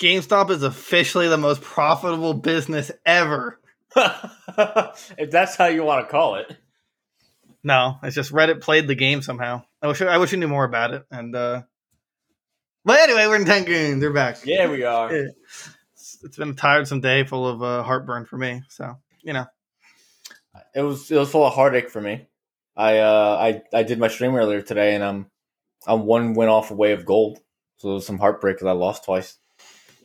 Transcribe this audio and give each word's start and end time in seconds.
GameStop 0.00 0.50
is 0.50 0.62
officially 0.62 1.28
the 1.28 1.36
most 1.36 1.60
profitable 1.60 2.32
business 2.32 2.90
ever. 3.04 3.60
if 3.96 5.30
that's 5.30 5.56
how 5.56 5.66
you 5.66 5.84
want 5.84 6.06
to 6.06 6.10
call 6.10 6.36
it. 6.36 6.56
No, 7.62 7.98
it's 8.02 8.14
just 8.14 8.32
Reddit 8.32 8.62
played 8.62 8.88
the 8.88 8.94
game 8.94 9.20
somehow. 9.20 9.62
I 9.82 9.88
wish 9.88 10.00
I 10.00 10.16
wish 10.16 10.32
I 10.32 10.38
knew 10.38 10.48
more 10.48 10.64
about 10.64 10.94
it. 10.94 11.04
And 11.10 11.36
uh 11.36 11.62
but 12.82 12.98
anyway, 13.00 13.26
we're 13.26 13.36
in 13.36 13.44
Tengoon. 13.44 14.00
They're 14.00 14.12
back. 14.12 14.38
Yeah, 14.44 14.70
we 14.70 14.84
are. 14.84 15.12
It's, 15.92 16.24
it's 16.24 16.36
been 16.38 16.50
a 16.50 16.54
tiresome 16.54 17.02
day, 17.02 17.24
full 17.24 17.46
of 17.46 17.62
uh, 17.62 17.82
heartburn 17.82 18.24
for 18.24 18.38
me. 18.38 18.62
So 18.68 18.96
you 19.22 19.34
know, 19.34 19.44
It 20.74 20.80
was 20.80 21.10
it 21.10 21.18
was 21.18 21.30
full 21.30 21.46
of 21.46 21.52
heartache 21.52 21.90
for 21.90 22.00
me. 22.00 22.26
I 22.74 22.98
uh 22.98 23.36
I 23.38 23.78
I 23.78 23.82
did 23.82 23.98
my 23.98 24.08
stream 24.08 24.34
earlier 24.34 24.62
today, 24.62 24.94
and 24.94 25.04
I'm 25.04 25.30
I'm 25.86 26.06
one 26.06 26.32
win 26.32 26.48
off 26.48 26.70
away 26.70 26.92
of 26.92 27.04
gold. 27.04 27.40
So 27.76 27.90
it 27.90 27.94
was 27.94 28.06
some 28.06 28.18
heartbreak 28.18 28.56
because 28.56 28.68
I 28.68 28.72
lost 28.72 29.04
twice. 29.04 29.36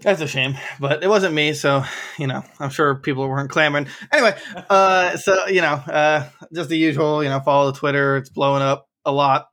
That's 0.02 0.22
a 0.22 0.28
shame. 0.28 0.56
But 0.80 1.04
it 1.04 1.08
wasn't 1.08 1.34
me, 1.34 1.54
so 1.54 1.84
you 2.18 2.28
know, 2.28 2.44
I'm 2.60 2.70
sure 2.70 2.96
people 2.96 3.28
weren't 3.28 3.50
clamoring. 3.50 3.88
Anyway, 4.12 4.38
uh, 4.70 5.18
so 5.18 5.48
you 5.48 5.62
know, 5.62 5.74
uh, 5.74 6.30
just 6.54 6.70
the 6.70 6.78
usual. 6.78 7.24
You 7.24 7.30
know, 7.30 7.40
follow 7.40 7.72
the 7.72 7.78
Twitter. 7.78 8.18
It's 8.18 8.30
blowing 8.30 8.62
up 8.62 8.88
a 9.06 9.12
lot. 9.12 9.48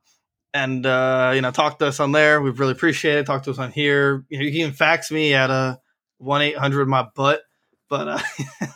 And 0.53 0.85
uh, 0.85 1.31
you 1.33 1.41
know, 1.41 1.51
talk 1.51 1.79
to 1.79 1.87
us 1.87 1.99
on 1.99 2.11
there. 2.11 2.41
We've 2.41 2.59
really 2.59 2.73
appreciate 2.73 3.17
it. 3.17 3.25
Talk 3.25 3.43
to 3.43 3.51
us 3.51 3.59
on 3.59 3.71
here. 3.71 4.23
You, 4.29 4.39
know, 4.39 4.45
you 4.45 4.65
can 4.65 4.73
fax 4.73 5.11
me 5.11 5.33
at 5.33 5.49
a 5.49 5.79
one 6.17 6.41
eight 6.41 6.57
hundred 6.57 6.87
my 6.87 7.07
butt. 7.15 7.41
But 7.89 8.07
uh, 8.07 8.19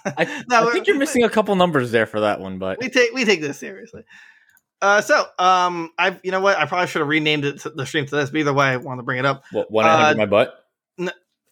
I, 0.06 0.44
No, 0.50 0.70
I 0.70 0.72
think 0.72 0.88
you're 0.88 0.98
missing 0.98 1.24
a 1.24 1.30
couple 1.30 1.56
numbers 1.56 1.92
there 1.92 2.06
for 2.06 2.22
that 2.22 2.40
one, 2.40 2.60
but 2.60 2.80
we 2.80 2.90
take 2.90 3.14
we 3.14 3.26
take 3.26 3.42
this 3.42 3.60
seriously. 3.60 4.04
Uh, 4.82 5.02
so 5.02 5.26
um, 5.40 5.92
I 5.98 6.20
you 6.24 6.32
know 6.32 6.40
what 6.40 6.58
I 6.58 6.66
probably 6.66 6.88
should 6.88 7.00
have 7.00 7.08
renamed 7.08 7.46
it 7.46 7.60
to 7.62 7.70
the 7.70 7.86
stream 7.86 8.06
to 8.06 8.16
this, 8.16 8.30
but 8.30 8.40
either 8.40 8.54
way, 8.54 8.68
I 8.68 8.78
wanted 8.78 9.02
to 9.02 9.06
bring 9.06 9.20
it 9.20 9.26
up. 9.26 9.44
what 9.52 9.72
one 9.72 9.86
hundred 9.86 10.14
Uh, 10.14 10.16
my 10.18 10.26
butt. 10.26 10.64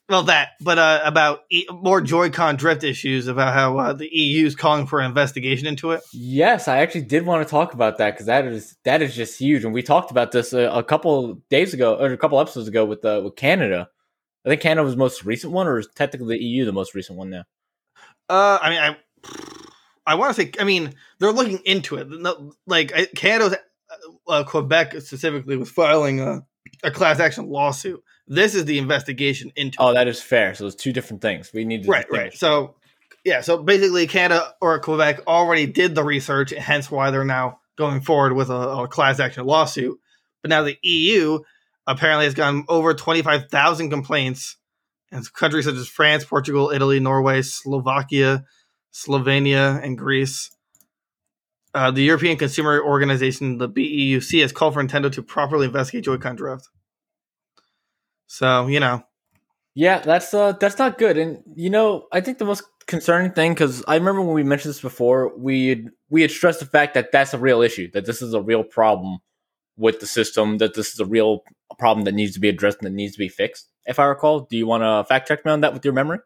Well, 0.07 0.23
that, 0.23 0.49
but 0.61 0.77
uh, 0.77 1.01
about 1.03 1.45
e- 1.49 1.65
more 1.71 1.99
Joy-Con 1.99 2.57
drift 2.57 2.83
issues 2.83 3.25
about 3.25 3.55
how 3.55 3.77
uh, 3.79 3.93
the 3.93 4.07
EU 4.07 4.45
is 4.45 4.55
calling 4.55 4.85
for 4.85 4.99
an 4.99 5.07
investigation 5.07 5.67
into 5.67 5.91
it. 5.91 6.01
Yes, 6.13 6.67
I 6.67 6.77
actually 6.77 7.01
did 7.05 7.25
want 7.25 7.45
to 7.45 7.49
talk 7.49 7.73
about 7.73 7.97
that 7.97 8.11
because 8.13 8.27
that 8.27 8.45
is 8.45 8.75
that 8.83 9.01
is 9.01 9.15
just 9.15 9.39
huge, 9.39 9.65
and 9.65 9.73
we 9.73 9.81
talked 9.81 10.11
about 10.11 10.31
this 10.31 10.53
a, 10.53 10.69
a 10.69 10.83
couple 10.83 11.41
days 11.49 11.73
ago 11.73 11.95
or 11.95 12.13
a 12.13 12.17
couple 12.17 12.39
episodes 12.39 12.67
ago 12.67 12.85
with 12.85 13.03
uh, 13.03 13.21
with 13.23 13.35
Canada. 13.35 13.89
I 14.45 14.49
think 14.49 14.61
Canada 14.61 14.83
was 14.83 14.93
the 14.93 14.99
most 14.99 15.25
recent 15.25 15.51
one, 15.53 15.65
or 15.65 15.79
is 15.79 15.87
technically 15.95 16.37
the 16.37 16.43
EU 16.43 16.65
the 16.65 16.71
most 16.71 16.93
recent 16.93 17.17
one 17.17 17.31
now? 17.31 17.45
Uh, 18.29 18.59
I 18.61 18.69
mean, 18.69 18.79
I 18.79 18.95
I 20.05 20.15
want 20.15 20.35
to 20.35 20.41
say, 20.41 20.51
I 20.59 20.65
mean, 20.65 20.93
they're 21.19 21.31
looking 21.31 21.59
into 21.65 21.95
it. 21.95 22.07
No, 22.09 22.53
like 22.67 22.93
I- 22.95 23.05
Canada, 23.05 23.57
uh, 24.27 24.43
Quebec 24.43 25.01
specifically, 25.01 25.57
was 25.57 25.71
filing 25.71 26.19
a, 26.19 26.45
a 26.83 26.91
class 26.91 27.19
action 27.19 27.47
lawsuit. 27.47 28.03
This 28.27 28.55
is 28.55 28.65
the 28.65 28.77
investigation 28.79 29.51
into. 29.55 29.77
Oh, 29.79 29.93
that 29.93 30.07
is 30.07 30.21
fair. 30.21 30.55
So 30.55 30.65
it's 30.65 30.75
two 30.75 30.93
different 30.93 31.21
things. 31.21 31.51
We 31.53 31.65
need 31.65 31.83
to 31.83 31.89
right, 31.89 32.05
right. 32.11 32.33
So, 32.33 32.75
yeah, 33.23 33.41
so 33.41 33.61
basically, 33.61 34.07
Canada 34.07 34.53
or 34.61 34.79
Quebec 34.79 35.21
already 35.27 35.67
did 35.67 35.93
the 35.95 36.03
research, 36.03 36.51
hence 36.51 36.89
why 36.89 37.11
they're 37.11 37.23
now 37.23 37.59
going 37.77 38.01
forward 38.01 38.33
with 38.33 38.49
a, 38.49 38.53
a 38.53 38.87
class 38.87 39.19
action 39.19 39.45
lawsuit. 39.45 39.99
But 40.41 40.49
now 40.49 40.63
the 40.63 40.77
EU 40.81 41.39
apparently 41.87 42.25
has 42.25 42.33
gotten 42.33 42.65
over 42.67 42.93
25,000 42.93 43.89
complaints, 43.89 44.57
and 45.11 45.31
countries 45.33 45.65
such 45.65 45.75
as 45.75 45.87
France, 45.87 46.25
Portugal, 46.25 46.71
Italy, 46.71 46.99
Norway, 46.99 47.41
Slovakia, 47.41 48.43
Slovenia, 48.91 49.83
and 49.83 49.97
Greece. 49.97 50.51
Uh, 51.73 51.91
the 51.91 52.03
European 52.03 52.37
Consumer 52.37 52.81
Organization, 52.81 53.57
the 53.57 53.69
BEUC, 53.69 54.41
has 54.41 54.51
called 54.51 54.73
for 54.73 54.83
Nintendo 54.83 55.11
to 55.11 55.21
properly 55.21 55.65
investigate 55.65 56.05
Joy-Con 56.05 56.37
drift. 56.37 56.69
So, 58.27 58.67
you 58.67 58.79
know, 58.79 59.03
Yeah, 59.75 59.99
that's 59.99 60.33
uh 60.33 60.53
that's 60.53 60.77
not 60.79 60.97
good. 60.97 61.17
And 61.17 61.43
you 61.55 61.69
know, 61.69 62.07
I 62.11 62.21
think 62.21 62.37
the 62.37 62.45
most 62.45 62.63
concerning 62.87 63.31
thing 63.31 63.53
because 63.53 63.83
I 63.87 63.95
remember 63.95 64.21
when 64.21 64.33
we 64.35 64.43
mentioned 64.43 64.69
this 64.73 64.81
before, 64.81 65.35
we 65.37 65.67
had, 65.69 65.89
we 66.09 66.21
had 66.21 66.31
stressed 66.31 66.59
the 66.59 66.65
fact 66.65 66.93
that 66.93 67.11
that's 67.11 67.33
a 67.33 67.39
real 67.39 67.61
issue, 67.61 67.89
that 67.91 68.05
this 68.05 68.21
is 68.21 68.33
a 68.33 68.41
real 68.41 68.63
problem 68.63 69.19
with 69.77 69.99
the 69.99 70.07
system, 70.07 70.59
that 70.59 70.75
this 70.75 70.93
is 70.93 70.99
a 70.99 71.05
real 71.05 71.43
problem 71.77 72.05
that 72.05 72.13
needs 72.13 72.33
to 72.33 72.39
be 72.39 72.49
addressed 72.49 72.77
and 72.79 72.87
that 72.87 72.95
needs 72.95 73.13
to 73.13 73.19
be 73.19 73.27
fixed. 73.29 73.69
If 73.85 73.99
I 73.99 74.05
recall, 74.05 74.41
do 74.41 74.57
you 74.57 74.67
want 74.67 74.83
to 74.83 75.03
fact 75.07 75.27
check 75.27 75.45
me 75.45 75.51
on 75.51 75.61
that 75.61 75.73
with 75.73 75.83
your 75.83 75.93
memory? 75.93 76.19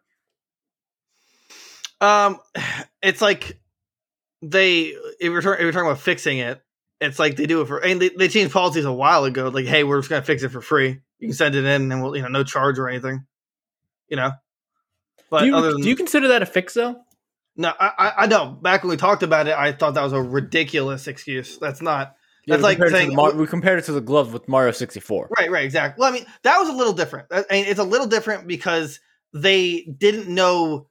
Um, 2.02 2.40
it's 3.02 3.22
like 3.22 3.60
they 4.42 4.94
if 5.20 5.22
you're, 5.22 5.40
if 5.40 5.62
you're 5.62 5.72
talking 5.72 5.88
about 5.88 6.00
fixing 6.00 6.38
it, 6.40 6.62
it's 7.02 7.20
like 7.20 7.36
they 7.36 7.46
do 7.46 7.62
it 7.62 7.68
for. 7.68 7.78
And 7.78 8.02
they, 8.02 8.10
they 8.10 8.28
changed 8.28 8.54
policies 8.54 8.86
a 8.86 8.92
while 8.92 9.24
ago. 9.24 9.48
Like, 9.50 9.66
hey, 9.66 9.84
we're 9.84 10.00
just 10.00 10.10
gonna 10.10 10.22
fix 10.22 10.44
it 10.44 10.50
for 10.50 10.62
free. 10.62 11.00
You 11.20 11.28
can 11.28 11.34
send 11.34 11.56
it 11.56 11.66
in, 11.66 11.92
and 11.92 12.04
we'll 12.04 12.16
you 12.16 12.22
know 12.22 12.28
no 12.30 12.44
charge 12.44 12.80
or 12.80 12.90
anything. 12.90 13.26
You 14.08 14.18
know. 14.18 14.32
But 15.30 15.42
do, 15.42 15.46
you, 15.48 15.56
other 15.56 15.72
than 15.74 15.82
do 15.82 15.90
you 15.90 15.96
consider 15.96 16.30
that 16.30 16.42
a 16.42 16.46
fix 16.46 16.74
though? 16.74 17.02
no, 17.56 17.74
I, 17.78 18.14
I 18.20 18.28
know. 18.28 18.52
Back 18.52 18.84
when 18.84 18.90
we 18.92 18.98
talked 18.98 19.22
about 19.22 19.48
it, 19.48 19.54
I 19.54 19.74
thought 19.74 19.96
that 19.96 20.04
was 20.04 20.14
a 20.14 20.22
ridiculous 20.22 21.08
excuse. 21.08 21.58
That's 21.58 21.82
not. 21.82 22.16
That's 22.48 22.64
like 22.64 22.78
compared 22.78 22.92
it 22.92 22.96
to 22.96 22.98
saying- 23.06 23.16
Mar- 23.16 23.36
we 23.36 23.46
compared 23.48 23.80
it 23.80 23.86
to 23.86 23.92
the 23.92 24.02
gloves 24.02 24.32
with 24.32 24.48
Mario 24.48 24.72
sixty 24.72 25.00
four. 25.02 25.30
Right, 25.38 25.52
right, 25.52 25.66
exactly. 25.66 26.02
Well, 26.02 26.10
I 26.10 26.14
mean, 26.14 26.26
that 26.44 26.58
was 26.58 26.70
a 26.70 26.74
little 26.74 26.94
different. 26.94 27.28
I 27.32 27.44
mean, 27.52 27.66
it's 27.66 27.80
a 27.80 27.84
little 27.84 28.08
different 28.08 28.48
because 28.48 29.00
they 29.34 29.82
didn't 29.98 30.34
know 30.34 30.88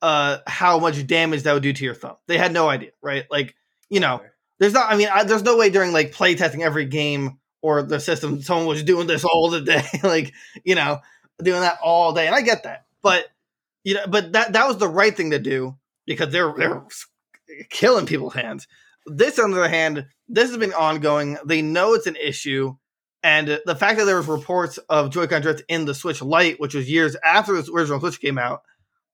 uh 0.00 0.38
how 0.46 0.78
much 0.78 1.06
damage 1.06 1.42
that 1.42 1.52
would 1.52 1.62
do 1.62 1.72
to 1.72 1.84
your 1.84 1.94
thumb. 1.94 2.16
They 2.26 2.38
had 2.38 2.52
no 2.52 2.68
idea, 2.68 2.90
right? 3.02 3.26
Like, 3.30 3.54
you 3.90 4.00
know, 4.00 4.22
there's 4.62 4.74
not. 4.74 4.92
I 4.92 4.96
mean, 4.96 5.08
I, 5.12 5.24
there's 5.24 5.42
no 5.42 5.56
way 5.56 5.70
during 5.70 5.92
like 5.92 6.12
play 6.12 6.36
testing 6.36 6.62
every 6.62 6.84
game 6.84 7.38
or 7.62 7.82
the 7.82 7.98
system 7.98 8.40
someone 8.42 8.66
was 8.66 8.84
doing 8.84 9.08
this 9.08 9.24
all 9.32 9.50
the 9.50 9.60
day, 9.60 9.84
like 10.04 10.32
you 10.62 10.76
know, 10.76 11.00
doing 11.42 11.60
that 11.60 11.78
all 11.82 12.12
day. 12.12 12.28
And 12.28 12.34
I 12.34 12.42
get 12.42 12.62
that, 12.62 12.86
but 13.02 13.26
you 13.82 13.94
know, 13.94 14.06
but 14.08 14.32
that 14.32 14.52
that 14.52 14.68
was 14.68 14.78
the 14.78 14.86
right 14.86 15.16
thing 15.16 15.32
to 15.32 15.40
do 15.40 15.76
because 16.06 16.32
they're 16.32 16.54
they're 16.56 16.84
killing 17.70 18.06
people's 18.06 18.34
hands. 18.34 18.68
This, 19.04 19.40
on 19.40 19.50
the 19.50 19.58
other 19.58 19.68
hand, 19.68 20.06
this 20.28 20.48
has 20.48 20.58
been 20.58 20.72
ongoing. 20.72 21.38
They 21.44 21.60
know 21.60 21.94
it's 21.94 22.06
an 22.06 22.14
issue. 22.14 22.76
And 23.24 23.60
the 23.66 23.76
fact 23.76 23.98
that 23.98 24.04
there 24.04 24.16
was 24.16 24.26
reports 24.26 24.78
of 24.88 25.10
Joy-Con 25.10 25.42
drift 25.42 25.62
in 25.68 25.84
the 25.84 25.94
Switch 25.94 26.22
Lite, 26.22 26.60
which 26.60 26.74
was 26.74 26.90
years 26.90 27.16
after 27.24 27.60
the 27.60 27.72
original 27.72 27.98
Switch 27.98 28.20
came 28.20 28.38
out, 28.38 28.62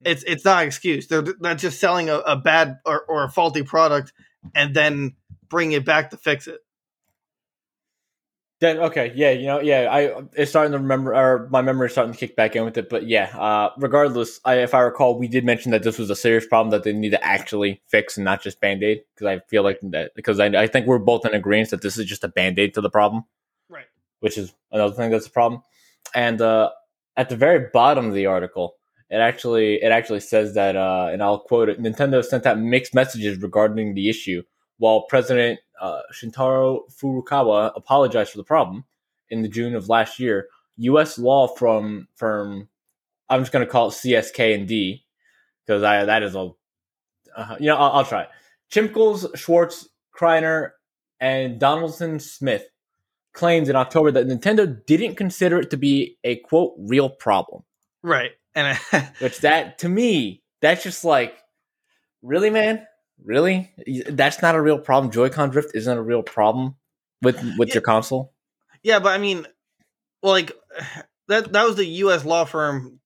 it's 0.04 0.22
it's 0.24 0.44
not 0.44 0.62
an 0.62 0.66
excuse. 0.66 1.06
They're 1.06 1.24
not 1.40 1.56
just 1.56 1.80
selling 1.80 2.10
a, 2.10 2.16
a 2.18 2.36
bad 2.36 2.80
or, 2.84 3.00
or 3.00 3.24
a 3.24 3.30
faulty 3.30 3.62
product 3.62 4.12
and 4.54 4.74
then 4.74 5.14
bring 5.48 5.72
it 5.72 5.84
back 5.84 6.10
to 6.10 6.16
fix 6.16 6.46
it. 6.46 6.60
Then 8.60 8.78
okay, 8.78 9.12
yeah, 9.14 9.30
you 9.30 9.46
know, 9.46 9.60
yeah, 9.60 9.86
I 9.88 10.20
it's 10.34 10.50
starting 10.50 10.72
to 10.72 10.78
remember, 10.78 11.14
or 11.14 11.48
my 11.48 11.62
memory 11.62 11.86
is 11.86 11.92
starting 11.92 12.12
to 12.12 12.18
kick 12.18 12.34
back 12.34 12.56
in 12.56 12.64
with 12.64 12.76
it. 12.76 12.88
But 12.88 13.06
yeah, 13.06 13.30
uh, 13.38 13.70
regardless, 13.78 14.40
I, 14.44 14.56
if 14.56 14.74
I 14.74 14.80
recall, 14.80 15.16
we 15.16 15.28
did 15.28 15.44
mention 15.44 15.70
that 15.70 15.84
this 15.84 15.96
was 15.96 16.10
a 16.10 16.16
serious 16.16 16.44
problem 16.44 16.72
that 16.72 16.82
they 16.82 16.92
need 16.92 17.10
to 17.10 17.24
actually 17.24 17.80
fix 17.86 18.16
and 18.16 18.24
not 18.24 18.42
just 18.42 18.60
band 18.60 18.82
aid. 18.82 19.02
Because 19.14 19.26
I 19.28 19.38
feel 19.48 19.62
like 19.62 19.78
that 19.82 20.10
because 20.16 20.40
I, 20.40 20.46
I 20.46 20.66
think 20.66 20.88
we're 20.88 20.98
both 20.98 21.24
in 21.24 21.34
agreement 21.34 21.70
that 21.70 21.82
this 21.82 21.96
is 21.96 22.06
just 22.06 22.24
a 22.24 22.28
band 22.28 22.58
aid 22.58 22.74
to 22.74 22.80
the 22.80 22.90
problem, 22.90 23.22
Right. 23.68 23.86
which 24.18 24.36
is 24.36 24.52
another 24.72 24.92
thing 24.94 25.12
that's 25.12 25.28
a 25.28 25.30
problem. 25.30 25.62
And 26.12 26.40
uh, 26.40 26.70
at 27.16 27.28
the 27.28 27.36
very 27.36 27.68
bottom 27.72 28.06
of 28.06 28.14
the 28.14 28.26
article, 28.26 28.74
it 29.08 29.18
actually 29.18 29.76
it 29.76 29.92
actually 29.92 30.20
says 30.20 30.54
that, 30.54 30.74
uh, 30.74 31.10
and 31.12 31.22
I'll 31.22 31.38
quote 31.38 31.68
it: 31.68 31.80
Nintendo 31.80 32.24
sent 32.24 32.44
out 32.44 32.58
mixed 32.58 32.92
messages 32.92 33.40
regarding 33.40 33.94
the 33.94 34.08
issue, 34.08 34.42
while 34.78 35.02
President 35.02 35.60
uh, 35.80 36.00
Shuntaro 36.12 36.80
Furukawa 36.92 37.72
apologized 37.76 38.32
for 38.32 38.38
the 38.38 38.44
problem 38.44 38.84
in 39.30 39.42
the 39.42 39.48
June 39.48 39.74
of 39.74 39.88
last 39.88 40.18
year. 40.18 40.48
U.S. 40.78 41.18
law 41.18 41.48
from 41.48 42.08
firm, 42.14 42.68
I'm 43.28 43.40
just 43.40 43.52
going 43.52 43.64
to 43.64 43.70
call 43.70 43.88
it 43.88 43.92
CSK 43.92 44.54
and 44.54 44.68
D 44.68 45.04
because 45.66 45.82
I 45.82 46.04
that 46.04 46.22
is 46.22 46.34
a, 46.34 46.50
uh, 47.36 47.56
you 47.58 47.66
know, 47.66 47.76
I'll, 47.76 47.92
I'll 47.92 48.04
try 48.04 48.22
it. 48.22 48.28
Chimkels, 48.70 49.36
Schwartz, 49.36 49.88
Kriner, 50.16 50.70
and 51.20 51.58
Donaldson 51.58 52.20
Smith 52.20 52.68
claims 53.32 53.68
in 53.68 53.76
October 53.76 54.10
that 54.12 54.26
Nintendo 54.26 54.84
didn't 54.86 55.16
consider 55.16 55.58
it 55.58 55.70
to 55.70 55.76
be 55.76 56.16
a 56.24 56.36
quote 56.36 56.74
real 56.78 57.08
problem. 57.08 57.62
Right. 58.02 58.32
And 58.54 58.78
I, 58.92 59.10
Which 59.20 59.40
that 59.40 59.78
to 59.78 59.88
me, 59.88 60.42
that's 60.60 60.82
just 60.82 61.04
like, 61.04 61.36
really, 62.22 62.50
man, 62.50 62.86
really, 63.24 63.70
that's 64.08 64.42
not 64.42 64.54
a 64.54 64.60
real 64.62 64.78
problem. 64.78 65.12
Joy-Con 65.12 65.50
drift 65.50 65.70
isn't 65.74 65.98
a 65.98 66.02
real 66.02 66.22
problem 66.22 66.76
with 67.22 67.36
with 67.58 67.68
Yeah. 67.68 67.74
your 67.74 67.82
console. 67.82 68.32
yeah, 68.82 68.98
but 68.98 69.10
I 69.12 69.18
mean, 69.18 69.46
well, 70.22 70.32
like 70.32 70.52
that 71.28 71.52
that 71.52 71.64
was 71.66 71.76
the 71.76 71.86
U.S. 71.86 72.24
law 72.24 72.44
firm 72.44 73.00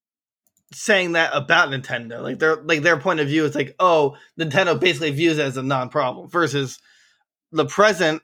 saying 0.73 1.13
that 1.13 1.31
about 1.35 1.69
Nintendo. 1.71 2.23
Like 2.23 2.39
their 2.39 2.57
like 2.57 2.83
their 2.83 2.99
point 2.99 3.21
of 3.21 3.29
view 3.29 3.45
is 3.45 3.55
like, 3.55 3.75
oh, 3.79 4.17
Nintendo 4.39 4.79
basically 4.79 5.11
views 5.11 5.39
it 5.39 5.43
as 5.47 5.57
a 5.57 5.63
non-problem. 5.63 6.29
Versus 6.29 6.79
the 7.51 7.67
president 7.67 8.23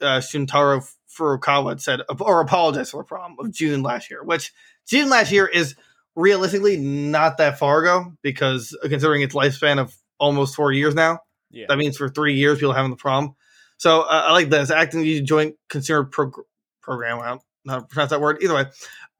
uh, 0.00 0.20
Shuntaro 0.20 0.88
Furukawa 1.18 1.80
said 1.80 2.00
or 2.20 2.40
apologized 2.40 2.90
for 2.92 3.02
the 3.02 3.06
problem 3.06 3.36
of 3.38 3.52
June 3.52 3.82
last 3.82 4.10
year, 4.10 4.22
which 4.24 4.52
June 4.88 5.08
last 5.10 5.32
year 5.32 5.46
is 5.46 5.74
realistically 6.16 6.76
not 6.76 7.38
that 7.38 7.58
far 7.58 7.80
ago 7.82 8.12
because 8.22 8.76
uh, 8.82 8.88
considering 8.88 9.22
its 9.22 9.34
lifespan 9.34 9.78
of 9.78 9.94
almost 10.18 10.54
four 10.56 10.72
years 10.72 10.94
now. 10.94 11.20
Yeah, 11.50 11.66
That 11.68 11.78
means 11.78 11.96
for 11.96 12.08
three 12.08 12.34
years 12.34 12.58
people 12.58 12.72
having 12.72 12.90
the 12.90 12.96
problem. 12.96 13.34
So 13.76 14.02
uh, 14.02 14.24
I 14.28 14.32
like 14.32 14.50
this 14.50 14.70
acting 14.70 15.24
joint 15.24 15.56
consumer 15.68 16.04
prog- 16.04 16.44
program. 16.82 17.20
I 17.20 17.28
don't 17.28 17.42
know 17.64 17.72
how 17.72 17.80
to 17.80 17.86
pronounce 17.86 18.10
that 18.10 18.20
word. 18.20 18.38
Either 18.42 18.54
way, 18.54 18.64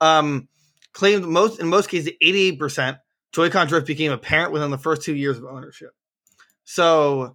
um, 0.01 0.49
claimed 0.93 1.25
most 1.25 1.61
in 1.61 1.69
most 1.69 1.89
cases 1.89 2.13
88% 2.23 2.99
Joy-Con 3.33 3.69
drift 3.69 3.87
became 3.87 4.13
apparent 4.13 4.53
within 4.53 4.71
the 4.71 4.79
first 4.79 5.03
two 5.03 5.15
years 5.15 5.39
of 5.39 5.45
ownership. 5.45 5.91
So 6.65 7.35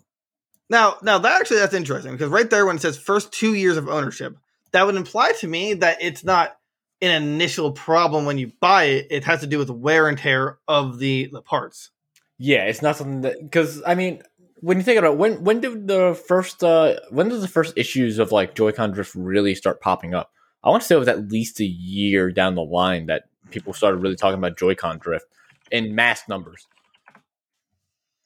now, 0.70 0.98
now 1.02 1.18
that 1.20 1.40
actually 1.40 1.60
that's 1.60 1.74
interesting 1.74 2.12
because 2.12 2.30
right 2.30 2.50
there 2.50 2.66
when 2.66 2.78
it 2.78 2.82
says 2.82 2.98
first 2.98 3.32
two 3.32 3.54
years 3.54 3.78
of 3.78 3.88
ownership, 3.88 4.36
that 4.72 4.86
would 4.86 4.96
imply 4.96 5.32
to 5.40 5.48
me 5.48 5.76
that 5.76 5.98
it's 6.02 6.24
not 6.24 6.58
an 7.02 7.24
initial 7.24 7.72
problem 7.72 8.26
when 8.26 8.38
you 8.38 8.52
buy 8.60 8.86
it. 8.86 9.08
It 9.10 9.24
has 9.26 9.42
to 9.42 9.48
do 9.48 9.58
with 9.58 9.70
wear 9.70 10.08
and 10.08 10.18
tear 10.18 10.58
of 10.68 11.00
the 11.00 11.30
the 11.32 11.42
parts. 11.42 11.92
Yeah, 12.38 12.66
it's 12.66 12.82
not 12.82 12.98
something 12.98 13.22
that 13.22 13.42
because 13.42 13.82
I 13.86 13.96
mean, 13.96 14.22
when 14.66 14.78
you 14.78 14.84
think 14.84 14.98
about 14.98 15.14
it, 15.14 15.18
when 15.18 15.44
when 15.44 15.62
did 15.62 15.88
the 15.88 16.20
first 16.28 16.64
uh 16.64 16.96
when 17.12 17.30
did 17.30 17.42
the 17.42 17.48
first 17.48 17.74
issues 17.78 18.18
of 18.18 18.32
like 18.32 18.56
Joy-Con 18.56 18.92
drift 18.92 19.14
really 19.14 19.54
start 19.54 19.80
popping 19.80 20.16
up? 20.16 20.32
I 20.64 20.70
want 20.70 20.82
to 20.82 20.88
say 20.88 20.96
it 20.96 21.00
was 21.00 21.08
at 21.08 21.32
least 21.32 21.60
a 21.60 21.66
year 21.66 22.32
down 22.32 22.56
the 22.56 22.64
line 22.64 23.06
that 23.06 23.26
people 23.52 23.74
started 23.74 23.98
really 23.98 24.16
talking 24.16 24.40
about 24.40 24.58
Joy-Con 24.58 24.98
drift 24.98 25.28
in 25.72 25.94
mass 25.94 26.24
numbers. 26.28 26.68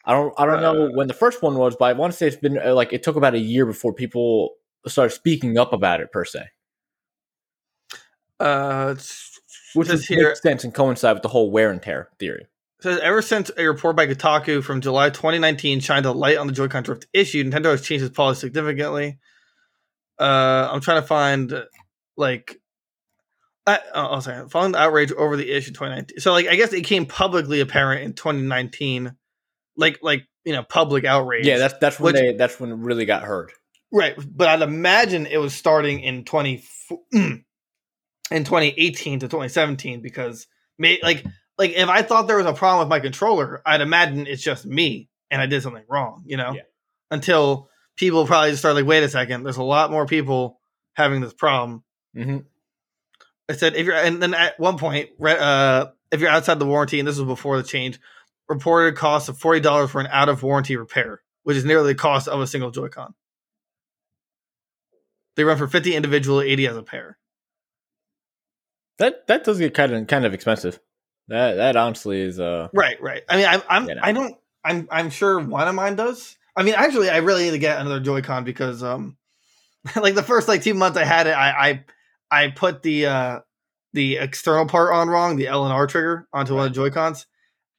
I 0.06 0.13
don't 0.13 0.33
I 0.38 0.45
don't 0.45 0.62
know 0.62 0.86
Uh, 0.86 0.89
when 0.95 1.07
the 1.07 1.13
first 1.13 1.41
one 1.44 1.56
was, 1.56 1.75
but 1.75 1.86
I 1.86 1.94
want 1.94 2.13
to 2.13 2.18
say 2.18 2.27
it's 2.27 2.38
been 2.38 2.57
uh, 2.57 2.74
like 2.74 2.94
it 2.94 3.03
took 3.03 3.18
about 3.18 3.35
a 3.35 3.39
year 3.39 3.65
before 3.65 3.94
people 3.94 4.56
started 4.88 5.13
speaking 5.13 5.57
up 5.57 5.74
about 5.74 6.00
it 6.00 6.09
per 6.13 6.24
se, 6.24 6.45
Uh, 8.39 8.95
which 9.74 9.89
is, 9.89 10.07
here- 10.07 10.30
makes 10.30 10.42
sense 10.42 10.63
and 10.63 10.74
coincide 10.74 11.15
with 11.15 11.24
the 11.24 11.27
whole 11.27 11.51
wear 11.51 11.69
and 11.69 11.81
tear 11.83 12.09
theory. 12.18 12.47
Says 12.81 12.99
ever 12.99 13.21
since 13.21 13.51
a 13.57 13.65
report 13.65 13.95
by 13.95 14.07
Kotaku 14.07 14.63
from 14.63 14.81
July 14.81 15.09
2019 15.09 15.79
shined 15.79 16.05
a 16.05 16.11
light 16.11 16.37
on 16.37 16.47
the 16.47 16.53
Joy-Con 16.53 16.83
drift 16.83 17.07
issue, 17.13 17.43
Nintendo 17.43 17.65
has 17.71 17.81
changed 17.81 18.05
its 18.05 18.15
policy 18.15 18.41
significantly. 18.41 19.19
Uh, 20.19 20.69
I'm 20.71 20.81
trying 20.81 21.01
to 21.01 21.07
find 21.07 21.53
like. 22.17 22.59
I, 23.67 23.79
oh, 23.93 24.05
I'll 24.05 24.21
say 24.21 24.41
following 24.49 24.71
the 24.71 24.79
outrage 24.79 25.11
over 25.11 25.37
the 25.37 25.51
issue 25.51 25.69
in 25.69 25.73
2019. 25.75 26.19
So 26.19 26.31
like 26.31 26.47
I 26.47 26.55
guess 26.55 26.73
it 26.73 26.81
came 26.81 27.05
publicly 27.05 27.59
apparent 27.59 28.03
in 28.03 28.13
2019, 28.13 29.15
like 29.77 29.99
like 30.01 30.23
you 30.43 30.53
know 30.53 30.63
public 30.63 31.05
outrage. 31.05 31.45
Yeah, 31.45 31.57
that's 31.59 31.75
that's 31.79 31.99
when 31.99 32.13
Which- 32.13 32.21
they 32.21 32.33
that's 32.33 32.59
when 32.59 32.71
it 32.71 32.77
really 32.77 33.05
got 33.05 33.23
heard. 33.23 33.51
Right, 33.91 34.15
but 34.17 34.47
I'd 34.47 34.61
imagine 34.61 35.25
it 35.25 35.37
was 35.39 35.53
starting 35.55 36.01
in 36.01 36.23
20 36.23 36.63
in 37.11 37.43
2018 38.31 39.19
to 39.21 39.27
2017 39.27 40.01
because 40.01 40.45
may, 40.77 40.99
like 41.01 41.25
like 41.59 41.71
if 41.71 41.89
I 41.89 42.01
thought 42.01 42.27
there 42.27 42.38
was 42.38 42.45
a 42.45 42.53
problem 42.53 42.79
with 42.79 42.89
my 42.89 43.01
controller, 43.01 43.61
I'd 43.65 43.81
imagine 43.81 44.25
it's 44.25 44.41
just 44.41 44.65
me 44.65 45.09
and 45.29 45.41
I 45.41 45.45
did 45.45 45.61
something 45.61 45.83
wrong, 45.88 46.23
you 46.25 46.38
know? 46.38 46.53
Yeah. 46.53 46.61
Until 47.11 47.69
people 47.97 48.25
probably 48.25 48.51
just 48.51 48.61
start 48.61 48.75
like, 48.75 48.85
wait 48.85 49.03
a 49.03 49.09
second, 49.09 49.44
there's 49.44 49.57
a 49.57 49.63
lot 49.63 49.91
more 49.91 50.06
people 50.06 50.59
having 50.94 51.21
this 51.21 51.33
problem. 51.33 51.83
hmm 52.15 52.39
I 53.50 53.53
said 53.53 53.75
if 53.75 53.85
you're 53.85 53.95
and 53.95 54.21
then 54.21 54.35
at 54.35 54.59
one 54.59 54.77
point, 54.77 55.09
uh, 55.21 55.88
if 56.11 56.21
you're 56.21 56.29
outside 56.29 56.59
the 56.59 56.67
warranty, 56.67 57.00
and 57.00 57.07
this 57.07 57.17
was 57.17 57.25
before 57.25 57.57
the 57.57 57.67
change, 57.67 58.00
reported 58.47 58.95
cost 58.95 59.27
of 59.27 59.39
forty 59.39 59.59
dollars 59.59 59.89
for 59.89 60.00
an 60.00 60.07
out 60.11 60.29
of 60.29 60.44
warranty 60.44 60.77
repair, 60.77 61.23
which 61.44 61.57
is 61.57 61.65
nearly 61.65 61.94
the 61.94 62.00
cost 62.00 62.27
of 62.27 62.39
a 62.39 62.45
single 62.45 62.69
Joy-Con. 62.69 63.15
They 65.35 65.44
run 65.44 65.57
for 65.57 65.67
fifty 65.67 65.95
individual, 65.95 66.41
eighty 66.41 66.67
as 66.67 66.77
a 66.77 66.83
pair. 66.83 67.17
That 69.00 69.25
that 69.25 69.45
does 69.45 69.57
get 69.57 69.73
kind 69.73 69.94
of 69.94 70.06
kind 70.06 70.25
of 70.25 70.33
expensive. 70.35 70.79
That 71.29 71.55
that 71.55 71.75
honestly 71.75 72.21
is 72.21 72.39
uh 72.39 72.67
Right, 72.73 73.01
right. 73.01 73.23
I 73.29 73.37
mean, 73.37 73.45
I'm, 73.45 73.61
I'm 73.69 73.87
You 73.89 73.95
know. 73.95 74.01
I 74.03 74.11
don't, 74.11 74.35
I'm, 74.65 74.87
I'm 74.91 75.09
sure 75.09 75.39
one 75.39 75.67
of 75.67 75.75
mine 75.75 75.95
does. 75.95 76.37
I 76.55 76.63
mean, 76.63 76.73
actually, 76.75 77.09
I 77.09 77.17
really 77.17 77.45
need 77.45 77.51
to 77.51 77.59
get 77.59 77.79
another 77.79 78.01
Joy-Con 78.01 78.43
because, 78.43 78.83
um, 78.83 79.15
like 79.95 80.15
the 80.15 80.23
first 80.23 80.47
like 80.47 80.61
two 80.63 80.73
months 80.73 80.97
I 80.97 81.05
had 81.05 81.27
it, 81.27 81.31
I, 81.31 81.69
I, 81.69 81.85
I 82.45 82.47
put 82.49 82.81
the 82.81 83.05
uh 83.05 83.39
the 83.93 84.17
external 84.17 84.65
part 84.67 84.93
on 84.93 85.07
wrong, 85.07 85.35
the 85.37 85.47
L 85.47 85.63
and 85.63 85.73
R 85.73 85.87
trigger 85.87 86.27
onto 86.33 86.53
one 86.55 86.67
of 86.67 86.71
the 86.73 86.75
Joy-Cons, 86.75 87.25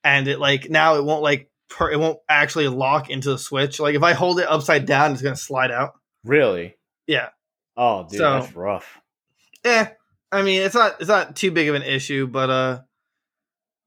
and 0.03 0.26
it 0.26 0.41
like 0.41 0.70
now 0.70 0.96
it 0.96 1.05
won't 1.05 1.23
like 1.23 1.50
per, 1.69 1.91
it 1.91 2.00
won't 2.00 2.19
actually 2.29 2.69
lock 2.69 3.11
into 3.11 3.31
the 3.31 3.38
switch. 3.38 3.79
Like 3.79 3.94
if 3.94 4.03
I 4.03 4.12
hold 4.12 4.41
it 4.41 4.49
upside 4.49 4.87
down, 4.87 5.12
it's 5.12 5.23
gonna 5.23 5.37
slide 5.37 5.70
out. 5.70 5.93
really 6.25 6.76
Yeah. 7.06 7.29
oh 7.76 8.06
dude 8.08 8.19
So- 8.19 8.41
that's 8.41 8.55
rough. 8.56 8.99
Eh, 9.64 9.87
I 10.32 10.43
mean, 10.43 10.62
it's 10.62 10.75
not 10.75 10.96
it's 11.00 11.08
not 11.08 11.37
too 11.37 11.50
big 11.50 11.69
of 11.69 11.75
an 11.75 11.82
issue, 11.82 12.26
but 12.26 12.49
uh, 12.50 12.81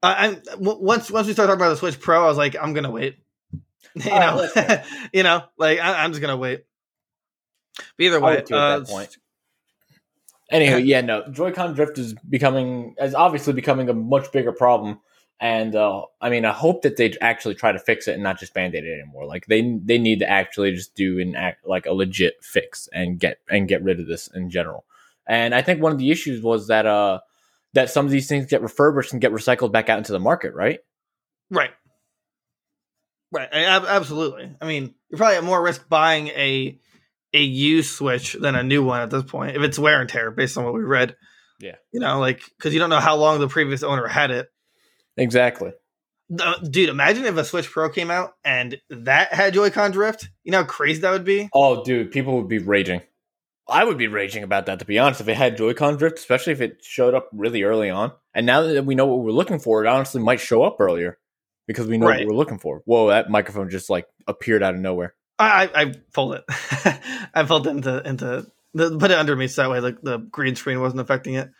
I, 0.06 0.36
once 0.58 1.10
once 1.10 1.26
we 1.26 1.32
start 1.32 1.48
talking 1.48 1.60
about 1.60 1.70
the 1.70 1.76
Switch 1.76 2.00
Pro, 2.00 2.24
I 2.24 2.26
was 2.26 2.36
like, 2.36 2.56
I'm 2.60 2.72
gonna 2.74 2.90
wait. 2.90 3.18
you 3.94 4.10
All 4.10 4.18
right, 4.18 4.36
know, 4.36 4.46
fair. 4.48 4.84
you 5.12 5.22
know, 5.22 5.44
like 5.56 5.78
I, 5.78 6.04
I'm 6.04 6.12
just 6.12 6.20
gonna 6.20 6.36
wait. 6.36 6.64
But 7.96 8.06
either 8.06 8.20
way, 8.20 8.36
would 8.36 8.46
too 8.46 8.54
at 8.54 8.60
uh, 8.60 8.78
that 8.80 8.88
point. 8.88 9.16
Anywho, 10.52 10.84
yeah, 10.86 11.00
no, 11.00 11.28
Joy-Con 11.30 11.74
drift 11.74 11.98
is 11.98 12.14
becoming, 12.28 12.94
is 13.00 13.14
obviously 13.14 13.52
becoming 13.52 13.88
a 13.88 13.94
much 13.94 14.30
bigger 14.32 14.52
problem, 14.52 15.00
and 15.40 15.74
uh, 15.74 16.02
I 16.20 16.30
mean, 16.30 16.44
I 16.44 16.52
hope 16.52 16.82
that 16.82 16.96
they 16.96 17.14
actually 17.20 17.54
try 17.54 17.72
to 17.72 17.78
fix 17.78 18.08
it 18.08 18.14
and 18.14 18.22
not 18.22 18.38
just 18.38 18.54
band-aid 18.54 18.84
it 18.84 19.00
anymore. 19.00 19.26
Like 19.26 19.46
they 19.46 19.78
they 19.84 19.98
need 19.98 20.20
to 20.20 20.30
actually 20.30 20.72
just 20.72 20.94
do 20.94 21.18
an 21.18 21.34
act 21.34 21.66
like 21.66 21.86
a 21.86 21.92
legit 21.92 22.42
fix 22.42 22.88
and 22.92 23.18
get 23.18 23.38
and 23.48 23.68
get 23.68 23.82
rid 23.82 24.00
of 24.00 24.06
this 24.06 24.28
in 24.28 24.50
general. 24.50 24.84
And 25.26 25.54
I 25.54 25.62
think 25.62 25.80
one 25.80 25.92
of 25.92 25.98
the 25.98 26.10
issues 26.10 26.42
was 26.42 26.68
that 26.68 26.86
uh 26.86 27.20
that 27.74 27.90
some 27.90 28.06
of 28.06 28.12
these 28.12 28.28
things 28.28 28.46
get 28.46 28.62
refurbished 28.62 29.12
and 29.12 29.20
get 29.20 29.32
recycled 29.32 29.72
back 29.72 29.88
out 29.88 29.98
into 29.98 30.12
the 30.12 30.20
market, 30.20 30.54
right? 30.54 30.80
right, 31.50 31.70
right, 33.32 33.48
absolutely. 33.52 34.56
I 34.60 34.66
mean, 34.66 34.94
you're 35.10 35.18
probably 35.18 35.36
at 35.36 35.44
more 35.44 35.62
risk 35.62 35.88
buying 35.88 36.28
a 36.28 36.78
a 37.32 37.42
used 37.42 37.90
Switch 37.90 38.34
than 38.34 38.54
a 38.54 38.62
new 38.62 38.82
one 38.82 39.00
at 39.00 39.10
this 39.10 39.24
point 39.24 39.56
if 39.56 39.62
it's 39.62 39.78
wear 39.78 40.00
and 40.00 40.08
tear, 40.08 40.30
based 40.30 40.56
on 40.56 40.64
what 40.64 40.72
we 40.72 40.80
read. 40.80 41.16
Yeah. 41.60 41.76
you 41.92 42.00
know, 42.00 42.18
like 42.18 42.42
because 42.58 42.74
you 42.74 42.80
don't 42.80 42.90
know 42.90 43.00
how 43.00 43.16
long 43.16 43.40
the 43.40 43.48
previous 43.48 43.82
owner 43.82 44.06
had 44.06 44.30
it. 44.30 44.48
Exactly. 45.16 45.72
Dude, 46.68 46.88
imagine 46.88 47.24
if 47.26 47.36
a 47.36 47.44
Switch 47.44 47.70
Pro 47.70 47.90
came 47.90 48.10
out 48.10 48.34
and 48.44 48.80
that 48.90 49.32
had 49.32 49.54
Joy-Con 49.54 49.90
drift. 49.90 50.28
You 50.42 50.52
know 50.52 50.62
how 50.62 50.64
crazy 50.64 51.00
that 51.02 51.10
would 51.10 51.24
be. 51.24 51.48
Oh, 51.52 51.84
dude, 51.84 52.10
people 52.10 52.36
would 52.36 52.48
be 52.48 52.58
raging. 52.58 53.02
I 53.68 53.84
would 53.84 53.96
be 53.98 54.08
raging 54.08 54.42
about 54.42 54.66
that, 54.66 54.78
to 54.80 54.84
be 54.84 54.98
honest, 54.98 55.20
if 55.22 55.28
it 55.28 55.36
had 55.36 55.56
Joy-Con 55.56 55.96
drift, 55.96 56.18
especially 56.18 56.52
if 56.52 56.60
it 56.60 56.84
showed 56.84 57.14
up 57.14 57.28
really 57.32 57.62
early 57.62 57.88
on. 57.88 58.12
And 58.34 58.44
now 58.44 58.62
that 58.62 58.84
we 58.84 58.94
know 58.94 59.06
what 59.06 59.20
we're 59.24 59.30
looking 59.32 59.58
for, 59.58 59.82
it 59.84 59.88
honestly 59.88 60.20
might 60.22 60.40
show 60.40 60.62
up 60.62 60.76
earlier 60.80 61.18
because 61.66 61.86
we 61.86 61.96
know 61.96 62.06
Right. 62.08 62.20
what 62.20 62.28
we're 62.28 62.36
looking 62.38 62.58
for. 62.58 62.82
Whoa, 62.84 63.08
that 63.08 63.30
microphone 63.30 63.70
just 63.70 63.88
like 63.88 64.06
appeared 64.26 64.62
out 64.62 64.74
of 64.74 64.80
nowhere. 64.80 65.14
I 65.38 65.64
I, 65.74 65.82
I 65.82 65.94
pulled 66.12 66.34
it. 66.34 66.44
I 67.34 67.44
pulled 67.46 67.66
it 67.66 67.70
into 67.70 68.06
into 68.06 68.46
the, 68.74 68.98
put 68.98 69.10
it 69.10 69.18
under 69.18 69.34
me 69.34 69.48
so 69.48 69.62
that 69.62 69.70
way 69.70 69.80
the, 69.80 69.98
the 70.02 70.18
green 70.18 70.56
screen 70.56 70.80
wasn't 70.80 71.00
affecting 71.00 71.34
it. 71.34 71.50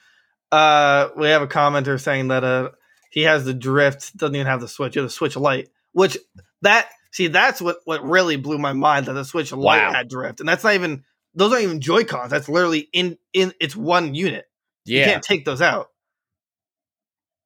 Uh, 0.52 1.08
we 1.16 1.28
have 1.28 1.42
a 1.42 1.46
commenter 1.46 2.00
saying 2.00 2.28
that 2.28 2.44
uh 2.44 2.70
he 3.10 3.22
has 3.22 3.44
the 3.44 3.54
drift, 3.54 4.16
doesn't 4.16 4.34
even 4.34 4.46
have 4.46 4.60
the 4.60 4.68
switch, 4.68 4.94
you 4.96 5.02
have 5.02 5.08
the 5.08 5.14
switch 5.14 5.36
light, 5.36 5.68
which 5.92 6.18
that 6.62 6.88
see 7.12 7.28
that's 7.28 7.62
what 7.62 7.78
what 7.84 8.04
really 8.04 8.36
blew 8.36 8.58
my 8.58 8.72
mind 8.74 9.06
that 9.06 9.14
the 9.14 9.24
switch 9.24 9.52
light 9.52 9.86
Wow. 9.86 9.92
had 9.92 10.08
drift, 10.08 10.40
and 10.40 10.48
that's 10.48 10.64
not 10.64 10.74
even 10.74 11.04
those 11.34 11.52
aren't 11.52 11.64
even 11.64 11.80
Joy 11.80 12.04
Cons. 12.04 12.30
That's 12.30 12.48
literally 12.48 12.88
in 12.92 13.18
in 13.32 13.52
it's 13.60 13.76
one 13.76 14.14
unit. 14.14 14.46
Yeah, 14.84 14.98
You 15.00 15.12
can't 15.12 15.22
take 15.22 15.44
those 15.44 15.62
out. 15.62 15.88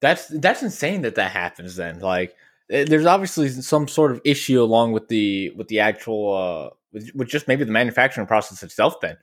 that's 0.01 0.27
that's 0.27 0.63
insane 0.63 1.01
that 1.03 1.15
that 1.15 1.31
happens. 1.31 1.75
Then, 1.75 1.99
like, 1.99 2.35
eh, 2.69 2.85
there's 2.87 3.05
obviously 3.05 3.49
some 3.49 3.87
sort 3.87 4.11
of 4.11 4.21
issue 4.23 4.61
along 4.61 4.93
with 4.93 5.07
the 5.09 5.51
with 5.51 5.67
the 5.67 5.79
actual 5.79 6.33
uh 6.35 6.69
with, 6.93 7.11
with 7.15 7.27
just 7.27 7.47
maybe 7.47 7.63
the 7.63 7.71
manufacturing 7.71 8.27
process 8.27 8.63
itself. 8.63 8.99
Then, 9.01 9.17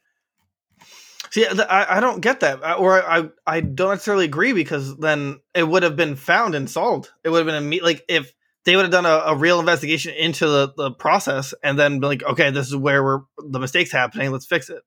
See, 1.30 1.46
I, 1.46 1.96
I 1.96 2.00
don't 2.00 2.20
get 2.20 2.40
that, 2.40 2.64
I- 2.64 2.74
or 2.74 3.02
I 3.02 3.28
I 3.46 3.60
don't 3.60 3.90
necessarily 3.90 4.26
agree 4.26 4.52
because 4.52 4.96
then 4.98 5.40
it 5.54 5.66
would 5.66 5.82
have 5.82 5.96
been 5.96 6.14
found 6.16 6.54
and 6.54 6.70
solved. 6.70 7.10
It 7.24 7.30
would 7.30 7.46
have 7.46 7.46
been 7.46 7.70
imme- 7.70 7.82
like 7.82 8.04
if 8.08 8.32
they 8.66 8.74
would 8.74 8.82
have 8.82 8.92
done 8.92 9.06
a, 9.06 9.22
a 9.26 9.36
real 9.36 9.60
investigation 9.60 10.12
into 10.14 10.46
the, 10.46 10.72
the 10.76 10.90
process 10.90 11.54
and 11.62 11.78
then 11.78 12.00
be 12.00 12.08
like, 12.08 12.24
okay, 12.24 12.50
this 12.50 12.66
is 12.66 12.74
where 12.74 13.02
we're 13.02 13.20
the 13.38 13.60
mistakes 13.60 13.92
happening. 13.92 14.32
Let's 14.32 14.44
fix 14.44 14.68
it. 14.68 14.82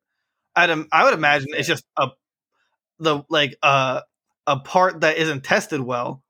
I'd 0.55 0.69
I 0.91 1.05
would 1.05 1.13
imagine 1.13 1.47
it's 1.51 1.67
just 1.67 1.85
a 1.97 2.09
the 2.99 3.23
like 3.29 3.55
uh, 3.63 4.01
a 4.45 4.59
part 4.59 5.01
that 5.01 5.17
isn't 5.17 5.45
tested 5.45 5.79
well, 5.79 6.21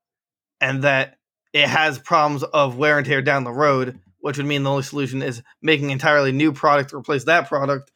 and 0.61 0.83
that 0.83 1.17
it 1.51 1.67
has 1.67 1.97
problems 1.97 2.43
of 2.43 2.77
wear 2.77 2.97
and 2.97 3.07
tear 3.07 3.23
down 3.23 3.43
the 3.43 3.51
road, 3.51 3.99
which 4.19 4.37
would 4.37 4.45
mean 4.45 4.61
the 4.61 4.69
only 4.69 4.83
solution 4.83 5.23
is 5.23 5.41
making 5.63 5.85
an 5.85 5.91
entirely 5.91 6.31
new 6.31 6.53
product 6.53 6.91
to 6.91 6.97
replace 6.97 7.23
that 7.23 7.47
product 7.47 7.91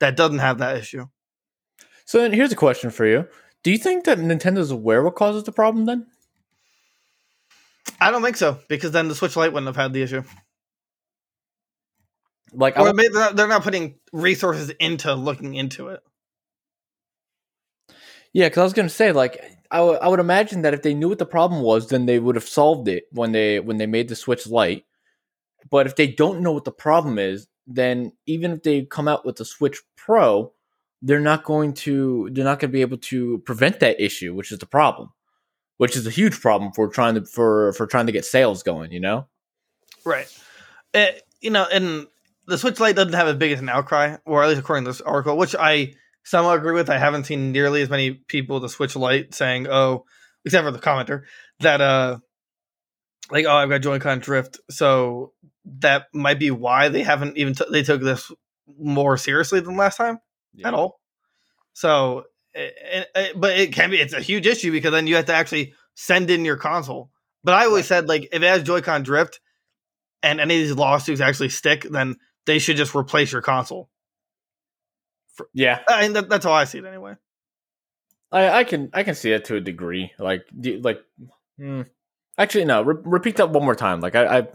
that 0.00 0.16
doesn't 0.16 0.40
have 0.40 0.58
that 0.58 0.76
issue. 0.76 1.06
so 2.04 2.18
then 2.18 2.32
here's 2.32 2.52
a 2.52 2.56
question 2.56 2.90
for 2.90 3.06
you: 3.06 3.28
Do 3.62 3.70
you 3.70 3.78
think 3.78 4.04
that 4.04 4.18
Nintendo's 4.18 4.72
aware 4.72 5.04
what 5.04 5.14
causes 5.14 5.44
the 5.44 5.52
problem? 5.52 5.84
Then, 5.84 6.06
I 8.00 8.10
don't 8.10 8.22
think 8.22 8.36
so 8.36 8.58
because 8.68 8.90
then 8.92 9.08
the 9.08 9.14
Switch 9.14 9.36
Lite 9.36 9.52
wouldn't 9.52 9.66
have 9.68 9.76
had 9.76 9.92
the 9.92 10.02
issue. 10.02 10.22
like, 12.52 12.78
Or 12.78 12.92
maybe 12.92 13.08
they're 13.12 13.20
not, 13.22 13.36
they're 13.36 13.48
not 13.48 13.62
putting 13.62 13.98
resources 14.12 14.70
into 14.80 15.14
looking 15.14 15.54
into 15.54 15.88
it. 15.88 16.00
Yeah, 18.32 18.46
because 18.48 18.60
I 18.60 18.64
was 18.64 18.72
gonna 18.72 18.88
say, 18.88 19.12
like, 19.12 19.42
I 19.70 19.80
would- 19.80 19.98
I 20.00 20.08
would 20.08 20.20
imagine 20.20 20.62
that 20.62 20.74
if 20.74 20.82
they 20.82 20.94
knew 20.94 21.08
what 21.08 21.18
the 21.18 21.26
problem 21.26 21.62
was, 21.62 21.88
then 21.88 22.06
they 22.06 22.18
would 22.18 22.36
have 22.36 22.48
solved 22.48 22.88
it 22.88 23.04
when 23.10 23.32
they 23.32 23.60
when 23.60 23.78
they 23.78 23.86
made 23.86 24.08
the 24.08 24.16
Switch 24.16 24.46
Lite. 24.46 24.84
But 25.70 25.86
if 25.86 25.96
they 25.96 26.06
don't 26.06 26.40
know 26.40 26.52
what 26.52 26.64
the 26.64 26.72
problem 26.72 27.18
is, 27.18 27.48
then 27.66 28.12
even 28.26 28.52
if 28.52 28.62
they 28.62 28.84
come 28.84 29.08
out 29.08 29.24
with 29.26 29.36
the 29.36 29.44
Switch 29.44 29.82
Pro, 29.96 30.52
they're 31.02 31.18
not 31.20 31.44
going 31.44 31.74
to 31.74 32.28
they're 32.32 32.44
not 32.44 32.60
going 32.60 32.70
to 32.70 32.72
be 32.76 32.80
able 32.82 32.98
to 32.98 33.38
prevent 33.38 33.80
that 33.80 34.00
issue, 34.00 34.34
which 34.34 34.52
is 34.52 34.58
the 34.58 34.66
problem. 34.66 35.12
Which 35.78 35.96
is 35.96 36.06
a 36.06 36.10
huge 36.10 36.40
problem 36.40 36.72
for 36.72 36.88
trying 36.88 37.14
to 37.14 37.24
for 37.24 37.72
for 37.74 37.86
trying 37.86 38.06
to 38.06 38.12
get 38.12 38.24
sales 38.24 38.62
going. 38.62 38.92
You 38.92 39.00
know, 39.00 39.28
right? 40.04 40.26
It, 40.94 41.22
you 41.40 41.50
know, 41.50 41.66
and 41.72 42.06
the 42.46 42.58
Switch 42.58 42.80
Lite 42.80 42.96
doesn't 42.96 43.12
have 43.12 43.28
as 43.28 43.36
big 43.36 43.52
as 43.52 43.60
an 43.60 43.68
outcry, 43.68 44.16
or 44.24 44.42
at 44.42 44.48
least 44.48 44.60
according 44.60 44.84
to 44.84 44.90
this 44.90 45.00
article, 45.00 45.36
which 45.36 45.54
I 45.58 45.94
somewhat 46.24 46.58
agree 46.58 46.74
with. 46.74 46.90
I 46.90 46.98
haven't 46.98 47.24
seen 47.24 47.52
nearly 47.52 47.82
as 47.82 47.90
many 47.90 48.12
people 48.12 48.60
the 48.60 48.68
Switch 48.68 48.96
Lite 48.96 49.34
saying, 49.34 49.66
"Oh," 49.68 50.04
except 50.44 50.64
for 50.64 50.70
the 50.70 50.78
commenter 50.78 51.22
that 51.60 51.80
uh, 51.80 52.18
like, 53.30 53.46
"Oh, 53.46 53.56
I've 53.56 53.68
got 53.68 53.82
Joy-Con 53.82 54.20
drift," 54.20 54.60
so 54.70 55.32
that 55.80 56.06
might 56.14 56.38
be 56.38 56.50
why 56.50 56.88
they 56.88 57.02
haven't 57.02 57.36
even 57.36 57.54
t- 57.54 57.64
they 57.70 57.82
took 57.82 58.00
this 58.00 58.30
more 58.78 59.16
seriously 59.16 59.60
than 59.60 59.76
last 59.76 59.96
time 59.96 60.18
yeah. 60.54 60.68
at 60.68 60.74
all. 60.74 61.00
So, 61.72 62.24
it, 62.56 63.08
it, 63.14 63.40
but 63.40 63.58
it 63.58 63.72
can 63.72 63.90
be 63.90 64.00
it's 64.00 64.12
a 64.12 64.20
huge 64.20 64.46
issue 64.46 64.72
because 64.72 64.92
then 64.92 65.06
you 65.06 65.16
have 65.16 65.26
to 65.26 65.34
actually 65.34 65.74
send 65.94 66.30
in 66.30 66.44
your 66.44 66.56
console. 66.56 67.10
But 67.44 67.54
I 67.54 67.66
always 67.66 67.86
said 67.86 68.08
like 68.08 68.24
if 68.32 68.42
it 68.42 68.46
has 68.46 68.62
Joy-Con 68.62 69.02
drift 69.02 69.40
and 70.22 70.40
any 70.40 70.60
of 70.60 70.68
these 70.68 70.76
lawsuits 70.76 71.20
actually 71.20 71.50
stick, 71.50 71.82
then 71.82 72.16
they 72.46 72.58
should 72.58 72.76
just 72.76 72.94
replace 72.94 73.32
your 73.32 73.42
console. 73.42 73.90
For, 75.34 75.48
yeah, 75.52 75.80
I 75.86 76.02
mean 76.02 76.14
that, 76.14 76.28
that's 76.28 76.44
how 76.44 76.52
I 76.52 76.64
see 76.64 76.78
it 76.78 76.84
anyway. 76.84 77.14
I, 78.32 78.48
I 78.50 78.64
can 78.64 78.90
I 78.92 79.02
can 79.02 79.14
see 79.14 79.32
it 79.32 79.44
to 79.46 79.56
a 79.56 79.60
degree. 79.60 80.12
Like 80.18 80.46
like, 80.80 81.00
hmm. 81.58 81.82
actually 82.38 82.64
no. 82.64 82.82
Re- 82.82 83.02
repeat 83.04 83.36
that 83.36 83.50
one 83.50 83.64
more 83.64 83.74
time. 83.74 84.00
Like 84.00 84.14
I, 84.14 84.38
I. 84.38 84.48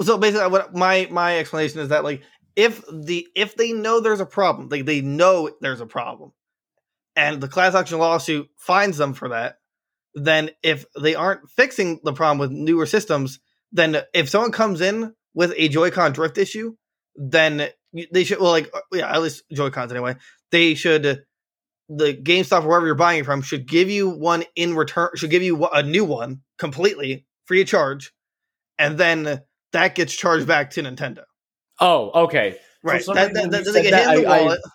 So 0.00 0.16
basically, 0.18 0.48
what 0.48 0.74
my 0.74 1.08
my 1.10 1.38
explanation 1.38 1.80
is 1.80 1.90
that 1.90 2.04
like 2.04 2.22
if 2.56 2.82
the 2.92 3.26
if 3.36 3.54
they 3.54 3.72
know 3.72 4.00
there's 4.00 4.20
a 4.20 4.26
problem, 4.26 4.68
like 4.68 4.84
they 4.84 5.00
know 5.00 5.50
there's 5.60 5.80
a 5.80 5.86
problem, 5.86 6.32
and 7.18 7.40
the 7.40 7.48
class 7.48 7.74
action 7.74 7.98
lawsuit 7.98 8.48
finds 8.56 8.96
them 8.96 9.12
for 9.12 9.30
that, 9.30 9.56
then 10.14 10.50
if 10.62 10.86
they 10.98 11.16
aren't 11.16 11.50
fixing 11.50 12.00
the 12.04 12.12
problem 12.12 12.38
with 12.38 12.52
newer 12.52 12.86
systems, 12.86 13.40
then 13.72 14.00
if 14.14 14.28
someone 14.28 14.52
comes 14.52 14.80
in 14.80 15.12
with 15.34 15.52
a 15.56 15.68
Joy-Con 15.68 16.12
drift 16.12 16.38
issue, 16.38 16.76
then 17.16 17.68
they 18.12 18.22
should 18.22 18.38
well 18.38 18.52
like 18.52 18.70
uh, 18.72 18.80
yeah 18.92 19.12
at 19.12 19.20
least 19.20 19.42
Joy 19.52 19.70
Cons 19.70 19.90
anyway. 19.90 20.14
They 20.52 20.74
should 20.74 21.24
the 21.88 22.14
GameStop 22.14 22.62
or 22.62 22.68
wherever 22.68 22.86
you're 22.86 22.94
buying 22.94 23.20
it 23.20 23.24
from 23.24 23.42
should 23.42 23.66
give 23.66 23.90
you 23.90 24.10
one 24.10 24.44
in 24.54 24.76
return. 24.76 25.10
Should 25.16 25.30
give 25.30 25.42
you 25.42 25.66
a 25.66 25.82
new 25.82 26.04
one 26.04 26.42
completely 26.56 27.26
free 27.46 27.62
of 27.62 27.66
charge, 27.66 28.12
and 28.78 28.96
then 28.96 29.40
that 29.72 29.96
gets 29.96 30.14
charged 30.14 30.46
back 30.46 30.70
to 30.72 30.82
Nintendo. 30.82 31.24
Oh, 31.80 32.26
okay, 32.26 32.58
right. 32.84 33.04
That, 33.06 33.34
that, 33.34 33.50
that, 33.50 33.64
they 33.64 33.82
get 33.82 33.94
hit 33.94 34.18
in 34.18 34.22
the 34.22 34.28
I, 34.28 34.42
wallet. 34.42 34.60
I, 34.64 34.70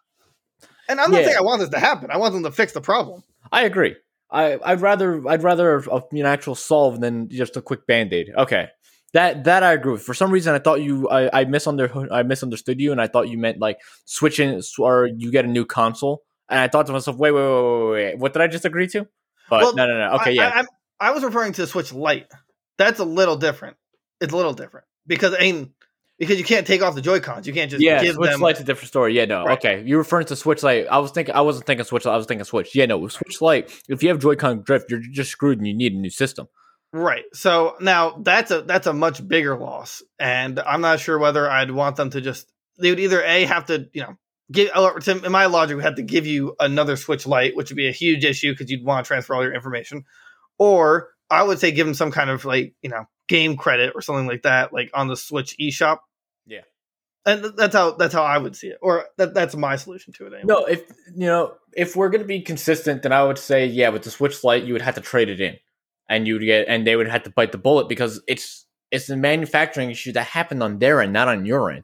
and 0.93 1.01
I'm 1.01 1.12
not 1.12 1.21
yeah. 1.21 1.25
saying 1.27 1.38
I 1.38 1.41
want 1.41 1.59
this 1.59 1.69
to 1.69 1.79
happen. 1.79 2.12
I 2.12 2.17
want 2.17 2.33
them 2.33 2.43
to 2.43 2.51
fix 2.51 2.71
the 2.71 2.81
problem. 2.81 3.23
I 3.51 3.63
agree. 3.63 3.95
I, 4.31 4.57
I'd 4.63 4.81
rather 4.81 5.27
I'd 5.27 5.43
rather 5.43 5.77
a, 5.77 6.01
an 6.12 6.25
actual 6.25 6.55
solve 6.55 7.00
than 7.00 7.29
just 7.29 7.57
a 7.57 7.62
quick 7.62 7.85
band 7.85 8.13
aid. 8.13 8.31
Okay, 8.38 8.67
that 9.13 9.43
that 9.43 9.63
I 9.63 9.73
agree 9.73 9.93
with. 9.93 10.03
For 10.03 10.13
some 10.13 10.31
reason, 10.31 10.55
I 10.55 10.59
thought 10.59 10.81
you 10.81 11.07
I, 11.09 11.41
I 11.41 11.45
misunderstood 11.45 12.09
I 12.12 12.23
misunderstood 12.23 12.79
you, 12.79 12.91
and 12.91 13.01
I 13.01 13.07
thought 13.07 13.29
you 13.29 13.38
meant 13.38 13.59
like 13.59 13.79
switching 14.05 14.62
or 14.79 15.07
you 15.07 15.31
get 15.31 15.45
a 15.45 15.47
new 15.47 15.65
console. 15.65 16.23
And 16.50 16.59
I 16.59 16.67
thought 16.67 16.88
to 16.88 16.91
myself, 16.91 17.17
wait, 17.17 17.31
wait, 17.31 17.41
wait, 17.41 17.51
wait, 17.51 17.91
wait, 17.91 18.17
what 18.17 18.33
did 18.33 18.41
I 18.41 18.47
just 18.47 18.65
agree 18.65 18.88
to? 18.88 19.07
But 19.50 19.62
well, 19.62 19.75
no, 19.75 19.88
no, 19.88 19.97
no. 19.97 20.15
Okay, 20.15 20.31
I, 20.31 20.33
yeah. 20.33 20.63
I, 21.00 21.07
I, 21.07 21.12
was 21.12 21.23
referring 21.23 21.53
to 21.53 21.62
the 21.62 21.67
Switch 21.67 21.93
Lite. 21.93 22.27
That's 22.77 23.00
a 23.00 23.05
little 23.05 23.38
different. 23.38 23.77
It's 24.19 24.33
a 24.33 24.35
little 24.35 24.53
different 24.53 24.85
because 25.07 25.33
I 25.33 25.39
mean, 25.39 25.73
because 26.24 26.39
you 26.39 26.46
can't 26.46 26.65
take 26.65 26.82
off 26.82 26.96
the 26.96 27.01
Joy 27.01 27.20
Cons. 27.20 27.48
You 27.48 27.53
can't 27.53 27.70
just 27.70 27.84
yeah. 27.84 28.01
Give 28.01 28.15
Switch 28.15 28.32
them... 28.32 28.42
Lite's 28.42 28.60
a 28.60 28.63
different 28.63 28.88
story. 28.88 29.15
Yeah, 29.15 29.25
no. 29.25 29.46
Right. 29.46 29.58
Okay, 29.58 29.84
you're 29.86 30.00
referring 30.00 30.25
to 30.27 30.36
Switch 30.36 30.63
Lite. 30.63 30.88
I 30.88 31.00
was 31.00 31.12
thinking. 31.12 31.36
I 31.36 31.42
wasn't 31.42 31.65
thinking 31.65 31.86
Switch. 31.86 32.06
Lite. 32.06 32.13
I 32.13 32.18
was 32.18 32.25
thinking 32.25 32.46
Switch. 32.46 32.75
Yeah, 32.75 32.86
no. 32.86 33.08
Switch 33.08 33.42
Lite. 33.42 33.72
If 33.88 34.03
you 34.03 34.10
have 34.10 34.20
Joy-Con 34.20 34.63
drift, 34.63 34.89
you're 34.89 35.00
just 35.00 35.32
screwed, 35.32 35.58
and 35.58 35.68
you 35.68 35.74
need 35.74 35.94
a 35.94 35.98
new 35.98 36.10
system. 36.10 36.48
Right. 36.94 37.24
So 37.34 37.75
now 37.82 38.18
that's 38.22 38.51
a 38.51 38.62
that's 38.62 38.86
a 38.86 38.94
much 38.94 39.27
bigger 39.27 39.58
loss, 39.58 40.03
and 40.20 40.60
I'm 40.60 40.82
not 40.82 41.00
sure 41.00 41.18
whether 41.18 41.50
I'd 41.50 41.72
want 41.72 41.96
them 41.96 42.12
to 42.12 42.22
just 42.22 42.51
they 42.80 42.92
would 42.92 43.00
either 43.00 43.24
a 43.24 43.46
have 43.46 43.65
to 43.65 43.89
you 43.94 44.01
know 44.01 44.15
give 44.51 44.70
in 45.08 45.32
my 45.32 45.48
logic 45.48 45.75
would 45.75 45.86
have 45.86 45.96
to 45.96 46.03
give 46.03 46.27
you 46.27 46.56
another 46.60 46.96
Switch 46.96 47.25
Lite, 47.25 47.56
which 47.56 47.72
would 47.72 47.77
be 47.77 47.88
a 47.88 47.92
huge 47.92 48.24
issue 48.24 48.51
because 48.51 48.70
you'd 48.70 48.86
want 48.86 49.03
to 49.03 49.08
transfer 49.08 49.34
all 49.34 49.44
your 49.44 49.56
information, 49.56 50.06
or 50.60 51.10
I 51.32 51.42
would 51.42 51.60
say 51.60 51.72
give 51.72 51.88
them 51.88 51.96
some 51.96 52.12
kind 52.12 52.30
of 52.30 52.46
like 52.46 52.75
you 52.84 52.92
know 52.92 53.06
game 53.27 53.58
credit 53.58 53.94
or 53.96 54.01
something 54.01 54.27
like 54.27 54.44
that, 54.44 54.72
like 54.72 54.92
on 54.94 55.08
the 55.08 55.18
Switch 55.18 55.56
eShop. 55.60 55.98
And 57.25 57.53
that's 57.58 57.75
how 57.75 57.92
that's 57.92 58.13
how 58.13 58.24
I 58.24 58.38
would 58.38 58.56
see 58.56 58.68
it, 58.68 58.80
or 58.82 59.06
that, 59.18 59.34
that's 59.34 59.56
my 59.56 59.77
solution 59.77 60.12
to 60.13 60.25
it. 60.25 60.34
Anyway. 60.34 60.44
No, 60.46 60.65
if 60.65 60.84
you 61.15 61.25
know 61.25 61.56
if 61.72 61.96
we're 61.96 62.10
going 62.10 62.22
to 62.22 62.27
be 62.27 62.42
consistent, 62.42 63.01
then 63.03 63.13
I 63.13 63.24
would 63.24 63.38
say 63.38 63.65
yeah, 63.65 63.89
with 63.89 64.03
the 64.03 64.12
Switch 64.12 64.44
Lite, 64.44 64.63
you 64.63 64.74
would 64.74 64.82
have 64.82 64.96
to 64.96 65.01
trade 65.01 65.30
it 65.30 65.39
in 65.39 65.58
and 66.10 66.27
you'd 66.27 66.44
get 66.44 66.68
and 66.68 66.86
they 66.86 66.96
would 66.96 67.08
have 67.08 67.24
to 67.24 67.30
bite 67.30 67.51
the 67.51 67.58
bullet 67.58 67.89
because 67.89 68.22
it's 68.27 68.65
it's 68.92 69.10
a 69.10 69.18
manufacturing 69.18 69.89
issue 69.89 70.12
that 70.12 70.27
happened 70.27 70.62
on 70.62 70.80
their 70.80 71.01
end, 71.01 71.13
not 71.13 71.27
on 71.27 71.46
your 71.46 71.72
end. 71.72 71.84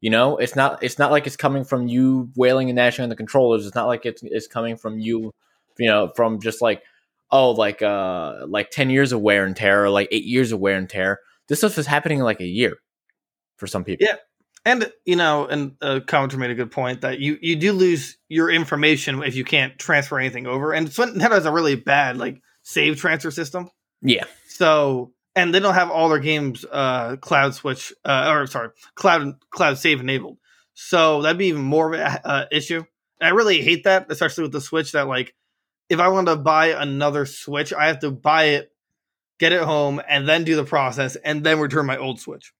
You 0.00 0.10
know, 0.10 0.36
it's 0.36 0.54
not 0.54 0.82
it's 0.82 0.98
not 0.98 1.10
like 1.10 1.26
it's 1.26 1.36
coming 1.36 1.64
from 1.64 1.88
you 1.88 2.30
wailing 2.36 2.68
and 2.68 2.76
gnashing 2.76 3.02
on 3.02 3.08
the 3.08 3.16
controllers. 3.16 3.66
It's 3.66 3.74
not 3.74 3.86
like 3.86 4.04
it's 4.04 4.22
it's 4.22 4.46
coming 4.46 4.76
from 4.76 4.98
you, 4.98 5.32
you 5.78 5.88
know, 5.88 6.08
from 6.14 6.40
just 6.40 6.60
like 6.60 6.82
oh 7.30 7.52
like 7.52 7.80
uh 7.80 8.44
like 8.46 8.70
ten 8.70 8.90
years 8.90 9.12
of 9.12 9.20
wear 9.20 9.46
and 9.46 9.56
tear 9.56 9.84
or 9.84 9.90
like 9.90 10.08
eight 10.10 10.24
years 10.24 10.52
of 10.52 10.60
wear 10.60 10.76
and 10.76 10.90
tear. 10.90 11.20
This 11.48 11.58
stuff 11.60 11.78
is 11.78 11.86
happening 11.86 12.18
in 12.18 12.24
like 12.24 12.40
a 12.40 12.46
year 12.46 12.76
for 13.56 13.66
some 13.66 13.84
people. 13.84 14.06
Yeah. 14.06 14.16
And 14.64 14.90
you 15.04 15.16
know, 15.16 15.46
and 15.46 15.76
uh, 15.82 16.00
commenter 16.00 16.38
made 16.38 16.50
a 16.50 16.54
good 16.54 16.70
point 16.70 17.02
that 17.02 17.18
you 17.18 17.38
you 17.40 17.56
do 17.56 17.72
lose 17.72 18.16
your 18.28 18.50
information 18.50 19.22
if 19.22 19.34
you 19.34 19.44
can't 19.44 19.78
transfer 19.78 20.18
anything 20.18 20.46
over. 20.46 20.72
And 20.72 20.88
Nintendo 20.88 21.32
has 21.32 21.46
a 21.46 21.52
really 21.52 21.74
bad 21.74 22.16
like 22.16 22.40
save 22.62 22.96
transfer 22.96 23.30
system. 23.30 23.68
Yeah. 24.00 24.24
So 24.48 25.12
and 25.36 25.54
they 25.54 25.60
don't 25.60 25.74
have 25.74 25.90
all 25.90 26.08
their 26.08 26.18
games 26.18 26.64
uh, 26.70 27.16
cloud 27.16 27.54
switch 27.54 27.92
uh, 28.04 28.30
or 28.30 28.46
sorry 28.46 28.70
cloud 28.94 29.34
cloud 29.50 29.78
save 29.78 30.00
enabled. 30.00 30.38
So 30.74 31.22
that'd 31.22 31.38
be 31.38 31.46
even 31.46 31.62
more 31.62 31.94
of 31.94 32.00
an 32.00 32.20
uh, 32.24 32.44
issue. 32.50 32.84
And 33.20 33.28
I 33.28 33.30
really 33.30 33.62
hate 33.62 33.84
that, 33.84 34.10
especially 34.10 34.42
with 34.42 34.52
the 34.52 34.60
Switch. 34.60 34.92
That 34.92 35.06
like, 35.06 35.34
if 35.88 36.00
I 36.00 36.08
want 36.08 36.26
to 36.26 36.36
buy 36.36 36.68
another 36.68 37.26
Switch, 37.26 37.72
I 37.72 37.86
have 37.86 38.00
to 38.00 38.10
buy 38.10 38.44
it, 38.44 38.72
get 39.38 39.52
it 39.52 39.62
home, 39.62 40.02
and 40.08 40.28
then 40.28 40.44
do 40.44 40.56
the 40.56 40.64
process, 40.64 41.16
and 41.16 41.44
then 41.44 41.60
return 41.60 41.86
my 41.86 41.96
old 41.96 42.20
Switch. 42.20 42.52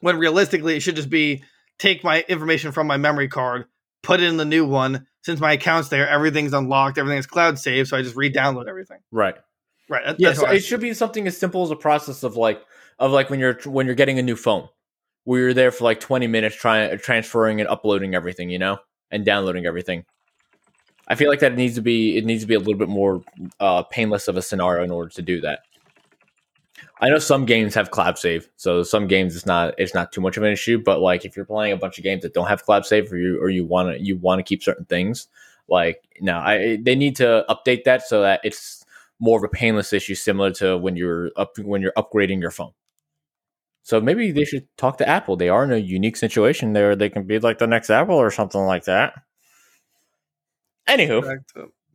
When 0.00 0.18
realistically, 0.18 0.76
it 0.76 0.80
should 0.80 0.96
just 0.96 1.10
be 1.10 1.42
take 1.78 2.04
my 2.04 2.24
information 2.28 2.72
from 2.72 2.86
my 2.86 2.96
memory 2.96 3.28
card, 3.28 3.66
put 4.02 4.20
it 4.20 4.26
in 4.26 4.36
the 4.36 4.44
new 4.44 4.66
one, 4.66 5.06
since 5.26 5.40
my 5.40 5.52
account's 5.52 5.88
there, 5.88 6.08
everything's 6.08 6.52
unlocked, 6.52 6.98
everything's 6.98 7.26
cloud 7.26 7.58
saved, 7.58 7.88
so 7.88 7.96
I 7.96 8.02
just 8.02 8.14
re-download 8.14 8.68
everything. 8.68 8.98
Right. 9.10 9.34
Right. 9.88 10.04
That, 10.06 10.20
yeah, 10.20 10.32
so 10.32 10.46
it 10.48 10.60
should 10.60 10.80
be 10.80 10.94
something 10.94 11.26
as 11.26 11.36
simple 11.36 11.64
as 11.64 11.70
a 11.72 11.76
process 11.76 12.22
of 12.22 12.36
like 12.36 12.62
of 12.98 13.12
like 13.12 13.28
when 13.28 13.40
you're 13.40 13.58
when 13.64 13.86
you're 13.86 13.94
getting 13.94 14.18
a 14.18 14.22
new 14.22 14.36
phone, 14.36 14.68
where 15.24 15.40
you're 15.40 15.54
there 15.54 15.70
for 15.72 15.84
like 15.84 16.00
20 16.00 16.26
minutes 16.28 16.56
trying 16.56 16.96
transferring 16.98 17.60
and 17.60 17.68
uploading 17.68 18.14
everything, 18.14 18.50
you 18.50 18.58
know, 18.58 18.78
and 19.10 19.24
downloading 19.24 19.66
everything. 19.66 20.04
I 21.08 21.14
feel 21.14 21.28
like 21.28 21.40
that 21.40 21.52
it 21.52 21.56
needs 21.56 21.74
to 21.76 21.82
be 21.82 22.16
it 22.16 22.24
needs 22.24 22.42
to 22.42 22.48
be 22.48 22.54
a 22.54 22.58
little 22.58 22.74
bit 22.74 22.88
more 22.88 23.22
uh, 23.60 23.82
painless 23.84 24.28
of 24.28 24.36
a 24.36 24.42
scenario 24.42 24.82
in 24.82 24.90
order 24.90 25.10
to 25.10 25.22
do 25.22 25.40
that. 25.42 25.60
I 27.00 27.08
know 27.08 27.18
some 27.18 27.44
games 27.44 27.74
have 27.74 27.90
cloud 27.90 28.18
save, 28.18 28.48
so 28.56 28.82
some 28.82 29.06
games 29.06 29.36
it's 29.36 29.46
not 29.46 29.74
it's 29.78 29.94
not 29.94 30.12
too 30.12 30.20
much 30.20 30.36
of 30.36 30.42
an 30.42 30.52
issue. 30.52 30.78
But 30.82 31.00
like 31.00 31.24
if 31.24 31.36
you're 31.36 31.44
playing 31.44 31.72
a 31.72 31.76
bunch 31.76 31.98
of 31.98 32.04
games 32.04 32.22
that 32.22 32.34
don't 32.34 32.48
have 32.48 32.64
cloud 32.64 32.86
save, 32.86 33.12
or 33.12 33.18
you 33.18 33.40
or 33.40 33.50
you 33.50 33.64
want 33.64 33.96
to 33.96 34.02
you 34.02 34.16
want 34.16 34.38
to 34.38 34.42
keep 34.42 34.62
certain 34.62 34.86
things, 34.86 35.28
like 35.68 36.02
no, 36.20 36.38
I 36.38 36.78
they 36.80 36.94
need 36.94 37.16
to 37.16 37.44
update 37.48 37.84
that 37.84 38.02
so 38.02 38.22
that 38.22 38.40
it's 38.44 38.84
more 39.18 39.38
of 39.38 39.44
a 39.44 39.48
painless 39.48 39.92
issue, 39.92 40.14
similar 40.14 40.50
to 40.52 40.76
when 40.76 40.96
you're 40.96 41.30
up 41.36 41.58
when 41.58 41.82
you're 41.82 41.92
upgrading 41.96 42.40
your 42.40 42.50
phone. 42.50 42.72
So 43.82 44.00
maybe 44.00 44.32
they 44.32 44.44
should 44.44 44.66
talk 44.76 44.98
to 44.98 45.08
Apple. 45.08 45.36
They 45.36 45.48
are 45.48 45.64
in 45.64 45.72
a 45.72 45.76
unique 45.76 46.16
situation 46.16 46.72
there. 46.72 46.96
They 46.96 47.08
can 47.08 47.24
be 47.24 47.38
like 47.38 47.58
the 47.58 47.68
next 47.68 47.88
Apple 47.88 48.16
or 48.16 48.30
something 48.30 48.60
like 48.62 48.84
that. 48.84 49.14
Anywho, 50.88 51.38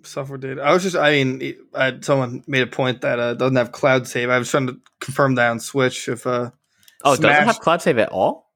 software 0.03 0.37
data. 0.37 0.61
I 0.61 0.73
was 0.73 0.83
just, 0.83 0.95
I 0.95 1.11
mean, 1.11 1.55
I, 1.73 1.97
someone 2.01 2.43
made 2.47 2.61
a 2.61 2.67
point 2.67 3.01
that 3.01 3.19
uh, 3.19 3.33
doesn't 3.33 3.55
have 3.55 3.71
cloud 3.71 4.07
save. 4.07 4.29
I 4.29 4.37
was 4.37 4.49
trying 4.49 4.67
to 4.67 4.79
confirm 4.99 5.35
that 5.35 5.49
on 5.49 5.59
Switch. 5.59 6.07
If 6.07 6.25
uh, 6.27 6.51
oh, 7.03 7.15
Smash, 7.15 7.19
it 7.19 7.33
doesn't 7.33 7.47
have 7.47 7.59
cloud 7.59 7.81
save 7.81 7.97
at 7.97 8.09
all. 8.09 8.51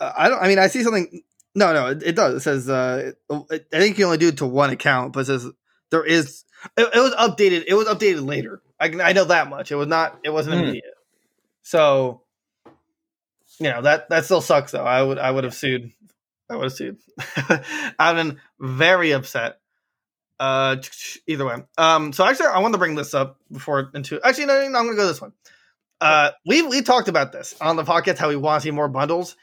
Uh, 0.00 0.12
I 0.16 0.28
don't. 0.28 0.42
I 0.42 0.48
mean, 0.48 0.58
I 0.58 0.68
see 0.68 0.82
something. 0.82 1.22
No, 1.54 1.72
no, 1.72 1.86
it, 1.88 2.02
it 2.02 2.16
does. 2.16 2.34
It 2.34 2.40
says 2.40 2.68
uh, 2.68 3.12
it, 3.50 3.66
I 3.72 3.78
think 3.78 3.98
you 3.98 4.04
only 4.04 4.18
do 4.18 4.28
it 4.28 4.38
to 4.38 4.46
one 4.46 4.70
account, 4.70 5.12
but 5.12 5.20
it 5.20 5.26
says 5.26 5.46
there 5.90 6.04
is. 6.04 6.44
It, 6.76 6.88
it 6.94 7.00
was 7.00 7.14
updated. 7.14 7.64
It 7.66 7.74
was 7.74 7.86
updated 7.86 8.26
later. 8.26 8.62
I 8.80 8.86
I 9.02 9.12
know 9.12 9.24
that 9.24 9.48
much. 9.48 9.72
It 9.72 9.76
was 9.76 9.88
not. 9.88 10.18
It 10.24 10.30
wasn't 10.30 10.56
hmm. 10.56 10.62
immediate. 10.62 10.94
So, 11.62 12.22
you 13.58 13.70
know 13.70 13.82
that 13.82 14.08
that 14.10 14.24
still 14.24 14.40
sucks 14.40 14.72
though. 14.72 14.84
I 14.84 15.02
would 15.02 15.18
I 15.18 15.30
would 15.30 15.44
have 15.44 15.54
sued. 15.54 15.92
I 16.48 16.56
would 16.56 16.64
have 16.64 16.72
sued. 16.72 16.98
I've 17.98 18.16
been 18.16 18.38
very 18.60 19.12
upset 19.12 19.58
uh, 20.38 20.76
either 21.26 21.46
way. 21.46 21.56
Um, 21.78 22.12
so 22.12 22.24
actually, 22.24 22.46
I 22.46 22.58
want 22.58 22.74
to 22.74 22.78
bring 22.78 22.94
this 22.94 23.14
up 23.14 23.38
before 23.50 23.90
into. 23.94 24.20
Actually, 24.22 24.46
no, 24.46 24.62
no, 24.62 24.68
no 24.68 24.78
I'm 24.78 24.88
to 24.88 24.94
go 24.96 25.06
this 25.06 25.20
one. 25.20 25.32
Uh, 26.00 26.30
we 26.44 26.62
we 26.62 26.82
talked 26.82 27.08
about 27.08 27.32
this 27.32 27.54
on 27.60 27.76
the 27.76 27.84
podcast 27.84 28.18
how 28.18 28.28
we 28.28 28.36
want 28.36 28.62
to 28.62 28.66
see 28.66 28.70
more 28.70 28.88
bundles. 28.88 29.36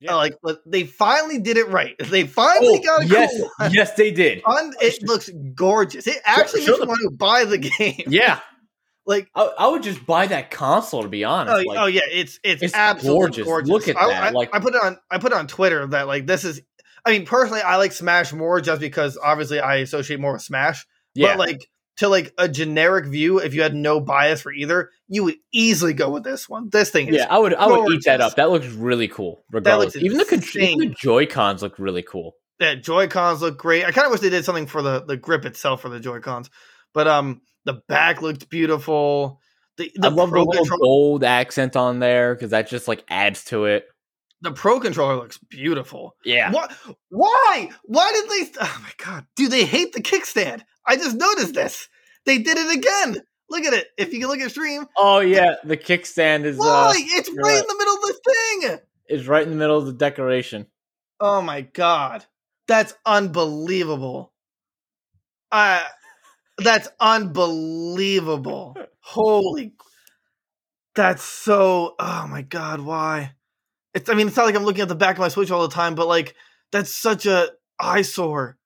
Yeah. 0.00 0.14
Uh, 0.14 0.16
like 0.18 0.34
they 0.64 0.84
finally 0.84 1.40
did 1.40 1.56
it 1.56 1.68
right. 1.68 1.94
They 2.10 2.26
finally 2.26 2.78
oh, 2.80 2.84
got 2.84 3.02
a 3.02 3.06
Yes, 3.06 3.36
cool 3.36 3.68
yes, 3.70 3.94
they 3.94 4.12
did. 4.12 4.42
it 4.46 5.02
looks 5.02 5.28
gorgeous. 5.54 6.06
It 6.06 6.18
actually 6.24 6.62
show, 6.62 6.76
show 6.76 6.84
makes 6.84 6.86
me 6.86 6.88
want 6.88 7.00
to 7.02 7.16
buy 7.16 7.44
the 7.44 7.58
game. 7.78 8.04
Yeah, 8.06 8.38
Like, 9.06 9.28
I, 9.34 9.50
I 9.58 9.66
would 9.68 9.82
just 9.82 10.06
buy 10.06 10.28
that 10.28 10.50
console 10.52 11.02
to 11.02 11.08
be 11.08 11.24
honest. 11.24 11.52
oh, 11.52 11.68
like, 11.68 11.78
oh 11.78 11.86
yeah, 11.86 12.02
it's 12.10 12.38
it's, 12.44 12.62
it's 12.62 12.74
absolutely 12.74 13.18
gorgeous. 13.18 13.44
gorgeous. 13.44 13.70
Look 13.70 13.88
at 13.88 13.96
I, 13.96 14.06
that, 14.08 14.22
I, 14.22 14.30
like- 14.30 14.54
I 14.54 14.60
put 14.60 14.74
it 14.74 14.82
on 14.82 14.98
I 15.10 15.18
put 15.18 15.32
it 15.32 15.38
on 15.38 15.46
Twitter 15.46 15.86
that 15.88 16.06
like 16.06 16.26
this 16.26 16.44
is. 16.44 16.62
I 17.08 17.12
mean, 17.12 17.24
personally, 17.24 17.62
I 17.62 17.76
like 17.76 17.92
Smash 17.92 18.34
more 18.34 18.60
just 18.60 18.82
because 18.82 19.16
obviously 19.16 19.60
I 19.60 19.76
associate 19.76 20.20
more 20.20 20.34
with 20.34 20.42
Smash. 20.42 20.86
yeah, 21.14 21.28
But 21.28 21.38
like 21.38 21.70
to 21.96 22.08
like 22.08 22.34
a 22.36 22.48
generic 22.48 23.06
view, 23.06 23.38
if 23.38 23.54
you 23.54 23.62
had 23.62 23.74
no 23.74 23.98
bias 23.98 24.42
for 24.42 24.52
either, 24.52 24.90
you 25.08 25.24
would 25.24 25.36
easily 25.50 25.94
go 25.94 26.10
with 26.10 26.22
this 26.22 26.50
one. 26.50 26.68
This 26.68 26.90
thing 26.90 27.08
is 27.08 27.16
yeah, 27.16 27.26
I 27.30 27.38
would 27.38 27.54
I 27.54 27.66
would 27.66 27.94
eat 27.94 28.04
that 28.04 28.20
up. 28.20 28.36
That 28.36 28.50
looks 28.50 28.66
really 28.66 29.08
cool. 29.08 29.42
Regardless, 29.50 29.96
even 29.96 30.18
the 30.18 30.58
even 30.60 30.90
the. 30.90 30.94
Joy 31.00 31.24
Cons 31.24 31.62
look 31.62 31.78
really 31.78 32.02
cool. 32.02 32.34
yeah, 32.60 32.74
Joy 32.74 33.08
Cons 33.08 33.40
look 33.40 33.56
great. 33.56 33.86
I 33.86 33.90
kind 33.90 34.04
of 34.04 34.12
wish 34.12 34.20
they 34.20 34.28
did 34.28 34.44
something 34.44 34.66
for 34.66 34.82
the 34.82 35.02
the 35.02 35.16
grip 35.16 35.46
itself 35.46 35.80
for 35.80 35.88
the 35.88 36.00
Joy 36.00 36.20
Cons, 36.20 36.50
but 36.92 37.08
um, 37.08 37.40
the 37.64 37.80
back 37.88 38.20
looked 38.20 38.50
beautiful. 38.50 39.40
The 39.78 39.90
the 39.94 40.08
I 40.08 40.10
love 40.10 40.30
the 40.30 40.40
little 40.40 40.52
control- 40.52 40.78
gold 40.78 41.24
accent 41.24 41.74
on 41.74 42.00
there 42.00 42.34
because 42.34 42.50
that 42.50 42.68
just 42.68 42.86
like 42.86 43.02
adds 43.08 43.44
to 43.46 43.64
it. 43.64 43.86
The 44.40 44.52
Pro 44.52 44.78
controller 44.80 45.16
looks 45.16 45.38
beautiful. 45.38 46.14
Yeah, 46.24 46.52
Why? 46.52 46.68
Why? 47.10 47.70
Why 47.84 48.12
did 48.12 48.30
they? 48.30 48.60
Oh 48.60 48.80
my 48.82 48.92
god, 49.04 49.26
dude! 49.36 49.50
They 49.50 49.64
hate 49.64 49.92
the 49.92 50.02
kickstand. 50.02 50.62
I 50.86 50.96
just 50.96 51.16
noticed 51.16 51.54
this. 51.54 51.88
They 52.24 52.38
did 52.38 52.56
it 52.58 52.76
again. 52.76 53.22
Look 53.50 53.64
at 53.64 53.72
it. 53.72 53.88
If 53.96 54.12
you 54.12 54.20
can 54.20 54.28
look 54.28 54.40
at 54.40 54.50
stream, 54.50 54.86
Oh 54.96 55.20
yeah, 55.20 55.54
the 55.64 55.76
kickstand 55.76 56.44
is 56.44 56.58
why? 56.58 56.66
uh, 56.66 56.92
it's 56.96 57.28
right, 57.30 57.36
right. 57.42 57.58
in 57.58 57.66
the 57.66 57.76
middle 57.78 57.94
of 57.94 58.02
the 58.02 58.20
thing. 58.26 58.78
It's 59.06 59.26
right 59.26 59.42
in 59.42 59.50
the 59.50 59.56
middle 59.56 59.78
of 59.78 59.86
the 59.86 59.92
decoration. 59.92 60.66
Oh 61.20 61.40
my 61.40 61.62
god, 61.62 62.24
that's 62.66 62.94
unbelievable. 63.06 64.32
Uh 65.50 65.82
that's 66.58 66.88
unbelievable. 67.00 68.76
Holy, 69.00 69.72
that's 70.94 71.22
so. 71.22 71.94
Oh 71.98 72.26
my 72.28 72.42
god, 72.42 72.80
why? 72.80 73.32
It's. 73.98 74.10
I 74.10 74.14
mean, 74.14 74.28
it's 74.28 74.36
not 74.36 74.46
like 74.46 74.54
I'm 74.54 74.64
looking 74.64 74.82
at 74.82 74.88
the 74.88 74.94
back 74.94 75.16
of 75.16 75.20
my 75.20 75.28
Switch 75.28 75.50
all 75.50 75.66
the 75.66 75.74
time, 75.74 75.94
but 75.94 76.06
like 76.06 76.34
that's 76.72 76.94
such 76.94 77.26
a 77.26 77.48
eyesore. 77.80 78.56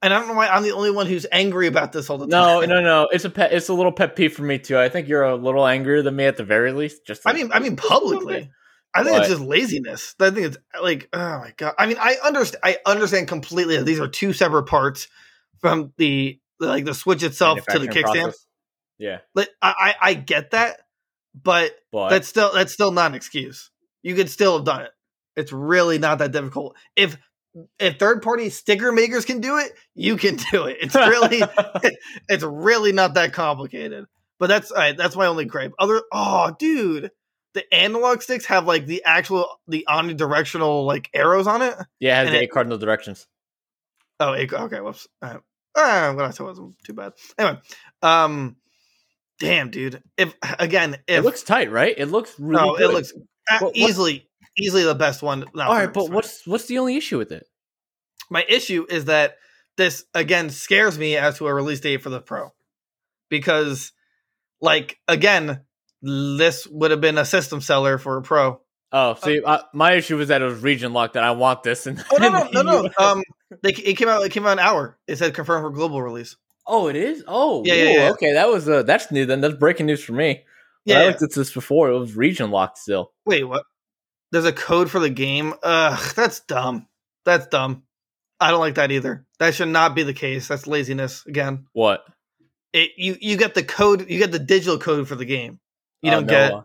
And 0.00 0.14
I 0.14 0.18
don't 0.18 0.28
know 0.28 0.34
why 0.34 0.46
I'm 0.48 0.62
the 0.62 0.70
only 0.72 0.92
one 0.92 1.06
who's 1.06 1.26
angry 1.32 1.66
about 1.66 1.92
this 1.92 2.08
all 2.08 2.18
the 2.18 2.26
No, 2.26 2.60
time. 2.60 2.68
no, 2.68 2.76
no. 2.76 2.82
No. 2.82 3.08
It's 3.10 3.24
a 3.24 3.30
pet. 3.30 3.52
It's 3.52 3.68
a 3.68 3.74
little 3.74 3.90
pet 3.92 4.14
peeve 4.14 4.32
for 4.32 4.42
me 4.42 4.58
too. 4.58 4.78
I 4.78 4.88
think 4.88 5.08
you're 5.08 5.24
a 5.24 5.34
little 5.34 5.66
angrier 5.66 6.02
than 6.02 6.14
me 6.14 6.24
at 6.26 6.36
the 6.36 6.44
very 6.44 6.72
least. 6.72 7.04
Just 7.04 7.22
I 7.26 7.32
mean, 7.32 7.50
I 7.52 7.58
mean 7.58 7.76
just 7.76 7.90
a 7.90 7.94
little 7.94 8.10
bit. 8.20 8.20
publicly. 8.20 8.50
I 8.94 9.04
think 9.04 9.18
it's 9.18 9.28
just 9.28 9.40
laziness. 9.42 10.14
I 10.20 10.30
think 10.30 10.46
it's 10.46 10.56
like, 10.80 11.08
oh 11.12 11.38
my 11.40 11.52
god. 11.56 11.74
I 11.78 11.86
mean, 11.86 11.96
I 12.00 12.16
understand. 12.24 12.60
I 12.64 12.78
understand 12.86 13.28
completely 13.28 13.76
that 13.76 13.84
these 13.84 14.00
are 14.00 14.08
two 14.08 14.32
separate 14.32 14.64
parts 14.64 15.08
from 15.60 15.92
the 15.98 16.40
like 16.60 16.84
the 16.84 16.94
Switch 16.94 17.22
itself 17.22 17.64
to 17.66 17.78
the 17.78 17.88
kickstand. 17.88 18.34
Yeah, 18.98 19.18
Like, 19.34 19.48
I, 19.62 19.94
I 20.00 20.10
I 20.10 20.14
get 20.14 20.52
that, 20.52 20.80
but 21.40 21.72
but 21.92 22.08
that's 22.10 22.26
still 22.28 22.52
that's 22.52 22.72
still 22.72 22.90
not 22.92 23.10
an 23.10 23.14
excuse. 23.16 23.70
You 24.02 24.14
could 24.14 24.30
still 24.30 24.56
have 24.56 24.64
done 24.64 24.82
it. 24.82 24.90
It's 25.36 25.52
really 25.52 25.98
not 25.98 26.18
that 26.18 26.32
difficult. 26.32 26.76
If 26.96 27.16
if 27.78 27.98
third 27.98 28.22
party 28.22 28.50
sticker 28.50 28.92
makers 28.92 29.24
can 29.24 29.40
do 29.40 29.58
it, 29.58 29.72
you 29.94 30.16
can 30.16 30.36
do 30.52 30.66
it. 30.66 30.78
It's 30.80 30.94
really 30.94 31.42
it's 32.28 32.44
really 32.44 32.92
not 32.92 33.14
that 33.14 33.32
complicated. 33.32 34.06
But 34.38 34.48
that's 34.48 34.70
all 34.70 34.78
right, 34.78 34.96
that's 34.96 35.16
my 35.16 35.26
only 35.26 35.44
gripe. 35.44 35.72
Other 35.78 36.02
oh 36.12 36.54
dude, 36.58 37.10
the 37.54 37.74
analog 37.74 38.22
sticks 38.22 38.46
have 38.46 38.66
like 38.66 38.86
the 38.86 39.02
actual 39.04 39.48
the 39.66 39.86
omnidirectional 39.88 40.86
like 40.86 41.10
arrows 41.12 41.46
on 41.46 41.62
it. 41.62 41.74
yeah, 41.98 42.14
it 42.14 42.16
has 42.18 42.26
and 42.26 42.34
the 42.34 42.38
it- 42.40 42.42
eight 42.44 42.50
cardinal 42.52 42.78
directions. 42.78 43.26
Oh, 44.20 44.32
it, 44.32 44.52
okay, 44.52 44.80
whoops. 44.80 45.06
All 45.22 45.30
right. 45.30 45.40
Ah, 45.76 46.12
what 46.14 46.24
I 46.24 46.30
said 46.30 46.44
wasn't 46.44 46.74
too 46.84 46.92
bad. 46.92 47.12
Anyway, 47.38 47.60
um, 48.02 48.56
damn, 49.38 49.70
dude. 49.70 50.02
If 50.16 50.34
again, 50.58 50.94
if 51.06 51.18
it 51.18 51.24
looks 51.24 51.44
tight, 51.44 51.70
right? 51.70 51.94
It 51.96 52.06
looks 52.06 52.34
really. 52.38 52.64
no, 52.64 52.76
it 52.76 52.92
looks 52.92 53.12
uh, 53.50 53.58
What- 53.60 53.76
easily 53.76 54.28
easily 54.56 54.84
the 54.84 54.94
best 54.94 55.22
one. 55.22 55.44
All 55.56 55.74
right, 55.74 55.92
but 55.92 56.10
what's 56.10 56.46
what's 56.46 56.66
the 56.66 56.78
only 56.78 56.96
issue 56.96 57.18
with 57.18 57.32
it? 57.32 57.46
my 58.30 58.44
issue 58.48 58.86
is 58.88 59.06
that 59.06 59.36
this 59.76 60.04
again 60.14 60.50
scares 60.50 60.98
me 60.98 61.16
as 61.16 61.38
to 61.38 61.46
a 61.46 61.54
release 61.54 61.80
date 61.80 62.02
for 62.02 62.10
the 62.10 62.20
pro 62.20 62.52
because 63.28 63.92
like 64.60 64.98
again 65.08 65.60
this 66.02 66.66
would 66.66 66.90
have 66.90 67.00
been 67.00 67.18
a 67.18 67.24
system 67.24 67.60
seller 67.60 67.98
for 67.98 68.16
a 68.16 68.22
pro 68.22 68.60
Oh, 68.90 69.14
see, 69.16 69.42
uh, 69.44 69.58
my 69.74 69.92
issue 69.92 70.16
was 70.16 70.28
that 70.28 70.40
it 70.40 70.46
was 70.46 70.62
region 70.62 70.94
locked, 70.94 71.14
and 71.14 71.22
I 71.22 71.32
want 71.32 71.62
this. 71.62 71.86
And 71.86 72.02
oh 72.12 72.16
no 72.16 72.30
no 72.30 72.62
no 72.62 72.82
no 72.82 72.88
um 72.98 73.22
they, 73.62 73.70
it 73.70 73.98
came 73.98 74.08
out 74.08 74.24
it 74.24 74.32
came 74.32 74.46
out 74.46 74.52
an 74.52 74.60
hour 74.60 74.98
it 75.06 75.16
said 75.16 75.34
confirmed 75.34 75.62
for 75.64 75.70
global 75.70 76.02
release 76.02 76.36
Oh, 76.70 76.88
it 76.88 76.96
is. 76.96 77.24
Oh, 77.26 77.62
Yeah, 77.64 77.74
yeah, 77.74 77.90
yeah. 77.92 78.10
Okay, 78.10 78.34
that 78.34 78.50
was 78.50 78.68
uh, 78.68 78.82
that's 78.82 79.10
new. 79.10 79.24
Then 79.24 79.40
that's 79.40 79.54
breaking 79.54 79.86
news 79.86 80.04
for 80.04 80.12
me. 80.12 80.44
Yeah, 80.88 81.00
I 81.00 81.06
looked 81.08 81.22
at 81.22 81.32
this 81.34 81.52
before. 81.52 81.90
It 81.90 81.98
was 81.98 82.16
region 82.16 82.50
locked 82.50 82.78
still. 82.78 83.12
wait 83.26 83.44
what? 83.44 83.64
There's 84.32 84.44
a 84.44 84.52
code 84.52 84.90
for 84.90 85.00
the 85.00 85.10
game? 85.10 85.54
Ugh 85.62 86.14
that's 86.14 86.40
dumb. 86.40 86.86
That's 87.24 87.46
dumb. 87.46 87.84
I 88.40 88.50
don't 88.50 88.60
like 88.60 88.76
that 88.76 88.90
either. 88.92 89.26
That 89.38 89.54
should 89.54 89.68
not 89.68 89.94
be 89.94 90.02
the 90.02 90.14
case. 90.14 90.48
That's 90.48 90.66
laziness 90.66 91.24
again. 91.26 91.66
What? 91.72 92.04
it 92.72 92.90
you 92.98 93.16
you 93.20 93.36
get 93.38 93.54
the 93.54 93.62
code 93.64 94.10
you 94.10 94.18
get 94.18 94.30
the 94.32 94.38
digital 94.38 94.78
code 94.78 95.08
for 95.08 95.14
the 95.14 95.24
game. 95.24 95.58
You 96.02 96.10
Oh, 96.10 96.14
don't 96.16 96.26
no, 96.26 96.30
get 96.30 96.52
uh, 96.52 96.62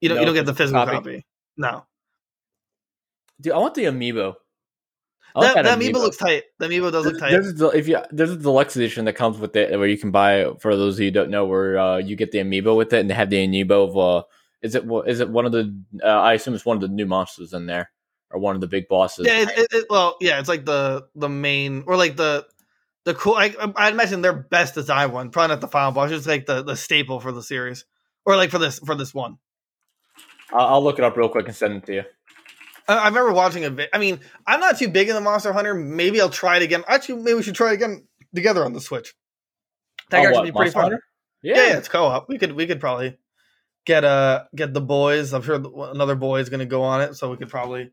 you 0.00 0.08
don't 0.08 0.16
no 0.16 0.20
you 0.22 0.26
don't 0.26 0.34
get 0.34 0.46
the 0.46 0.54
physical 0.54 0.80
physical 0.82 1.00
copy? 1.00 1.12
copy. 1.18 1.26
No. 1.56 1.86
Dude, 3.40 3.52
I 3.52 3.58
want 3.58 3.74
the 3.74 3.84
amiibo. 3.84 4.34
Want 5.34 5.54
that, 5.54 5.64
that 5.64 5.78
amiibo 5.78 5.94
looks 5.94 6.16
tight. 6.16 6.44
The 6.58 6.68
amiibo 6.68 6.92
does 6.92 7.06
look 7.06 7.18
tight. 7.18 7.30
There's 7.30 7.60
a, 7.60 7.68
if 7.70 7.88
you 7.88 7.98
there's 8.12 8.30
a 8.30 8.36
deluxe 8.36 8.76
edition 8.76 9.04
that 9.06 9.14
comes 9.14 9.38
with 9.38 9.56
it 9.56 9.76
where 9.76 9.88
you 9.88 9.98
can 9.98 10.10
buy 10.12 10.46
for 10.60 10.76
those 10.76 10.94
of 10.94 11.00
you 11.00 11.06
who 11.06 11.10
don't 11.10 11.30
know 11.30 11.44
where 11.44 11.78
uh, 11.78 11.96
you 11.98 12.14
get 12.14 12.30
the 12.30 12.38
amiibo 12.38 12.76
with 12.76 12.92
it 12.92 13.00
and 13.00 13.10
they 13.10 13.14
have 13.14 13.30
the 13.30 13.44
amiibo 13.44 13.88
of 13.88 13.98
uh 13.98 14.22
is 14.62 14.74
it 14.76 14.84
is 15.06 15.20
it 15.20 15.28
one 15.28 15.44
of 15.44 15.52
the 15.52 15.76
uh, 16.02 16.06
I 16.06 16.34
assume 16.34 16.54
it's 16.54 16.64
one 16.64 16.76
of 16.76 16.80
the 16.82 16.88
new 16.88 17.06
monsters 17.06 17.52
in 17.52 17.66
there 17.66 17.90
or 18.30 18.38
one 18.40 18.54
of 18.54 18.60
the 18.60 18.68
big 18.68 18.86
bosses. 18.88 19.26
yeah, 19.26 19.40
it, 19.42 19.48
it, 19.58 19.66
it- 19.72 19.86
well, 19.90 20.16
yeah, 20.20 20.38
it's 20.38 20.48
like 20.48 20.64
the 20.64 21.06
the 21.16 21.28
main 21.28 21.84
or 21.86 21.96
like 21.96 22.16
the 22.16 22.46
the 23.04 23.14
cool. 23.14 23.34
I 23.34 23.54
I 23.76 23.90
imagine 23.90 24.22
their 24.22 24.32
best 24.32 24.74
design 24.74 25.12
one, 25.12 25.30
probably 25.30 25.48
not 25.54 25.60
the 25.60 25.68
final 25.68 25.92
boss. 25.92 26.10
just 26.10 26.26
like 26.26 26.46
the 26.46 26.62
the 26.62 26.76
staple 26.76 27.20
for 27.20 27.32
the 27.32 27.42
series, 27.42 27.84
or 28.24 28.36
like 28.36 28.50
for 28.50 28.58
this 28.58 28.78
for 28.78 28.94
this 28.94 29.12
one. 29.12 29.38
I'll, 30.52 30.66
I'll 30.74 30.84
look 30.84 30.98
it 30.98 31.04
up 31.04 31.16
real 31.16 31.28
quick 31.28 31.46
and 31.46 31.56
send 31.56 31.74
it 31.74 31.86
to 31.86 31.94
you. 31.94 32.02
I, 32.88 33.08
remember 33.08 33.32
watching 33.32 33.64
a 33.64 33.70
bit. 33.70 33.88
I 33.92 33.98
mean, 33.98 34.20
I'm 34.46 34.60
not 34.60 34.78
too 34.78 34.88
big 34.88 35.08
in 35.08 35.14
the 35.14 35.20
Monster 35.20 35.52
Hunter. 35.52 35.74
Maybe 35.74 36.20
I'll 36.20 36.28
try 36.30 36.56
it 36.56 36.62
again. 36.62 36.84
Actually, 36.86 37.22
maybe 37.22 37.34
we 37.34 37.42
should 37.42 37.54
try 37.54 37.70
it 37.70 37.74
again 37.74 38.06
together 38.34 38.64
on 38.64 38.72
the 38.72 38.80
Switch. 38.80 39.14
That 40.10 40.18
Oh, 40.18 40.22
could 40.22 40.32
what, 40.32 40.38
actually 40.40 40.50
be 40.50 40.56
pretty 40.56 40.66
Monster 40.66 40.72
fun. 40.72 40.82
Hunter? 40.82 41.00
Yeah. 41.42 41.56
yeah, 41.56 41.78
it's 41.78 41.88
co-op. 41.88 42.28
We 42.28 42.38
could 42.38 42.52
we 42.52 42.66
could 42.66 42.80
probably 42.80 43.16
get 43.86 44.04
uh 44.04 44.44
get 44.54 44.72
the 44.74 44.80
boys. 44.80 45.32
I'm 45.32 45.42
sure 45.42 45.54
another 45.56 46.14
boy 46.14 46.40
is 46.40 46.48
going 46.48 46.60
to 46.60 46.66
go 46.66 46.82
on 46.82 47.00
it, 47.02 47.14
so 47.16 47.30
we 47.30 47.36
could 47.36 47.48
probably 47.50 47.90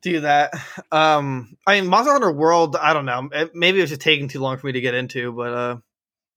do 0.00 0.20
that. 0.20 0.52
Um, 0.92 1.56
I 1.66 1.80
mean, 1.80 1.88
Monster 1.88 2.12
Hunter 2.12 2.32
World. 2.32 2.76
I 2.76 2.92
don't 2.92 3.06
know. 3.06 3.28
It- 3.32 3.54
Maybe 3.54 3.78
it 3.78 3.82
was 3.82 3.90
just 3.90 4.02
taking 4.02 4.28
too 4.28 4.40
long 4.40 4.58
for 4.58 4.66
me 4.66 4.72
to 4.72 4.80
get 4.80 4.94
into, 4.94 5.32
but 5.32 5.52
uh, 5.52 5.76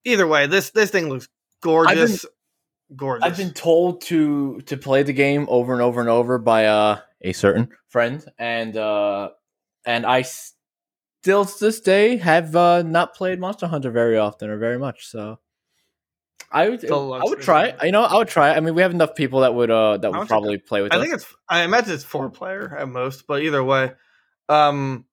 either 0.05 0.25
way, 0.27 0.47
this 0.47 0.69
this 0.71 0.89
thing 0.91 1.09
looks 1.09 1.27
gorgeous. 1.61 2.25
gorgeous. 2.95 3.23
I've 3.25 3.37
been 3.37 3.53
told 3.53 4.01
to 4.03 4.61
to 4.61 4.77
play 4.77 5.03
the 5.03 5.13
game 5.13 5.45
over 5.49 5.73
and 5.73 5.81
over 5.81 5.99
and 5.99 6.09
over 6.09 6.37
by 6.37 6.65
uh, 6.67 6.99
a 7.21 7.33
certain 7.33 7.69
friend, 7.87 8.23
and 8.37 8.75
uh, 8.77 9.29
and 9.85 10.05
I 10.05 10.23
still 10.23 11.45
to 11.45 11.59
this 11.59 11.79
day 11.79 12.17
have 12.17 12.55
uh, 12.55 12.81
not 12.81 13.15
played 13.15 13.39
Monster 13.39 13.67
Hunter 13.67 13.91
very 13.91 14.17
often 14.17 14.49
or 14.49 14.57
very 14.57 14.79
much. 14.79 15.07
So 15.07 15.39
I 16.51 16.69
would 16.69 16.91
I 16.91 17.23
would 17.23 17.41
try 17.41 17.67
it. 17.67 17.77
You 17.83 17.91
know, 17.91 18.03
I 18.03 18.17
would 18.17 18.27
try 18.27 18.51
it. 18.51 18.57
I 18.57 18.59
mean, 18.59 18.75
we 18.75 18.81
have 18.81 18.91
enough 18.91 19.15
people 19.15 19.41
that 19.41 19.55
would 19.55 19.71
uh 19.71 19.97
that 19.97 20.11
would 20.11 20.27
probably 20.27 20.57
play 20.57 20.81
with 20.81 20.93
I 20.93 20.97
us. 20.97 21.01
think 21.01 21.15
it's. 21.15 21.35
I 21.47 21.63
imagine 21.63 21.93
it's 21.93 22.03
four 22.03 22.29
player 22.29 22.75
at 22.77 22.89
most, 22.89 23.25
but 23.25 23.41
either 23.41 23.63
way, 23.63 23.93
um, 24.49 25.05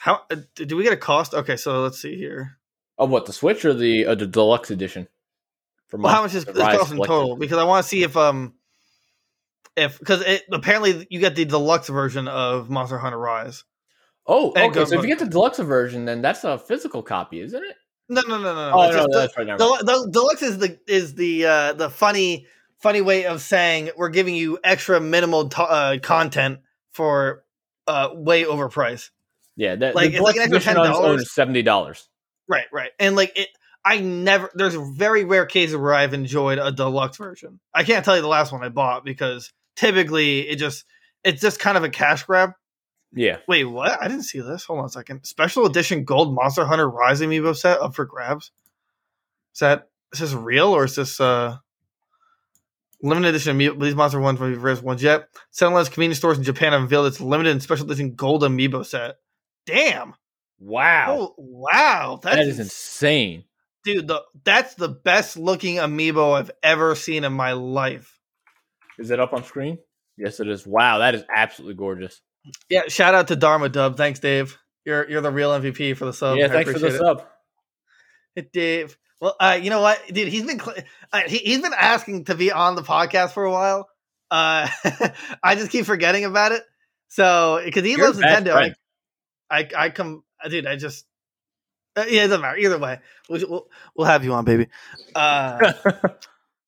how 0.00 0.22
uh, 0.30 0.36
do 0.54 0.76
we 0.76 0.84
get 0.84 0.92
a 0.92 0.98
cost? 0.98 1.32
Okay, 1.32 1.56
so 1.56 1.80
let's 1.82 2.00
see 2.00 2.16
here. 2.16 2.58
oh, 2.98 3.06
what 3.06 3.24
the 3.24 3.32
Switch 3.32 3.64
or 3.64 3.72
the 3.72 4.04
uh, 4.04 4.14
the 4.14 4.26
deluxe 4.26 4.70
edition? 4.70 5.08
For 5.86 5.98
Well, 5.98 6.12
how 6.12 6.22
much 6.22 6.34
is 6.34 6.44
this 6.44 6.56
cost 6.56 6.92
in 6.92 6.98
total? 6.98 7.36
Because 7.36 7.58
I 7.58 7.64
want 7.64 7.84
to 7.84 7.88
see 7.88 8.02
if 8.02 8.16
um 8.16 8.54
if 9.76 9.98
because 9.98 10.22
it 10.22 10.42
apparently 10.52 11.06
you 11.10 11.20
get 11.20 11.34
the 11.34 11.44
deluxe 11.44 11.88
version 11.88 12.28
of 12.28 12.70
Monster 12.70 12.98
Hunter 12.98 13.18
Rise. 13.18 13.64
Oh, 14.26 14.52
And 14.54 14.70
okay. 14.76 14.84
So 14.84 14.96
if 14.96 15.02
you 15.02 15.08
get 15.08 15.18
the 15.18 15.26
deluxe 15.26 15.58
version, 15.58 16.04
then 16.04 16.22
that's 16.22 16.44
a 16.44 16.58
physical 16.58 17.02
copy, 17.02 17.40
isn't 17.40 17.62
it? 17.62 17.76
No, 18.08 18.22
no, 18.28 18.38
no, 18.38 18.54
no, 18.54 18.70
no. 18.70 18.72
Oh 18.74 18.90
no, 18.90 19.02
the- 19.04 19.08
that's 19.12 19.36
right. 19.36 19.46
the, 19.46 19.82
the, 19.84 20.10
deluxe 20.10 20.42
is 20.42 20.58
the 20.58 20.78
is 20.86 21.14
the 21.14 21.46
uh, 21.46 21.72
the 21.72 21.90
funny 21.90 22.46
funny 22.80 23.00
way 23.00 23.26
of 23.26 23.40
saying 23.40 23.90
we're 23.96 24.10
giving 24.10 24.34
you 24.34 24.58
extra 24.62 25.00
minimal 25.00 25.48
to- 25.48 25.62
uh, 25.62 25.98
content 25.98 26.58
for 26.92 27.44
uh, 27.86 28.10
way 28.12 28.44
overpriced. 28.44 29.10
Yeah, 29.56 29.76
the, 29.76 29.92
Like, 29.92 30.10
the 30.10 30.16
it's 30.16 30.22
like 30.22 30.36
an 30.36 30.54
extra 30.54 30.74
on 30.80 30.90
its 30.90 30.98
own 30.98 31.16
$10. 31.18 31.20
is 31.20 31.32
seventy 31.32 31.62
dollars. 31.62 32.08
Right, 32.48 32.66
right, 32.72 32.90
and 32.98 33.16
like 33.16 33.38
it. 33.38 33.48
I 33.84 33.98
never. 33.98 34.48
There's 34.54 34.74
very 34.74 35.24
rare 35.24 35.44
cases 35.46 35.76
where 35.76 35.92
I've 35.92 36.14
enjoyed 36.14 36.58
a 36.58 36.70
deluxe 36.70 37.16
version. 37.16 37.58
I 37.74 37.82
can't 37.82 38.04
tell 38.04 38.14
you 38.14 38.22
the 38.22 38.28
last 38.28 38.52
one 38.52 38.62
I 38.62 38.68
bought 38.68 39.04
because 39.04 39.52
typically 39.76 40.48
it 40.48 40.56
just 40.56 40.84
it's 41.24 41.40
just 41.40 41.60
kind 41.60 41.76
of 41.76 41.84
a 41.84 41.88
cash 41.88 42.24
grab. 42.24 42.50
Yeah. 43.14 43.38
Wait, 43.46 43.64
what? 43.64 44.00
I 44.02 44.08
didn't 44.08 44.24
see 44.24 44.40
this. 44.40 44.64
Hold 44.64 44.80
on 44.80 44.84
a 44.86 44.88
second. 44.88 45.24
Special 45.24 45.66
edition 45.66 46.04
gold 46.04 46.34
Monster 46.34 46.64
Hunter 46.64 46.88
Rise 46.88 47.20
amiibo 47.20 47.54
set 47.56 47.78
up 47.80 47.94
for 47.94 48.04
grabs. 48.06 48.50
Is 49.54 49.60
that 49.60 49.88
is 50.12 50.20
this 50.20 50.32
real 50.32 50.68
or 50.68 50.84
is 50.84 50.96
this 50.96 51.20
uh 51.20 51.56
limited 53.02 53.28
edition? 53.30 53.58
Amiibo? 53.58 53.80
These 53.82 53.94
monster 53.94 54.20
ones 54.20 54.40
will 54.40 54.50
be 54.50 54.56
rarest 54.56 54.82
ones 54.82 55.02
yet. 55.02 55.28
Seven 55.50 55.72
Eleven 55.74 55.92
convenience 55.92 56.18
stores 56.18 56.38
in 56.38 56.44
Japan 56.44 56.72
have 56.72 56.82
unveiled 56.82 57.06
its 57.06 57.20
limited 57.20 57.50
and 57.50 57.62
special 57.62 57.86
edition 57.86 58.14
gold 58.14 58.42
amiibo 58.42 58.84
set. 58.84 59.16
Damn! 59.66 60.14
Wow, 60.58 61.06
Oh 61.18 61.34
wow! 61.36 62.20
That's 62.22 62.36
that 62.36 62.46
is 62.48 62.58
insane. 62.58 63.44
dude. 63.84 64.08
The 64.08 64.22
that's 64.44 64.74
the 64.74 64.88
best 64.88 65.36
looking 65.36 65.76
amiibo 65.76 66.32
I've 66.38 66.50
ever 66.62 66.94
seen 66.94 67.24
in 67.24 67.32
my 67.32 67.52
life. 67.52 68.18
Is 68.98 69.10
it 69.10 69.20
up 69.20 69.32
on 69.32 69.44
screen? 69.44 69.78
Yes, 70.16 70.40
it 70.40 70.48
is. 70.48 70.66
Wow, 70.66 70.98
that 70.98 71.14
is 71.14 71.24
absolutely 71.34 71.74
gorgeous. 71.74 72.20
Yeah, 72.68 72.82
shout 72.88 73.14
out 73.14 73.28
to 73.28 73.36
Dharma 73.36 73.68
Dub. 73.68 73.96
Thanks, 73.96 74.20
Dave. 74.20 74.58
You're 74.84 75.08
you're 75.08 75.20
the 75.20 75.30
real 75.30 75.50
MVP 75.50 75.96
for 75.96 76.04
the 76.04 76.12
sub. 76.12 76.36
yeah, 76.38 76.46
I 76.46 76.48
thanks 76.48 76.72
for 76.72 76.78
the 76.78 76.88
it. 76.88 76.98
sub. 76.98 77.26
Hey, 78.34 78.48
Dave. 78.52 78.96
Well, 79.20 79.36
uh, 79.38 79.58
you 79.62 79.70
know 79.70 79.80
what, 79.80 80.00
dude? 80.08 80.28
He's 80.28 80.44
been 80.44 80.58
cl- 80.58 80.76
uh, 81.12 81.22
he, 81.26 81.38
he's 81.38 81.60
been 81.62 81.74
asking 81.78 82.24
to 82.24 82.34
be 82.34 82.50
on 82.50 82.74
the 82.74 82.82
podcast 82.82 83.30
for 83.32 83.44
a 83.44 83.50
while. 83.50 83.88
Uh, 84.30 84.68
I 85.42 85.54
just 85.54 85.70
keep 85.70 85.86
forgetting 85.86 86.24
about 86.24 86.52
it. 86.52 86.64
So 87.08 87.60
because 87.64 87.84
he 87.84 87.92
You're 87.92 88.06
loves 88.06 88.18
Nintendo, 88.18 88.54
I. 88.54 88.74
I 89.50 89.68
I 89.76 89.90
come, 89.90 90.24
uh, 90.42 90.48
dude. 90.48 90.66
I 90.66 90.76
just 90.76 91.04
uh, 91.94 92.06
yeah, 92.08 92.24
it 92.24 92.28
doesn't 92.28 92.40
matter. 92.40 92.56
Either 92.56 92.78
way, 92.78 93.00
we'll 93.28 93.48
we'll, 93.48 93.66
we'll 93.94 94.06
have 94.06 94.24
you 94.24 94.32
on, 94.32 94.44
baby. 94.44 94.68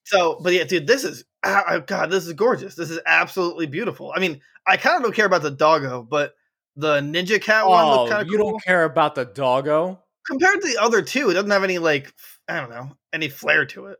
So, 0.04 0.38
but 0.42 0.52
yeah, 0.52 0.64
dude, 0.64 0.86
this 0.86 1.04
is 1.04 1.24
ah, 1.44 1.80
God, 1.86 2.10
this 2.10 2.26
is 2.26 2.32
gorgeous. 2.34 2.74
This 2.74 2.90
is 2.90 3.00
absolutely 3.06 3.66
beautiful. 3.66 4.12
I 4.14 4.20
mean, 4.20 4.40
I 4.66 4.76
kind 4.76 4.96
of 4.96 5.02
don't 5.02 5.14
care 5.14 5.26
about 5.26 5.42
the 5.42 5.50
doggo, 5.50 6.02
but 6.02 6.34
the 6.76 7.00
Ninja 7.00 7.40
Cat 7.40 7.66
one 7.66 7.84
oh, 7.84 7.96
looks 7.96 8.10
kind 8.10 8.22
of 8.22 8.28
you 8.28 8.38
cool 8.38 8.52
don't 8.52 8.64
care 8.64 8.84
about 8.84 9.14
the 9.14 9.24
doggo? 9.24 10.00
compared 10.24 10.60
to 10.60 10.66
the 10.66 10.78
other 10.78 11.02
two, 11.02 11.30
it 11.30 11.34
doesn't 11.34 11.50
have 11.50 11.64
any 11.64 11.78
like 11.78 12.12
I 12.48 12.60
don't 12.60 12.70
know 12.70 12.90
any 13.12 13.28
flair 13.28 13.64
to 13.66 13.86
it. 13.86 13.98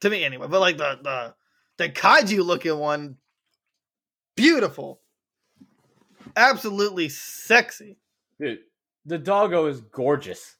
To 0.00 0.10
me, 0.10 0.24
anyway. 0.24 0.46
But 0.48 0.60
like 0.60 0.76
the 0.76 0.98
the 1.02 1.34
the 1.78 1.88
kaiju 1.90 2.44
looking 2.44 2.78
one, 2.78 3.16
beautiful, 4.36 5.00
absolutely 6.36 7.08
sexy. 7.08 7.98
Dude, 8.40 8.60
the 9.06 9.18
doggo 9.18 9.66
is 9.66 9.80
gorgeous. 9.80 10.56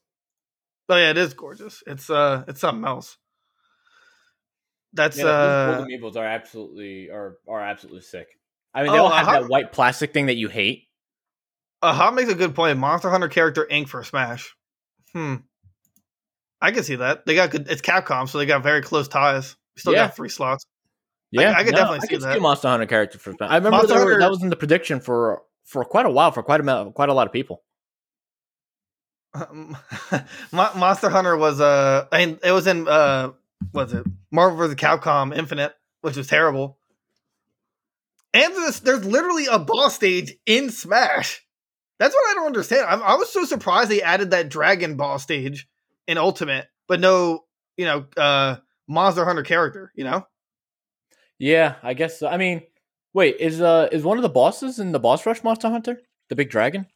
Oh 0.88 0.96
yeah, 0.96 1.10
it 1.10 1.18
is 1.18 1.34
gorgeous. 1.34 1.82
It's 1.86 2.08
uh, 2.10 2.44
it's 2.46 2.60
something 2.60 2.86
else. 2.86 3.16
That's 4.94 5.18
Yeah, 5.18 5.26
uh, 5.26 5.84
those 5.84 6.00
gold 6.00 6.16
are 6.16 6.24
absolutely 6.24 7.10
are 7.10 7.36
are 7.48 7.60
absolutely 7.60 8.00
sick. 8.02 8.28
I 8.72 8.82
mean, 8.82 8.92
they 8.92 8.98
Oh, 8.98 9.04
all 9.04 9.10
have 9.10 9.28
uh-huh. 9.28 9.40
that 9.42 9.48
white 9.50 9.72
plastic 9.72 10.12
thing 10.14 10.26
that 10.26 10.36
you 10.36 10.48
hate. 10.48 10.88
uh, 11.82 11.92
Hot 11.92 12.14
makes 12.14 12.30
a 12.30 12.34
good 12.34 12.54
point. 12.54 12.78
Monster 12.78 13.10
Hunter 13.10 13.28
character 13.28 13.66
ink 13.68 13.88
for 13.88 14.02
Smash. 14.04 14.54
Hmm, 15.12 15.36
I 16.60 16.70
can 16.72 16.82
see 16.84 16.96
that. 16.96 17.26
They 17.26 17.34
got 17.34 17.50
good. 17.50 17.66
It's 17.68 17.82
Capcom, 17.82 18.28
so 18.28 18.38
they 18.38 18.46
got 18.46 18.62
very 18.62 18.82
close 18.82 19.06
ties. 19.08 19.56
Still 19.76 19.92
Yeah. 19.92 20.06
got 20.06 20.16
three 20.16 20.28
slots. 20.28 20.64
Yeah, 21.30 21.52
I 21.56 21.64
could 21.64 21.74
definitely 21.74 22.00
see 22.00 22.06
I 22.06 22.18
could 22.18 22.22
that. 22.22 22.38
a 22.38 22.40
Monster 22.40 22.68
Hunter 22.68 22.86
character 22.86 23.18
for. 23.18 23.32
Smash. 23.32 23.50
I 23.50 23.56
remember 23.56 23.78
Monster 23.78 23.94
there 23.94 24.04
were- 24.04 24.10
Hunter- 24.12 24.20
that 24.24 24.30
was 24.30 24.42
in 24.42 24.50
the 24.50 24.56
prediction 24.56 25.00
for 25.00 25.42
for 25.64 25.84
quite 25.84 26.06
a 26.06 26.10
while 26.10 26.30
for 26.32 26.42
quite 26.42 26.60
a 26.60 26.92
quite 26.94 27.08
a 27.08 27.14
lot 27.14 27.26
of 27.26 27.32
people. 27.32 27.62
Um, 29.34 29.76
Monster 30.52 31.08
Hunter 31.10 31.36
was 31.36 31.60
uh, 31.60 32.06
I 32.12 32.24
mean, 32.26 32.38
it 32.44 32.52
was 32.52 32.66
in 32.68 32.86
uh, 32.86 33.32
was 33.72 33.92
it 33.92 34.06
Marvel 34.30 34.58
vs. 34.58 34.76
Capcom 34.76 35.36
Infinite, 35.36 35.74
which 36.02 36.16
was 36.16 36.26
terrible. 36.26 36.78
And 38.32 38.52
there's, 38.54 38.80
there's 38.80 39.04
literally 39.04 39.46
a 39.46 39.58
boss 39.58 39.94
stage 39.94 40.34
in 40.46 40.70
Smash. 40.70 41.44
That's 41.98 42.14
what 42.14 42.30
I 42.30 42.34
don't 42.34 42.46
understand. 42.46 42.86
I'm, 42.88 43.02
I 43.02 43.14
was 43.14 43.32
so 43.32 43.44
surprised 43.44 43.90
they 43.90 44.02
added 44.02 44.32
that 44.32 44.48
dragon 44.48 44.96
boss 44.96 45.22
stage 45.22 45.68
in 46.08 46.18
Ultimate, 46.18 46.66
but 46.88 47.00
no, 47.00 47.44
you 47.76 47.84
know, 47.84 48.06
uh, 48.16 48.56
Monster 48.88 49.24
Hunter 49.24 49.44
character. 49.44 49.92
You 49.94 50.04
know, 50.04 50.26
Yeah, 51.38 51.76
I 51.82 51.94
guess. 51.94 52.18
So. 52.18 52.28
I 52.28 52.36
mean, 52.36 52.62
wait, 53.12 53.36
is 53.38 53.60
uh 53.60 53.88
is 53.92 54.02
one 54.04 54.18
of 54.18 54.22
the 54.22 54.28
bosses 54.28 54.78
in 54.78 54.92
the 54.92 55.00
boss 55.00 55.26
rush 55.26 55.42
Monster 55.44 55.68
Hunter 55.70 56.00
the 56.28 56.36
big 56.36 56.50
dragon? 56.50 56.86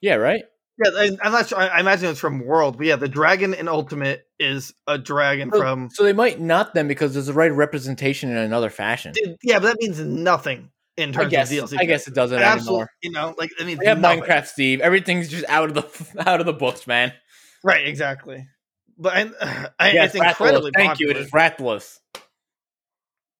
Yeah, 0.00 0.14
right. 0.14 0.44
Yeah, 0.84 0.90
I, 0.94 1.10
I'm 1.22 1.32
not 1.32 1.48
sure. 1.48 1.58
I, 1.58 1.66
I 1.68 1.80
imagine 1.80 2.10
it's 2.10 2.20
from 2.20 2.40
World, 2.44 2.76
but 2.76 2.86
yeah, 2.86 2.96
the 2.96 3.08
dragon 3.08 3.54
in 3.54 3.68
Ultimate 3.68 4.26
is 4.38 4.74
a 4.86 4.98
dragon 4.98 5.50
So, 5.52 5.58
from. 5.60 5.90
so 5.90 6.04
they 6.04 6.12
might 6.12 6.40
not 6.40 6.74
then 6.74 6.88
because 6.88 7.14
there's 7.14 7.26
the 7.26 7.32
right 7.32 7.52
representation 7.52 8.30
in 8.30 8.36
another 8.36 8.70
fashion. 8.70 9.12
Dude, 9.14 9.36
yeah, 9.42 9.58
but 9.58 9.68
that 9.68 9.76
means 9.80 9.98
nothing 10.00 10.70
in 10.96 11.10
I 11.10 11.12
terms 11.12 11.30
guess. 11.30 11.52
of 11.52 11.70
DLC. 11.70 11.76
I 11.80 11.84
guess 11.84 12.08
it 12.08 12.14
doesn't 12.14 12.38
Absolutely, 12.38 12.74
anymore. 12.74 12.90
you 13.02 13.10
know, 13.12 13.34
like 13.38 13.50
I 13.60 13.64
mean, 13.64 13.78
have. 13.84 13.98
Minecraft 13.98 14.46
Steve. 14.46 14.80
Everything's 14.80 15.28
just 15.28 15.44
out 15.48 15.68
of 15.70 15.74
the 15.74 16.22
out 16.28 16.40
of 16.40 16.46
the 16.46 16.52
books, 16.52 16.86
man. 16.86 17.12
right? 17.64 17.86
Exactly. 17.86 18.46
But 18.98 19.32
uh, 19.40 19.68
I, 19.78 19.90
Yes, 19.92 20.14
it's 20.14 20.24
incredibly 20.24 20.70
Rathalos. 20.72 20.74
Thank 20.74 21.00
you. 21.00 21.10
It 21.10 21.16
is 21.18 21.30
Rathalos. 21.30 21.98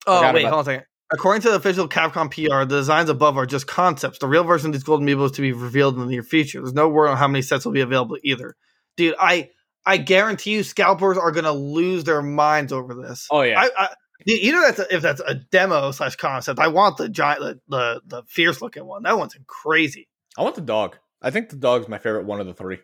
Oh 0.07 0.19
Forgot 0.19 0.35
wait, 0.35 0.43
hold 0.45 0.55
on 0.55 0.61
a 0.61 0.65
second. 0.65 0.85
According 1.13 1.43
to 1.43 1.51
the 1.51 1.57
official 1.57 1.89
Capcom 1.89 2.31
PR, 2.31 2.65
the 2.69 2.79
designs 2.79 3.09
above 3.09 3.37
are 3.37 3.47
just 3.47 3.67
concepts. 3.67 4.19
The 4.19 4.27
real 4.27 4.43
version 4.43 4.71
of 4.71 4.73
these 4.73 4.83
golden 4.83 5.07
amiibo 5.07 5.27
is 5.27 5.33
to 5.33 5.43
be 5.43 5.53
revealed 5.53 5.95
in 5.95 6.01
the 6.01 6.07
near 6.07 6.25
future. 6.25 6.61
There's 6.61 6.75
no 6.75 6.89
word 6.89 7.09
on 7.09 7.17
how 7.17 7.29
many 7.29 7.43
sets 7.43 7.65
will 7.65 7.73
be 7.73 7.81
available 7.81 8.19
either. 8.25 8.57
Dude, 8.97 9.15
I 9.21 9.51
I 9.85 9.99
guarantee 9.99 10.55
you, 10.55 10.65
scalpers 10.65 11.17
are 11.17 11.31
gonna 11.31 11.53
lose 11.53 12.03
their 12.03 12.23
minds 12.23 12.73
over 12.73 12.95
this. 12.95 13.29
Oh 13.31 13.43
yeah. 13.43 13.61
I, 13.61 13.71
I 13.79 13.89
you 14.25 14.37
you 14.37 14.53
know 14.53 14.63
that's 14.63 14.81
a, 14.81 14.95
if 14.95 15.01
that's 15.03 15.21
a 15.21 15.35
demo 15.35 15.93
slash 15.93 16.17
concept. 16.17 16.59
I 16.59 16.69
want 16.69 16.97
the 16.97 17.09
giant, 17.09 17.41
the, 17.41 17.61
the 17.69 18.01
the 18.07 18.23
fierce 18.27 18.61
looking 18.61 18.85
one. 18.85 19.05
That 19.05 19.17
one's 19.17 19.37
crazy. 19.47 20.09
I 20.37 20.43
want 20.43 20.57
the 20.57 20.61
dog. 20.61 20.97
I 21.23 21.31
think 21.31 21.51
the 21.51 21.57
dog's 21.57 21.89
my 21.89 21.99
favorite 21.99 22.27
one 22.27 22.41
of 22.41 22.47
the 22.47 22.55
three. 22.55 22.79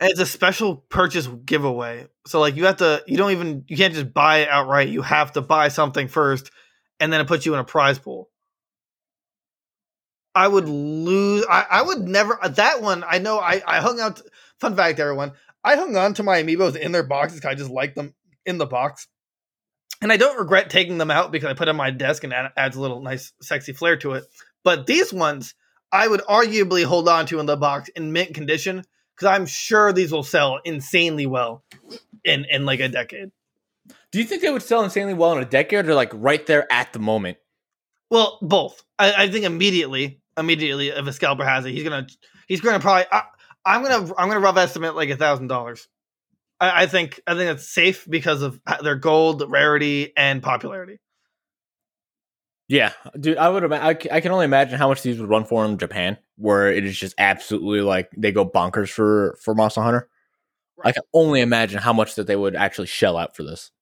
And 0.00 0.10
it's 0.10 0.20
a 0.20 0.26
special 0.26 0.76
purchase 0.76 1.26
giveaway. 1.26 2.06
So 2.26 2.40
like 2.40 2.56
you 2.56 2.64
have 2.64 2.78
to 2.78 3.02
you 3.06 3.18
don't 3.18 3.32
even 3.32 3.64
you 3.68 3.76
can't 3.76 3.92
just 3.92 4.14
buy 4.14 4.38
it 4.38 4.48
outright. 4.48 4.88
You 4.88 5.02
have 5.02 5.32
to 5.32 5.42
buy 5.42 5.68
something 5.68 6.08
first 6.08 6.50
and 7.00 7.12
then 7.12 7.20
it 7.20 7.26
puts 7.26 7.46
you 7.46 7.54
in 7.54 7.60
a 7.60 7.64
prize 7.64 7.98
pool. 7.98 8.30
I 10.34 10.46
would 10.46 10.68
lose 10.68 11.46
I, 11.48 11.64
I 11.70 11.82
would 11.82 12.02
never 12.02 12.38
uh, 12.42 12.48
that 12.48 12.82
one 12.82 13.04
I 13.08 13.18
know 13.18 13.38
I, 13.38 13.62
I 13.66 13.80
hung 13.80 14.00
out 14.00 14.20
fun 14.60 14.76
fact 14.76 15.00
everyone. 15.00 15.32
I 15.64 15.76
hung 15.76 15.96
on 15.96 16.14
to 16.14 16.22
my 16.22 16.42
amiibos 16.42 16.76
in 16.76 16.92
their 16.92 17.02
boxes 17.02 17.44
I 17.44 17.54
just 17.54 17.70
like 17.70 17.94
them 17.94 18.14
in 18.44 18.58
the 18.58 18.66
box. 18.66 19.08
And 20.02 20.12
I 20.12 20.18
don't 20.18 20.38
regret 20.38 20.68
taking 20.68 20.98
them 20.98 21.10
out 21.10 21.32
because 21.32 21.48
I 21.48 21.54
put 21.54 21.64
them 21.64 21.80
on 21.80 21.86
my 21.86 21.90
desk 21.90 22.22
and 22.22 22.34
it 22.34 22.52
adds 22.54 22.76
a 22.76 22.80
little 22.80 23.00
nice 23.00 23.32
sexy 23.40 23.72
flair 23.72 23.96
to 23.98 24.12
it. 24.12 24.24
But 24.62 24.86
these 24.86 25.10
ones 25.10 25.54
I 25.90 26.06
would 26.06 26.20
arguably 26.20 26.84
hold 26.84 27.08
on 27.08 27.24
to 27.26 27.40
in 27.40 27.46
the 27.46 27.56
box 27.56 27.88
in 27.96 28.12
mint 28.12 28.34
condition 28.34 28.84
because 29.14 29.34
I'm 29.34 29.46
sure 29.46 29.92
these 29.92 30.12
will 30.12 30.22
sell 30.22 30.60
insanely 30.64 31.24
well 31.24 31.64
in 32.24 32.44
in 32.50 32.66
like 32.66 32.80
a 32.80 32.88
decade. 32.88 33.30
Do 34.16 34.22
you 34.22 34.26
think 34.26 34.40
they 34.40 34.50
would 34.50 34.62
sell 34.62 34.82
insanely 34.82 35.12
well 35.12 35.32
in 35.32 35.42
a 35.42 35.44
decade 35.44 35.86
or 35.86 35.94
like 35.94 36.10
right 36.14 36.46
there 36.46 36.66
at 36.72 36.90
the 36.94 36.98
moment? 36.98 37.36
Well, 38.10 38.38
both. 38.40 38.82
I, 38.98 39.24
I 39.24 39.28
think 39.28 39.44
immediately, 39.44 40.22
immediately, 40.38 40.88
if 40.88 41.06
a 41.06 41.12
scalper 41.12 41.44
has 41.44 41.66
it, 41.66 41.72
he's 41.72 41.82
gonna 41.82 42.06
he's 42.48 42.62
gonna 42.62 42.80
probably. 42.80 43.04
I, 43.12 43.24
I'm 43.66 43.82
gonna 43.82 44.14
I'm 44.16 44.28
gonna 44.28 44.40
rough 44.40 44.56
estimate 44.56 44.96
like 44.96 45.10
a 45.10 45.18
thousand 45.18 45.48
dollars. 45.48 45.86
I 46.58 46.86
think 46.86 47.20
I 47.26 47.34
think 47.34 47.50
it's 47.50 47.68
safe 47.68 48.06
because 48.08 48.40
of 48.40 48.58
their 48.82 48.96
gold 48.96 49.44
rarity 49.50 50.14
and 50.16 50.42
popularity. 50.42 50.98
Yeah, 52.68 52.92
dude, 53.20 53.36
I 53.36 53.50
would. 53.50 53.64
Ima- 53.64 53.80
I, 53.82 53.98
c- 54.02 54.10
I 54.10 54.22
can 54.22 54.32
only 54.32 54.46
imagine 54.46 54.78
how 54.78 54.88
much 54.88 55.02
these 55.02 55.20
would 55.20 55.28
run 55.28 55.44
for 55.44 55.62
in 55.66 55.76
Japan, 55.76 56.16
where 56.36 56.72
it 56.72 56.86
is 56.86 56.98
just 56.98 57.14
absolutely 57.18 57.82
like 57.82 58.08
they 58.16 58.32
go 58.32 58.48
bonkers 58.48 58.88
for 58.88 59.36
for 59.42 59.54
Monster 59.54 59.82
Hunter. 59.82 60.08
I 60.82 60.92
can 60.92 61.02
only 61.12 61.42
imagine 61.42 61.80
how 61.80 61.92
much 61.92 62.14
that 62.14 62.26
they 62.26 62.36
would 62.36 62.56
actually 62.56 62.86
shell 62.86 63.18
out 63.18 63.36
for 63.36 63.42
this. 63.42 63.72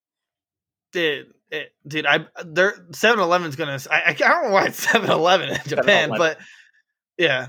Dude, 0.94 1.26
eh, 1.52 1.56
it, 1.56 1.72
dude, 1.86 2.06
I 2.06 2.26
they're 2.44 2.72
7-Eleven's 2.92 3.56
gonna. 3.56 3.78
I, 3.90 4.02
I 4.10 4.12
don't 4.14 4.44
know 4.44 4.50
why 4.50 4.66
it's 4.66 4.86
7-Eleven 4.86 5.48
in 5.50 5.56
Japan, 5.66 6.10
7-Eleven. 6.10 6.18
but 6.18 6.38
yeah, 7.18 7.48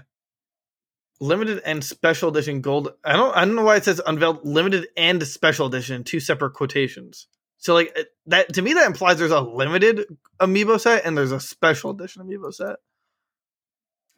limited 1.22 1.62
and 1.66 1.84
special 1.84 2.30
edition 2.30 2.62
gold. 2.62 2.90
I 3.04 3.14
don't. 3.14 3.36
I 3.36 3.46
don't 3.46 3.56
know 3.56 3.64
why 3.64 3.78
it 3.78 3.86
says 3.86 4.02
unveiled 4.06 4.46
limited 4.46 4.88
and 4.98 5.26
special 5.26 5.68
edition, 5.68 6.04
two 6.04 6.20
separate 6.20 6.54
quotations. 6.54 7.28
So 7.58 7.74
like 7.74 7.94
eh, 7.96 8.04
that 8.28 8.54
to 8.54 8.62
me, 8.62 8.74
that 8.74 8.88
implies 8.88 9.18
there's 9.20 9.32
a 9.32 9.42
limited 9.42 10.06
amiibo 10.40 10.80
set 10.80 11.06
and 11.06 11.18
there's 11.18 11.32
a 11.32 11.40
special 11.40 11.92
edition 11.92 12.24
amiibo 12.24 12.54
set. 12.54 12.78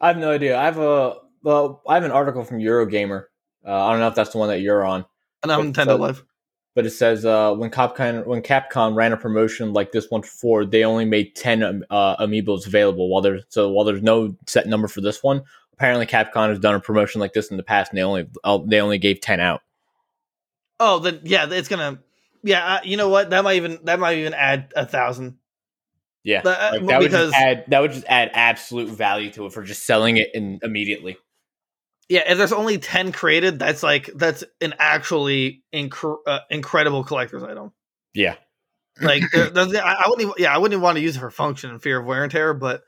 I 0.00 0.08
have 0.08 0.18
no 0.18 0.30
idea. 0.30 0.58
I 0.58 0.64
have 0.64 0.78
a 0.78 1.16
well, 1.42 1.82
I 1.86 1.94
have 1.94 2.04
an 2.04 2.12
article 2.12 2.44
from 2.44 2.58
Eurogamer. 2.58 3.24
Uh, 3.66 3.86
I 3.86 3.90
don't 3.90 4.00
know 4.00 4.08
if 4.08 4.14
that's 4.14 4.30
the 4.30 4.38
one 4.38 4.48
that 4.48 4.60
you're 4.60 4.84
on, 4.84 5.04
And 5.42 5.52
I'm 5.52 5.72
Nintendo 5.72 5.80
uh, 5.80 5.84
so- 5.84 5.96
Live. 5.96 6.24
But 6.74 6.86
it 6.86 6.90
says 6.90 7.24
uh, 7.24 7.54
when 7.54 7.70
Capcom 7.70 8.26
when 8.26 8.42
Capcom 8.42 8.94
ran 8.94 9.12
a 9.12 9.16
promotion 9.16 9.72
like 9.72 9.92
this 9.92 10.10
one 10.10 10.20
before, 10.20 10.64
they 10.64 10.84
only 10.84 11.04
made 11.04 11.34
ten 11.34 11.62
um, 11.62 11.84
uh, 11.90 12.16
amiibos 12.24 12.66
available. 12.66 13.08
While 13.08 13.22
there's 13.22 13.44
so 13.48 13.70
while 13.70 13.84
there's 13.84 14.02
no 14.02 14.36
set 14.46 14.66
number 14.66 14.88
for 14.88 15.00
this 15.00 15.22
one, 15.22 15.42
apparently 15.72 16.06
Capcom 16.06 16.48
has 16.48 16.58
done 16.58 16.74
a 16.74 16.80
promotion 16.80 17.20
like 17.20 17.32
this 17.32 17.50
in 17.50 17.56
the 17.56 17.62
past, 17.62 17.90
and 17.90 17.98
they 17.98 18.02
only 18.02 18.28
uh, 18.44 18.58
they 18.64 18.80
only 18.80 18.98
gave 18.98 19.20
ten 19.20 19.40
out. 19.40 19.62
Oh, 20.80 20.98
then 20.98 21.20
yeah, 21.24 21.46
it's 21.50 21.68
gonna. 21.68 21.98
Yeah, 22.44 22.74
uh, 22.74 22.80
you 22.84 22.96
know 22.96 23.08
what? 23.08 23.30
That 23.30 23.42
might 23.42 23.56
even 23.56 23.80
that 23.84 23.98
might 23.98 24.18
even 24.18 24.34
add 24.34 24.72
a 24.76 24.86
thousand. 24.86 25.38
Yeah, 26.22 26.42
uh, 26.44 26.70
like, 26.74 26.86
that 26.86 27.00
would 27.00 27.10
just 27.10 27.34
add 27.34 27.64
that 27.68 27.80
would 27.80 27.92
just 27.92 28.06
add 28.08 28.30
absolute 28.34 28.88
value 28.88 29.30
to 29.32 29.46
it 29.46 29.52
for 29.52 29.62
just 29.62 29.84
selling 29.84 30.18
it 30.18 30.30
in 30.34 30.60
immediately. 30.62 31.16
Yeah, 32.08 32.22
if 32.26 32.38
there's 32.38 32.52
only 32.52 32.78
ten 32.78 33.12
created, 33.12 33.58
that's 33.58 33.82
like 33.82 34.10
that's 34.14 34.42
an 34.60 34.74
actually 34.78 35.62
inc- 35.74 36.16
uh, 36.26 36.40
incredible 36.50 37.04
collector's 37.04 37.42
item. 37.42 37.72
Yeah. 38.14 38.36
Like, 39.00 39.22
there, 39.32 39.50
I, 39.84 39.94
I 40.04 40.08
wouldn't. 40.08 40.22
Even, 40.22 40.34
yeah, 40.38 40.54
I 40.54 40.58
wouldn't 40.58 40.72
even 40.72 40.82
want 40.82 40.96
to 40.96 41.02
use 41.02 41.16
it 41.16 41.20
for 41.20 41.30
function 41.30 41.70
and 41.70 41.82
fear 41.82 42.00
of 42.00 42.06
wear 42.06 42.22
and 42.22 42.32
tear. 42.32 42.54
But 42.54 42.82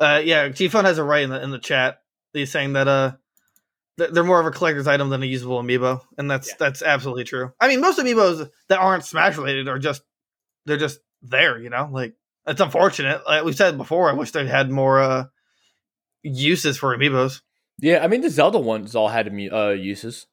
uh, 0.00 0.22
yeah, 0.24 0.48
G 0.48 0.68
Phone 0.68 0.84
has 0.86 0.98
it 0.98 1.02
right 1.02 1.22
in 1.22 1.30
the 1.30 1.42
in 1.42 1.50
the 1.50 1.58
chat. 1.58 2.00
He's 2.32 2.50
saying 2.50 2.72
that 2.74 2.88
uh, 2.88 3.12
they're 3.96 4.24
more 4.24 4.40
of 4.40 4.46
a 4.46 4.50
collector's 4.50 4.86
item 4.86 5.10
than 5.10 5.22
a 5.22 5.26
usable 5.26 5.62
amiibo, 5.62 6.00
and 6.16 6.30
that's 6.30 6.48
Yeah. 6.48 6.54
that's 6.58 6.82
absolutely 6.82 7.24
true. 7.24 7.52
I 7.60 7.68
mean, 7.68 7.80
most 7.80 7.98
amiibos 7.98 8.48
that 8.68 8.78
aren't 8.78 9.04
Smash 9.04 9.36
related 9.36 9.68
are 9.68 9.78
just 9.78 10.02
they're 10.66 10.76
just 10.78 11.00
there. 11.22 11.58
You 11.58 11.68
know, 11.70 11.88
like 11.92 12.14
it's 12.46 12.60
unfortunate. 12.60 13.22
Like 13.26 13.44
we 13.44 13.52
said 13.52 13.76
before, 13.76 14.08
I 14.08 14.14
wish 14.14 14.30
they 14.30 14.46
had 14.46 14.70
more 14.70 15.00
uh 15.00 15.24
uses 16.22 16.78
for 16.78 16.96
amiibos. 16.96 17.42
Yeah, 17.78 18.04
I 18.04 18.08
mean 18.08 18.20
the 18.20 18.30
Zelda 18.30 18.58
ones 18.58 18.94
all 18.94 19.08
had 19.08 19.28
uh, 19.28 19.70
uses. 19.70 20.26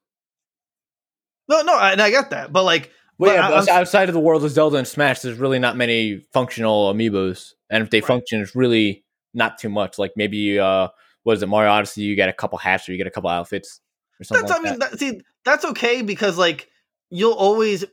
No, 1.48 1.62
no, 1.62 1.80
and 1.80 2.02
I 2.02 2.10
get 2.10 2.32
that, 2.32 2.52
but 2.52 2.64
like, 2.64 2.92
Well, 3.18 3.32
But 3.32 3.36
yeah, 3.36 3.50
but 3.50 3.70
outside 3.70 4.10
of 4.10 4.14
the 4.14 4.20
world 4.20 4.44
of 4.44 4.52
Zelda 4.52 4.78
and 4.78 4.88
Smash, 4.88 5.20
there's 5.22 5.38
really 5.38 5.60
not 5.60 5.78
many 5.78 6.26
functional 6.34 6.92
amiibos, 6.94 7.54
and 7.70 7.84
if 7.84 7.90
they 7.92 8.02
Right. 8.02 8.08
function, 8.08 8.42
it's 8.42 8.56
really 8.56 9.06
not 9.34 9.60
too 9.60 9.70
much. 9.70 10.00
Like 10.00 10.14
maybe, 10.16 10.60
uh, 10.60 10.88
what 11.24 11.38
is 11.38 11.44
it, 11.44 11.48
Mario 11.48 11.72
Odyssey? 11.72 12.02
You 12.02 12.16
get 12.16 12.30
a 12.30 12.34
couple 12.34 12.58
hats 12.58 12.90
or 12.90 12.94
you 12.94 12.98
get 12.98 13.08
a 13.08 13.12
couple 13.12 13.30
outfits 13.30 13.80
or 14.20 14.24
something. 14.24 14.48
that's 14.48 14.60
like 14.60 14.66
I 14.66 14.70
mean, 14.72 14.80
that. 14.80 14.92
that, 14.92 15.00
see, 15.00 15.22
that's 15.44 15.66
okay 15.66 16.02
because 16.02 16.38
like 16.38 16.70
you'll 17.12 17.34
always 17.34 17.86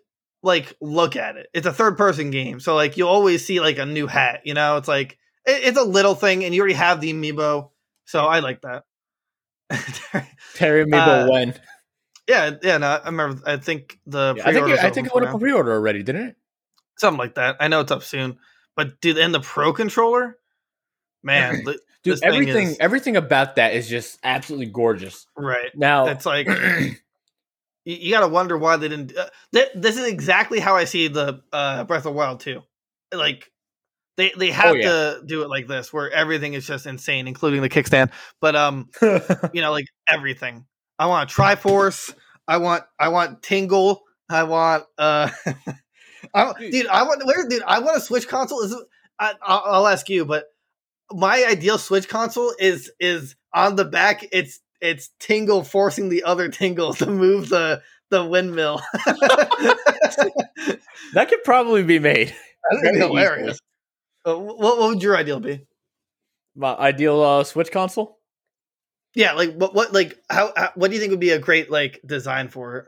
like 0.43 0.75
look 0.81 1.17
at 1.17 1.37
it. 1.37 1.49
It's 1.53 1.67
a 1.67 1.73
third 1.73 1.99
person 1.99 2.31
game, 2.31 2.59
so 2.59 2.75
like 2.75 2.97
you'll 2.97 3.09
always 3.09 3.45
see 3.45 3.61
like 3.61 3.79
a 3.79 3.87
new 3.87 4.07
hat. 4.07 4.41
You 4.45 4.55
know, 4.55 4.79
it's 4.79 4.89
like 4.89 5.19
it, 5.45 5.63
it's 5.65 5.79
a 5.79 5.85
little 5.85 6.15
thing, 6.15 6.45
and 6.45 6.55
you 6.55 6.61
already 6.63 6.75
have 6.75 7.01
the 7.01 7.13
amiibo, 7.13 7.71
so 8.07 8.25
I 8.25 8.41
like 8.41 8.63
that. 8.63 8.85
Terry 10.55 10.85
Amiibo 10.85 11.27
uh, 11.27 11.31
when? 11.31 11.55
yeah, 12.29 12.51
yeah. 12.63 12.79
No, 12.79 12.87
I 12.89 13.07
remember. 13.07 13.43
I 13.47 13.57
think 13.57 13.99
the 14.07 14.35
Yeah, 14.37 14.43
I 14.49 14.53
think 14.53 14.69
it, 14.69 14.79
I 14.81 14.91
think 14.91 15.07
it 15.07 15.15
went 15.15 15.27
up 15.27 15.39
pre-order 15.41 15.73
already, 15.73 16.03
didn't 16.03 16.27
it? 16.29 16.37
something 16.99 17.19
like 17.19 17.35
that. 17.35 17.57
I 17.59 17.69
know 17.69 17.81
it's 17.81 17.91
up 17.91 18.03
soon, 18.05 18.39
but 18.77 19.01
dude, 19.01 19.19
and 19.19 19.35
the 19.35 19.41
Pro 19.41 19.73
controller, 19.73 20.39
man, 21.23 21.65
Dude, 22.05 22.15
This 22.15 22.21
thing 22.21 22.29
everything 22.33 22.67
is- 22.69 22.77
everything 22.81 23.17
about 23.17 23.57
that 23.57 23.75
is 23.75 23.89
just 23.89 24.19
absolutely 24.25 24.67
gorgeous. 24.67 25.27
right? 25.37 25.71
Now, 25.77 26.09
It's 26.09 26.27
like 26.27 26.47
you, 26.75 26.97
you 27.85 28.11
got 28.13 28.21
to 28.21 28.29
wonder 28.29 28.59
why 28.59 28.77
they 28.77 28.89
didn't. 28.89 29.17
Uh, 29.17 29.29
th- 29.55 29.69
this 29.77 29.97
is 29.97 30.07
exactly 30.09 30.59
how 30.59 30.75
I 30.75 30.85
see 30.85 31.07
the 31.09 31.43
uh, 31.53 31.85
Breath 31.85 32.07
of 32.07 32.15
Wild 32.15 32.41
too. 32.41 32.63
Like 33.15 33.52
they 34.17 34.33
they 34.37 34.51
have 34.51 34.73
Oh, 34.73 34.75
yeah. 34.75 34.89
to 34.89 35.23
do 35.27 35.43
it 35.43 35.49
like 35.49 35.67
this, 35.67 35.93
where 35.93 36.11
everything 36.11 36.55
is 36.55 36.67
just 36.67 36.87
insane, 36.87 37.27
including 37.29 37.63
the 37.63 37.69
kickstand. 37.71 38.11
But 38.41 38.57
um, 38.57 38.89
you 39.53 39.63
know, 39.63 39.71
like 39.73 39.87
everything. 40.09 40.67
I 40.99 41.07
want 41.07 41.31
a 41.31 41.35
Triforce. 41.35 42.15
I 42.47 42.59
want 42.59 42.85
I 42.99 43.09
want 43.09 43.43
Tingle. 43.43 44.03
I 44.29 44.45
want 44.45 44.85
uh, 44.99 45.31
I, 46.35 46.53
Dude. 46.59 46.73
dude. 46.73 46.87
I 46.87 47.03
want 47.05 47.25
where 47.27 47.49
dude. 47.49 47.63
I 47.63 47.81
want 47.81 47.97
a 47.97 48.01
Switch 48.01 48.29
console. 48.29 48.61
Is 48.63 48.75
I, 49.19 49.35
I'll, 49.43 49.87
ask 49.87 50.09
you, 50.09 50.25
but 50.25 50.47
my 51.11 51.45
ideal 51.49 51.79
Switch 51.79 52.09
console 52.09 52.53
is 52.59 52.91
is 53.01 53.37
on 53.55 53.77
the 53.77 53.85
back. 53.85 54.25
It's 54.33 54.61
it's 54.81 55.11
Tingle 55.21 55.65
forcing 55.65 56.09
the 56.09 56.25
other 56.25 56.49
Tingle 56.49 56.95
to 56.95 57.07
move 57.07 57.49
the 57.49 57.83
the 58.11 58.25
windmill. 58.25 58.81
that 61.15 61.29
could 61.29 61.43
probably 61.45 61.83
be 61.83 61.99
made. 61.99 62.35
Very 62.83 62.99
hilarious. 62.99 63.59
Uh, 64.27 64.39
what, 64.39 64.59
what 64.59 64.89
would 64.89 65.03
your 65.03 65.17
ideal 65.17 65.41
be? 65.41 65.67
My 66.55 66.75
ideal 66.75 67.21
uh, 67.23 67.45
Switch 67.45 67.71
console. 67.71 68.19
Yeah, 69.15 69.33
like 69.33 69.55
what 69.55 69.75
what 69.75 69.93
like 69.93 70.19
how, 70.31 70.53
how 70.57 70.71
what 70.75 70.89
do 70.89 70.95
you 70.95 71.01
think 71.01 71.11
would 71.11 71.21
be 71.21 71.31
a 71.31 71.39
great 71.39 71.71
like 71.71 72.01
design 72.05 72.49
for 72.49 72.77
it? 72.77 72.87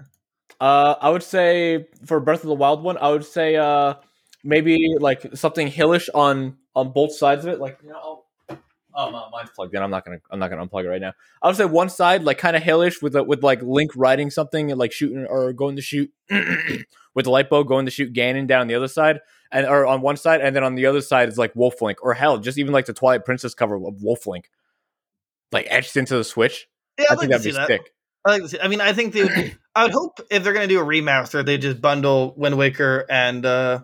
Uh, 0.60 0.94
I 1.00 1.10
would 1.10 1.22
say 1.22 1.88
for 2.06 2.20
Breath 2.20 2.42
of 2.42 2.48
the 2.48 2.54
Wild 2.54 2.82
one, 2.82 2.96
I 2.98 3.10
would 3.10 3.24
say 3.24 3.56
uh 3.56 3.94
maybe 4.42 4.94
like 4.98 5.36
something 5.36 5.66
hillish 5.68 6.08
on 6.14 6.56
on 6.74 6.92
both 6.92 7.14
sides 7.14 7.44
of 7.44 7.52
it. 7.52 7.60
Like 7.60 7.78
you 7.82 7.90
know, 7.90 8.24
oh, 8.48 8.58
oh 8.94 9.10
my, 9.10 9.28
mine's 9.32 9.50
plugged 9.50 9.74
in. 9.74 9.82
I'm 9.82 9.90
not 9.90 10.06
gonna 10.06 10.18
I'm 10.30 10.38
not 10.38 10.48
gonna 10.48 10.66
unplug 10.66 10.84
it 10.84 10.88
right 10.88 11.00
now. 11.00 11.12
I 11.42 11.48
would 11.48 11.56
say 11.56 11.66
one 11.66 11.90
side 11.90 12.24
like 12.24 12.38
kind 12.38 12.56
of 12.56 12.62
hillish 12.62 13.02
with 13.02 13.16
a, 13.16 13.22
with 13.22 13.42
like 13.42 13.60
Link 13.60 13.90
riding 13.94 14.30
something 14.30 14.70
and 14.70 14.78
like 14.78 14.92
shooting 14.92 15.26
or 15.26 15.52
going 15.52 15.76
to 15.76 15.82
shoot 15.82 16.10
with 16.30 17.24
the 17.24 17.30
light 17.30 17.50
bow 17.50 17.64
going 17.64 17.84
to 17.84 17.90
shoot 17.90 18.14
Ganon 18.14 18.46
down 18.46 18.66
the 18.66 18.74
other 18.74 18.88
side 18.88 19.20
and 19.54 19.66
or 19.66 19.86
on 19.86 20.02
one 20.02 20.18
side 20.18 20.42
and 20.42 20.54
then 20.54 20.62
on 20.64 20.74
the 20.74 20.84
other 20.84 21.00
side 21.00 21.28
is 21.30 21.38
like 21.38 21.54
Wolf 21.56 21.80
Link 21.80 22.02
or 22.02 22.12
hell 22.12 22.36
just 22.38 22.58
even 22.58 22.72
like 22.74 22.84
the 22.84 22.92
Twilight 22.92 23.24
Princess 23.24 23.54
cover 23.54 23.76
of 23.76 24.02
Wolf 24.02 24.26
Link 24.26 24.50
like 25.52 25.66
etched 25.70 25.96
into 25.96 26.16
the 26.16 26.24
Switch. 26.24 26.68
Yeah, 26.98 27.06
I 27.08 27.12
I'd 27.14 27.18
think 27.20 27.32
like 27.32 27.42
that'd 27.42 27.44
be 27.44 27.56
that. 27.56 27.66
sick. 27.68 27.92
I 28.26 28.30
like 28.30 28.42
to 28.42 28.48
see. 28.48 28.60
I 28.60 28.68
mean, 28.68 28.80
I 28.80 28.92
think 28.92 29.12
they. 29.14 29.54
I 29.74 29.84
would 29.84 29.92
hope 29.92 30.20
if 30.30 30.42
they're 30.44 30.52
going 30.52 30.68
to 30.68 30.74
do 30.74 30.80
a 30.80 30.84
remaster, 30.84 31.44
they 31.44 31.58
just 31.58 31.80
bundle 31.80 32.34
Wind 32.36 32.56
Waker 32.58 33.06
and 33.08 33.44
uh 33.46 33.80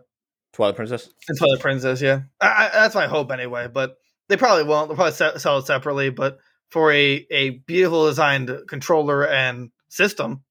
Twilight 0.52 0.76
Princess. 0.76 1.08
and 1.28 1.38
Twilight 1.38 1.60
Princess. 1.60 2.00
Yeah, 2.02 2.22
I, 2.40 2.46
I, 2.48 2.70
that's 2.72 2.94
my 2.94 3.06
hope 3.06 3.30
anyway. 3.32 3.68
But 3.68 3.96
they 4.28 4.36
probably 4.36 4.64
won't. 4.64 4.88
They'll 4.88 4.96
probably 4.96 5.12
se- 5.12 5.38
sell 5.38 5.58
it 5.58 5.66
separately. 5.66 6.10
But 6.10 6.38
for 6.70 6.92
a 6.92 7.26
a 7.30 7.50
beautiful 7.50 8.06
designed 8.06 8.50
controller 8.68 9.26
and 9.26 9.70
system, 9.88 10.42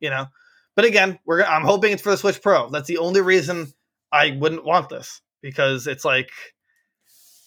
you 0.00 0.10
know. 0.10 0.26
But 0.74 0.84
again, 0.84 1.18
we're 1.24 1.42
I'm 1.42 1.62
hoping 1.64 1.92
it's 1.92 2.02
for 2.02 2.10
the 2.10 2.16
Switch 2.16 2.42
Pro. 2.42 2.70
That's 2.70 2.88
the 2.88 2.98
only 2.98 3.20
reason 3.20 3.72
I 4.12 4.36
wouldn't 4.38 4.64
want 4.64 4.88
this 4.88 5.20
because 5.42 5.86
it's 5.86 6.04
like 6.04 6.30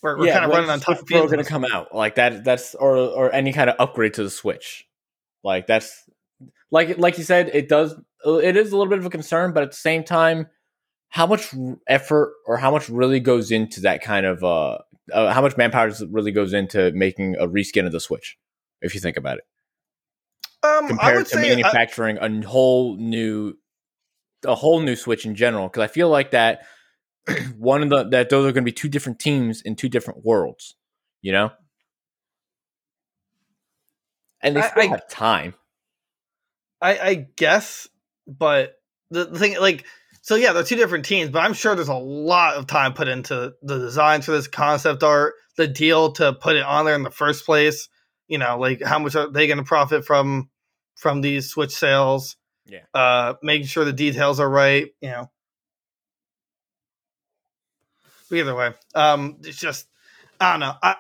we're, 0.02 0.18
we're 0.18 0.34
kind 0.34 0.46
of 0.46 0.52
running 0.52 0.70
on 0.70 0.80
top. 0.80 1.06
Pro 1.06 1.26
going 1.28 1.40
to 1.40 1.44
come 1.44 1.66
out 1.66 1.94
like 1.94 2.16
that. 2.16 2.44
That's 2.44 2.76
or 2.76 2.98
or 2.98 3.34
any 3.34 3.54
kind 3.54 3.70
of 3.70 3.76
upgrade 3.80 4.16
to 4.16 4.24
the 4.24 4.30
Switch. 4.30 4.86
Like 5.44 5.68
that's 5.68 6.10
like 6.72 6.98
like 6.98 7.18
you 7.18 7.24
said, 7.24 7.52
it 7.54 7.70
does. 7.70 7.96
It 8.26 8.58
is 8.58 8.72
a 8.72 8.78
little 8.78 8.90
bit 8.90 9.00
of 9.00 9.06
a 9.06 9.10
concern, 9.10 9.54
but 9.54 9.64
at 9.64 9.72
the 9.72 9.78
same 9.78 10.04
time, 10.04 10.48
how 11.10 11.28
much 11.28 11.54
effort 11.88 12.34
or 12.46 12.58
how 12.58 12.72
much 12.72 12.90
really 12.90 13.20
goes 13.20 13.52
into 13.52 13.82
that 13.82 14.02
kind 14.02 14.26
of 14.26 14.44
uh, 14.44 14.78
uh 15.12 15.34
how 15.34 15.42
much 15.42 15.58
manpower 15.58 15.92
really 16.10 16.32
goes 16.32 16.54
into 16.54 16.92
making 16.94 17.36
a 17.36 17.48
reskin 17.48 17.86
of 17.86 17.92
the 17.92 18.00
Switch? 18.00 18.38
If 18.82 18.94
you 18.94 19.02
think 19.02 19.18
about 19.18 19.40
it, 19.40 19.44
um, 20.64 20.86
I 20.86 20.88
compared 20.88 21.18
would 21.18 21.28
to 21.28 21.36
say 21.36 21.42
manufacturing 21.42 22.18
a 22.18 22.48
whole 22.48 22.98
new 22.98 23.56
a 24.46 24.56
whole 24.56 24.80
new 24.80 24.96
Switch 24.96 25.26
in 25.26 25.36
general, 25.36 25.68
because 25.68 25.84
I 25.84 25.88
feel 25.88 26.10
like 26.10 26.32
that 26.32 26.62
one 27.58 27.84
of 27.84 27.90
the 27.90 28.10
that 28.10 28.30
those 28.30 28.46
are 28.46 28.52
going 28.52 28.64
to 28.64 28.72
be 28.72 28.72
two 28.72 28.90
different 28.90 29.20
teams 29.20 29.62
in 29.62 29.76
two 29.76 29.90
different 29.90 30.26
worlds, 30.26 30.76
you 31.22 31.32
know. 31.32 31.52
And 34.42 34.56
they 34.56 34.62
still 34.62 34.84
I- 34.84 34.88
have 34.88 35.08
time. 35.10 35.54
I, 36.82 36.98
I 36.98 37.14
guess, 37.36 37.90
but 38.26 38.76
the, 39.12 39.26
the 39.26 39.38
thing, 39.38 39.60
like, 39.60 39.86
so 40.22 40.36
yeah, 40.36 40.54
they're 40.54 40.64
two 40.64 40.78
different 40.78 41.04
teams, 41.04 41.30
but 41.30 41.40
I'm 41.40 41.54
sure 41.54 41.76
there's 41.76 41.90
a 41.90 41.94
lot 41.94 42.56
of 42.56 42.68
time 42.68 42.94
put 42.94 43.10
into 43.10 43.54
the 43.62 43.80
designs 43.80 44.26
for 44.26 44.32
this 44.32 44.48
concept 44.48 45.04
art, 45.04 45.34
the 45.58 45.68
deal 45.68 46.14
to 46.14 46.34
put 46.34 46.56
it 46.56 46.64
on 46.64 46.86
there 46.86 46.96
in 46.96 47.04
the 47.04 47.12
first 47.12 47.46
place. 47.46 47.90
You 48.28 48.38
know, 48.38 48.58
like 48.58 48.82
how 48.82 49.00
much 49.00 49.16
are 49.16 49.30
they 49.30 49.48
going 49.48 49.58
to 49.58 49.64
profit 49.64 50.06
from 50.06 50.50
from 50.96 51.20
these 51.22 51.50
Switch 51.50 51.72
sales? 51.72 52.38
Yeah. 52.70 52.84
uh, 52.94 53.34
making 53.42 53.68
sure 53.68 53.86
the 53.86 53.94
details 53.94 54.40
are 54.40 54.50
right. 54.50 54.88
You 55.02 55.10
know, 55.10 55.32
but 58.30 58.38
either 58.38 58.56
way, 58.56 58.74
um, 58.96 59.38
it's 59.42 59.60
just 59.60 59.88
I 60.40 60.52
don't 60.54 60.60
know. 60.62 60.74
I 60.82 60.96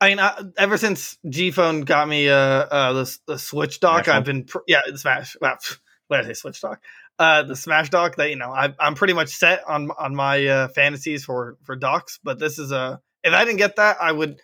I 0.00 0.08
mean, 0.08 0.18
I, 0.18 0.42
ever 0.56 0.78
since 0.78 1.18
G 1.28 1.50
Phone 1.50 1.82
got 1.82 2.08
me 2.08 2.28
uh, 2.28 2.36
uh 2.36 2.92
the 2.92 3.18
the 3.26 3.38
Switch 3.38 3.80
dock, 3.80 4.08
I've 4.08 4.24
been 4.24 4.44
pr- 4.44 4.58
yeah 4.66 4.80
the 4.90 4.98
Smash. 4.98 5.36
Well, 5.40 5.56
what 6.08 6.18
did 6.18 6.26
I 6.26 6.28
say 6.28 6.34
Switch 6.34 6.60
dock? 6.60 6.82
Uh, 7.18 7.42
the 7.42 7.56
Smash 7.56 7.90
dock. 7.90 8.16
That 8.16 8.30
you 8.30 8.36
know, 8.36 8.50
I, 8.50 8.74
I'm 8.78 8.94
pretty 8.94 9.12
much 9.12 9.28
set 9.28 9.62
on 9.68 9.90
on 9.90 10.14
my 10.14 10.46
uh, 10.46 10.68
fantasies 10.68 11.24
for 11.24 11.58
for 11.64 11.76
docks. 11.76 12.18
But 12.22 12.38
this 12.38 12.58
is 12.58 12.72
a 12.72 13.00
if 13.24 13.32
I 13.34 13.44
didn't 13.44 13.58
get 13.58 13.76
that, 13.76 13.98
I 14.00 14.12
would 14.12 14.40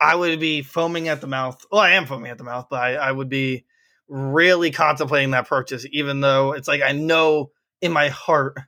I 0.00 0.14
would 0.14 0.40
be 0.40 0.62
foaming 0.62 1.08
at 1.08 1.20
the 1.20 1.26
mouth. 1.26 1.64
Well, 1.70 1.80
I 1.80 1.92
am 1.92 2.06
foaming 2.06 2.30
at 2.30 2.38
the 2.38 2.44
mouth, 2.44 2.66
but 2.68 2.80
I, 2.80 2.94
I 2.94 3.12
would 3.12 3.28
be 3.28 3.64
really 4.08 4.70
contemplating 4.70 5.30
that 5.32 5.48
purchase, 5.48 5.86
even 5.90 6.20
though 6.20 6.52
it's 6.52 6.68
like 6.68 6.82
I 6.82 6.92
know 6.92 7.50
in 7.80 7.92
my 7.92 8.08
heart 8.08 8.58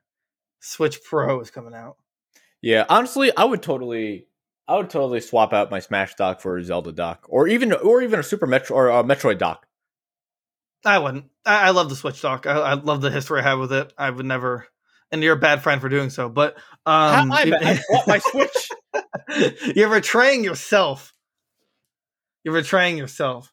Switch 0.61 1.03
Pro 1.03 1.41
is 1.41 1.51
coming 1.51 1.75
out. 1.75 1.97
Yeah, 2.61 2.85
honestly, 2.89 3.31
I 3.37 3.45
would 3.45 3.63
totally, 3.63 4.27
I 4.67 4.77
would 4.77 4.91
totally 4.91 5.21
swap 5.21 5.53
out 5.53 5.71
my 5.71 5.79
Smash 5.79 6.15
dock 6.17 6.41
for 6.41 6.59
a 6.59 6.65
Zelda 6.65 6.93
dock, 6.93 7.27
or 7.29 7.47
even, 7.47 7.73
or 7.73 8.03
even 8.03 8.19
a 8.19 8.25
Super 8.25 8.47
Metro 8.47 8.77
or 8.77 8.89
a 8.89 9.05
Metroid 9.05 9.39
dock. 9.39 9.67
I 10.85 10.99
wouldn't. 10.99 11.27
I, 11.45 11.69
I 11.69 11.71
love 11.71 11.89
the 11.89 11.97
Switch 11.97 12.21
dock. 12.21 12.47
I, 12.47 12.53
I 12.53 12.75
love 12.75 13.01
the 13.01 13.11
history 13.11 13.41
I 13.41 13.45
have 13.45 13.59
with 13.59 13.73
it. 13.73 13.93
I 13.97 14.11
would 14.11 14.27
never. 14.27 14.67
And 15.11 15.23
you're 15.23 15.35
a 15.35 15.41
bad 15.41 15.63
friend 15.63 15.81
for 15.81 15.89
doing 15.89 16.11
so. 16.11 16.29
But 16.29 16.57
um, 16.85 17.33
I, 17.33 17.53
I 17.61 17.81
bought 17.91 18.07
my 18.07 18.19
Switch. 18.19 18.71
you're 19.77 19.91
betraying 19.91 20.45
yourself. 20.45 21.15
You're 22.45 22.55
betraying 22.55 22.99
yourself. 22.99 23.53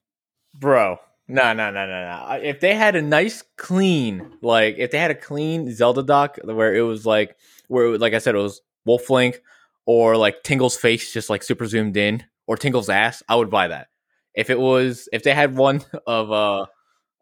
bro. 0.54 1.00
No, 1.28 1.54
no, 1.54 1.72
no, 1.72 1.88
no, 1.88 2.28
no. 2.28 2.40
If 2.44 2.60
they 2.60 2.76
had 2.76 2.96
a 2.96 3.02
nice, 3.02 3.44
clean, 3.58 4.38
like 4.42 4.76
if 4.78 4.92
they 4.92 5.00
had 5.00 5.12
a 5.12 5.16
clean 5.16 5.74
Zelda 5.74 6.04
dock 6.04 6.38
where 6.44 6.76
it 6.76 6.82
was 6.82 7.06
like, 7.06 7.36
where 7.68 7.96
it 7.96 8.02
like 8.02 8.14
I 8.14 8.20
said, 8.20 8.36
it 8.36 8.40
was 8.40 8.62
Wolf 8.86 9.10
Link 9.10 9.42
or 9.86 10.18
like 10.18 10.44
Tingle's 10.44 10.78
face 10.78 11.12
just 11.12 11.30
like 11.30 11.42
super 11.42 11.66
zoomed 11.66 11.98
in, 11.98 12.24
or 12.48 12.58
Tingle's 12.58 12.90
ass, 12.90 13.24
I 13.28 13.36
would 13.36 13.50
buy 13.50 13.70
that. 13.70 13.88
If 14.36 14.50
it 14.50 14.60
was, 14.60 15.10
if 15.12 15.24
they 15.24 15.34
had 15.34 15.56
one 15.58 15.84
of 16.08 16.32
uh 16.32 16.66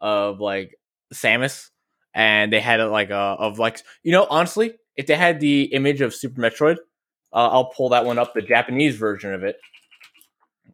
of 0.01 0.41
like 0.41 0.75
Samus 1.13 1.69
and 2.13 2.51
they 2.51 2.59
had 2.59 2.81
like 2.81 3.09
uh 3.09 3.37
of 3.39 3.57
like 3.57 3.81
you 4.03 4.11
know 4.11 4.27
honestly 4.29 4.73
if 4.95 5.07
they 5.07 5.15
had 5.15 5.39
the 5.39 5.63
image 5.65 6.01
of 6.01 6.13
Super 6.13 6.41
Metroid, 6.41 6.77
uh, 7.31 7.49
I'll 7.49 7.65
pull 7.65 7.89
that 7.89 8.05
one 8.05 8.19
up, 8.19 8.33
the 8.33 8.41
Japanese 8.41 8.95
version 8.95 9.33
of 9.33 9.43
it. 9.43 9.55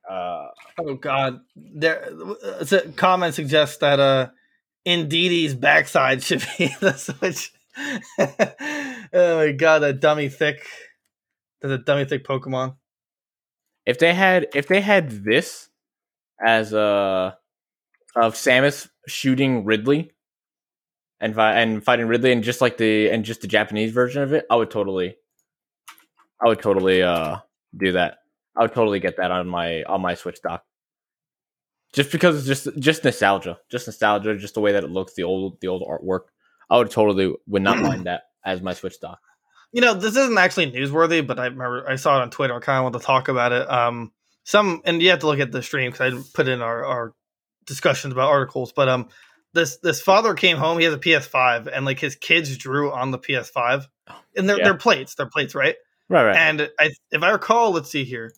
Uh, 0.10 0.48
oh 0.80 0.96
God, 0.96 1.42
there. 1.56 2.10
a 2.72 2.92
comment 2.96 3.36
suggests 3.36 3.78
that 3.78 4.00
uh, 4.00 4.30
Indeedee's 4.86 5.54
backside 5.54 6.24
should 6.24 6.46
be 6.58 6.74
the 6.80 6.94
Switch. 6.94 7.52
oh 9.14 9.38
my 9.38 9.52
God, 9.52 9.80
that 9.80 10.00
dummy 10.00 10.30
thick. 10.30 10.66
That's 11.62 11.74
a 11.74 11.78
dummy 11.78 12.06
thick 12.06 12.26
Pokemon. 12.26 12.76
If 13.86 14.00
they 14.00 14.14
had, 14.14 14.48
if 14.54 14.68
they 14.68 14.82
had 14.82 15.24
this 15.24 15.70
as 16.44 16.74
a 16.74 17.38
of 18.16 18.34
Samus 18.34 18.90
shooting 19.08 19.66
Ridley 19.66 20.12
and 21.20 21.36
fi- 21.36 21.60
and 21.60 21.84
fighting 21.84 22.08
Ridley 22.08 22.32
and 22.32 22.44
just 22.44 22.62
like 22.62 22.78
the 22.78 23.10
and 23.10 23.24
just 23.24 23.42
the 23.42 23.48
Japanese 23.48 23.92
version 23.92 24.24
of 24.24 24.34
it, 24.34 24.46
I 24.50 24.56
would 24.56 24.72
totally, 24.72 25.18
I 26.44 26.48
would 26.48 26.62
totally 26.62 27.04
uh 27.04 27.38
do 27.76 27.94
that. 27.94 28.20
I 28.56 28.62
would 28.64 28.74
totally 28.74 29.00
get 29.00 29.18
that 29.18 29.32
on 29.32 29.48
my 29.48 29.84
on 29.84 30.02
my 30.02 30.16
Switch 30.16 30.42
dock. 30.42 30.64
Just 31.94 32.12
because 32.12 32.38
it's 32.38 32.64
just 32.64 32.80
just 32.80 33.04
nostalgia, 33.04 33.60
just 33.70 33.88
nostalgia, 33.88 34.38
just 34.38 34.54
the 34.54 34.62
way 34.62 34.74
that 34.74 34.84
it 34.84 34.90
looks, 34.92 35.14
the 35.16 35.24
old 35.24 35.60
the 35.62 35.68
old 35.68 35.84
artwork. 35.84 36.26
I 36.70 36.78
would 36.78 36.92
totally 36.92 37.34
would 37.48 37.64
not 37.64 37.80
mind 37.80 38.06
that 38.06 38.24
as 38.46 38.62
my 38.62 38.74
Switch 38.74 39.00
dock. 39.00 39.20
You 39.72 39.82
know, 39.82 39.94
this 39.94 40.16
isn't 40.16 40.38
actually 40.38 40.72
newsworthy, 40.72 41.26
but 41.26 41.40
I 41.40 41.46
remember 41.46 41.86
I 41.88 41.96
saw 41.96 42.20
it 42.20 42.22
on 42.22 42.30
Twitter. 42.32 42.56
I 42.56 42.60
kind 42.60 42.78
of 42.78 42.84
want 42.84 43.02
to 43.02 43.06
talk 43.06 43.28
about 43.28 43.52
it. 43.52 43.70
Um, 43.70 44.12
some 44.44 44.82
and 44.86 45.02
you 45.02 45.10
have 45.12 45.20
to 45.20 45.28
look 45.28 45.40
at 45.40 45.52
the 45.52 45.64
stream 45.64 45.92
because 45.92 46.14
I 46.14 46.22
put 46.34 46.48
in 46.48 46.62
our 46.62 46.86
our 46.86 47.14
discussions 47.66 48.12
about 48.12 48.30
articles, 48.30 48.72
but 48.72 48.90
um, 48.90 49.10
this 49.54 49.78
this 49.78 50.02
father 50.02 50.34
came 50.34 50.58
home. 50.58 50.80
He 50.80 50.86
has 50.86 50.94
a 50.94 51.00
PS5, 51.00 51.70
and 51.72 51.86
like 51.86 52.00
his 52.00 52.16
kids 52.16 52.56
drew 52.58 52.92
on 52.92 53.12
the 53.12 53.20
PS5, 53.20 53.86
and 54.36 54.50
they're 54.50 54.58
Yeah. 54.58 54.64
they're 54.66 54.78
plates, 54.78 55.16
they're 55.16 55.30
plates, 55.30 55.56
right? 55.56 55.76
Right, 56.10 56.26
right. 56.26 56.36
And 56.36 56.70
I, 56.80 56.92
if 57.12 57.24
I 57.24 57.30
recall, 57.32 57.72
let's 57.72 57.92
see 57.92 58.04
here. 58.04 58.34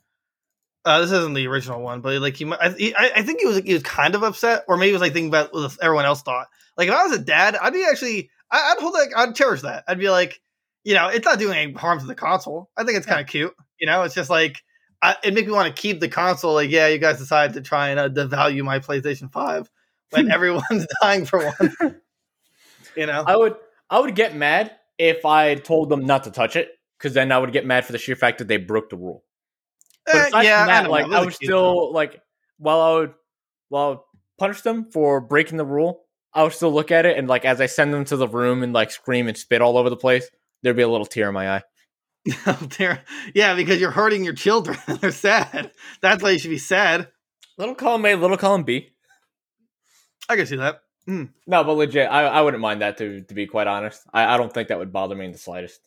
Uh, 0.84 1.01
this 1.01 1.12
isn't 1.12 1.36
the 1.36 1.47
original 1.47 1.81
one, 1.81 2.01
but 2.01 2.19
like 2.21 2.36
he, 2.36 2.51
I, 2.51 2.69
he- 2.71 2.95
I 2.95 3.12
I 3.17 3.23
think 3.23 3.39
he 3.41 3.45
was 3.45 3.57
he 3.60 3.73
was 3.73 3.84
kind 3.84 4.15
of 4.15 4.23
upset, 4.23 4.63
or 4.67 4.77
maybe 4.77 4.88
he 4.89 4.93
was 4.93 5.01
like 5.01 5.13
thinking 5.13 5.29
about 5.29 5.53
what 5.53 5.77
everyone 5.81 6.05
else 6.05 6.23
thought. 6.23 6.47
Like 6.77 6.88
if 6.88 6.93
I 6.95 7.03
was 7.03 7.13
a 7.17 7.19
dad, 7.21 7.55
I'd 7.55 7.73
be 7.73 7.86
actually, 7.89 8.31
I, 8.49 8.71
I'd 8.71 8.81
hold 8.81 8.93
like 8.93 9.10
I'd 9.15 9.36
cherish 9.36 9.62
that. 9.62 9.84
I'd 9.88 9.99
be 9.99 10.10
like, 10.10 10.41
you 10.84 10.95
know, 10.95 11.07
it's 11.10 11.25
not 11.25 11.38
doing 11.38 11.55
any 11.57 11.73
harm 11.73 11.99
to 11.99 12.05
the 12.07 12.15
console. 12.15 12.71
I 12.77 12.84
think 12.84 12.97
it's 12.97 13.05
kind 13.05 13.21
of 13.21 13.27
cute. 13.27 13.53
You 13.79 13.86
know, 13.88 14.01
it's 14.03 14.15
just 14.15 14.31
like 14.31 14.57
I, 15.03 15.15
it 15.23 15.36
makes 15.36 15.45
me 15.47 15.53
want 15.53 15.73
to 15.75 15.79
keep 15.79 15.99
the 15.99 16.10
console. 16.10 16.53
Like, 16.55 16.71
yeah, 16.71 16.88
you 16.88 16.97
guys 16.97 17.19
decided 17.19 17.53
to 17.53 17.62
try 17.62 17.89
and 17.89 17.99
uh, 17.99 18.10
devalue 18.10 18.63
my 18.63 18.79
PlayStation 18.79 19.31
Five 19.31 19.69
when 20.10 20.31
everyone's 20.34 20.88
dying 21.01 21.25
for 21.25 21.45
one. 21.45 21.95
you 22.95 23.05
know, 23.05 23.23
I 23.25 23.36
would 23.36 23.55
I 23.89 23.99
would 23.99 24.15
get 24.15 24.36
mad 24.36 24.71
if 24.97 25.25
I 25.25 25.55
told 25.55 25.89
them 25.89 26.05
not 26.05 26.23
to 26.25 26.31
touch 26.31 26.55
it, 26.55 26.69
because 27.02 27.16
then 27.16 27.32
I 27.32 27.40
would 27.40 27.52
get 27.52 27.66
mad 27.66 27.86
for 27.86 27.92
the 27.94 27.98
sheer 27.98 28.16
fact 28.16 28.38
that 28.38 28.48
they 28.48 28.58
broke 28.58 28.90
the 28.90 28.96
rule. 28.96 29.24
But 30.06 30.16
eh, 30.16 30.28
aside 30.28 30.44
yeah, 30.44 30.66
that, 30.68 30.84
know. 30.84 30.92
like 30.92 31.08
was 31.08 31.26
would 31.26 31.34
still 31.34 31.92
like 31.92 32.22
while 32.58 32.80
I 32.80 32.94
would 32.94 33.14
while 33.70 33.86
I 33.86 33.90
would 33.90 34.00
punish 34.38 34.62
them 34.62 34.86
for 34.92 35.20
breaking 35.20 35.58
the 35.58 35.66
rule, 35.66 36.04
I 36.34 36.44
would 36.44 36.54
still 36.54 36.72
look 36.72 36.92
at 36.92 37.06
it 37.06 37.18
and 37.18 37.28
like 37.28 37.46
as 37.46 37.60
I 37.60 37.66
send 37.66 37.94
them 37.94 38.06
to 38.06 38.18
the 38.18 38.28
room 38.28 38.62
and 38.62 38.74
like 38.74 38.92
scream 38.92 39.28
and 39.28 39.38
spit 39.38 39.62
all 39.62 39.78
over 39.78 39.90
the 39.90 39.98
place, 39.98 40.30
there'd 40.62 40.76
be 40.76 40.84
a 40.84 40.88
little 40.88 41.06
tear 41.06 41.30
in 41.30 41.34
my 41.34 41.58
eye. 41.58 41.64
Yeah, 43.34 43.56
because 43.56 43.82
you're 43.82 43.90
hurting 43.90 44.24
your 44.24 44.36
children. 44.36 44.78
They're 45.02 45.12
sad. 45.12 45.72
That's 46.02 46.22
why 46.22 46.30
you 46.30 46.40
should 46.40 46.52
be 46.52 46.60
sad. 46.60 47.08
Little 47.58 47.74
column 47.74 48.06
A, 48.06 48.16
little 48.16 48.38
column 48.38 48.64
B. 48.64 48.90
I 50.30 50.36
can 50.36 50.46
see 50.46 50.58
that. 50.58 50.82
Mm. 51.10 51.30
No, 51.48 51.64
but 51.64 51.74
legit, 51.74 52.10
I, 52.12 52.28
I 52.28 52.42
wouldn't 52.42 52.62
mind 52.62 52.82
that 52.82 52.98
to 53.00 53.22
to 53.22 53.34
be 53.34 53.48
quite 53.48 53.66
honest. 53.66 54.04
I, 54.14 54.36
I 54.36 54.38
don't 54.38 54.54
think 54.54 54.68
that 54.68 54.78
would 54.78 54.94
bother 54.94 55.16
me 55.16 55.26
in 55.26 55.32
the 55.32 55.40
slightest. 55.40 55.82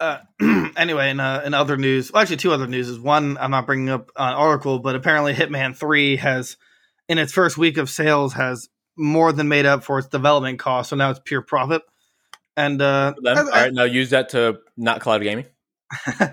Uh, 0.00 0.18
anyway, 0.76 1.10
in, 1.10 1.20
uh, 1.20 1.42
in 1.44 1.52
other 1.54 1.76
news, 1.76 2.10
well, 2.10 2.22
actually, 2.22 2.38
two 2.38 2.52
other 2.52 2.66
news 2.66 2.88
is 2.88 2.98
one, 2.98 3.36
I'm 3.38 3.50
not 3.50 3.66
bringing 3.66 3.90
up 3.90 4.10
an 4.16 4.34
article, 4.34 4.78
but 4.78 4.96
apparently 4.96 5.34
Hitman 5.34 5.76
3 5.76 6.16
has, 6.16 6.56
in 7.08 7.18
its 7.18 7.32
first 7.32 7.58
week 7.58 7.76
of 7.76 7.90
sales, 7.90 8.32
has 8.32 8.68
more 8.96 9.32
than 9.32 9.48
made 9.48 9.66
up 9.66 9.84
for 9.84 9.98
its 9.98 10.08
development 10.08 10.58
cost. 10.58 10.90
So 10.90 10.96
now 10.96 11.10
it's 11.10 11.20
pure 11.22 11.42
profit. 11.42 11.82
And 12.56 12.80
uh, 12.80 13.14
I- 13.26 13.40
all 13.40 13.44
right, 13.50 13.72
now 13.72 13.84
use 13.84 14.10
that 14.10 14.30
to 14.30 14.58
not 14.76 15.00
cloud 15.00 15.22
gaming. 15.22 15.46
uh, 16.20 16.28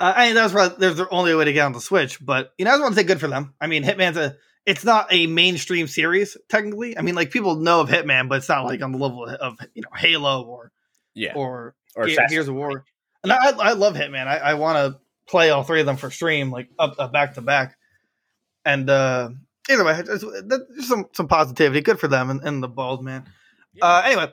I 0.00 0.26
mean, 0.26 0.34
that 0.34 0.44
was 0.44 0.52
probably 0.52 0.76
there's 0.78 0.96
the 0.96 1.08
only 1.10 1.34
way 1.34 1.44
to 1.44 1.52
get 1.52 1.64
on 1.64 1.72
the 1.72 1.80
Switch, 1.80 2.24
but 2.24 2.52
you 2.58 2.64
know, 2.64 2.70
I 2.70 2.74
just 2.74 2.82
want 2.82 2.94
to 2.94 3.00
say 3.00 3.06
good 3.06 3.20
for 3.20 3.28
them. 3.28 3.54
I 3.60 3.66
mean, 3.66 3.82
Hitman's 3.84 4.16
a 4.16 4.36
it's 4.64 4.84
not 4.84 5.06
a 5.10 5.26
mainstream 5.26 5.86
series 5.86 6.36
technically. 6.48 6.96
I 6.96 7.02
mean, 7.02 7.14
like 7.14 7.30
people 7.30 7.56
know 7.56 7.80
of 7.80 7.88
Hitman, 7.88 8.28
but 8.28 8.38
it's 8.38 8.48
not 8.48 8.64
like 8.64 8.82
on 8.82 8.92
the 8.92 8.98
level 8.98 9.24
of 9.26 9.56
you 9.74 9.82
know 9.82 9.88
Halo 9.96 10.42
or 10.44 10.72
Yeah, 11.14 11.32
or, 11.34 11.74
or 11.96 12.06
Ge- 12.06 12.16
Gears 12.28 12.48
of 12.48 12.54
War. 12.54 12.84
And 13.22 13.32
I 13.32 13.50
I 13.50 13.72
love 13.72 13.94
Hitman. 13.94 14.26
I, 14.26 14.38
I 14.38 14.54
want 14.54 14.76
to 14.76 15.00
play 15.28 15.50
all 15.50 15.62
three 15.62 15.80
of 15.80 15.86
them 15.86 15.96
for 15.96 16.10
stream, 16.10 16.50
like 16.50 16.68
up, 16.78 16.96
up 16.98 17.12
back 17.12 17.34
to 17.34 17.40
back. 17.40 17.76
And 18.64 18.88
uh 18.90 19.30
either 19.70 19.84
way, 19.84 20.02
just, 20.04 20.24
just 20.76 20.88
some 20.88 21.06
some 21.12 21.28
positivity. 21.28 21.80
Good 21.80 22.00
for 22.00 22.08
them 22.08 22.30
and, 22.30 22.40
and 22.42 22.62
the 22.62 22.68
bald 22.68 23.04
man. 23.04 23.24
Uh, 23.80 24.02
anyway, 24.04 24.30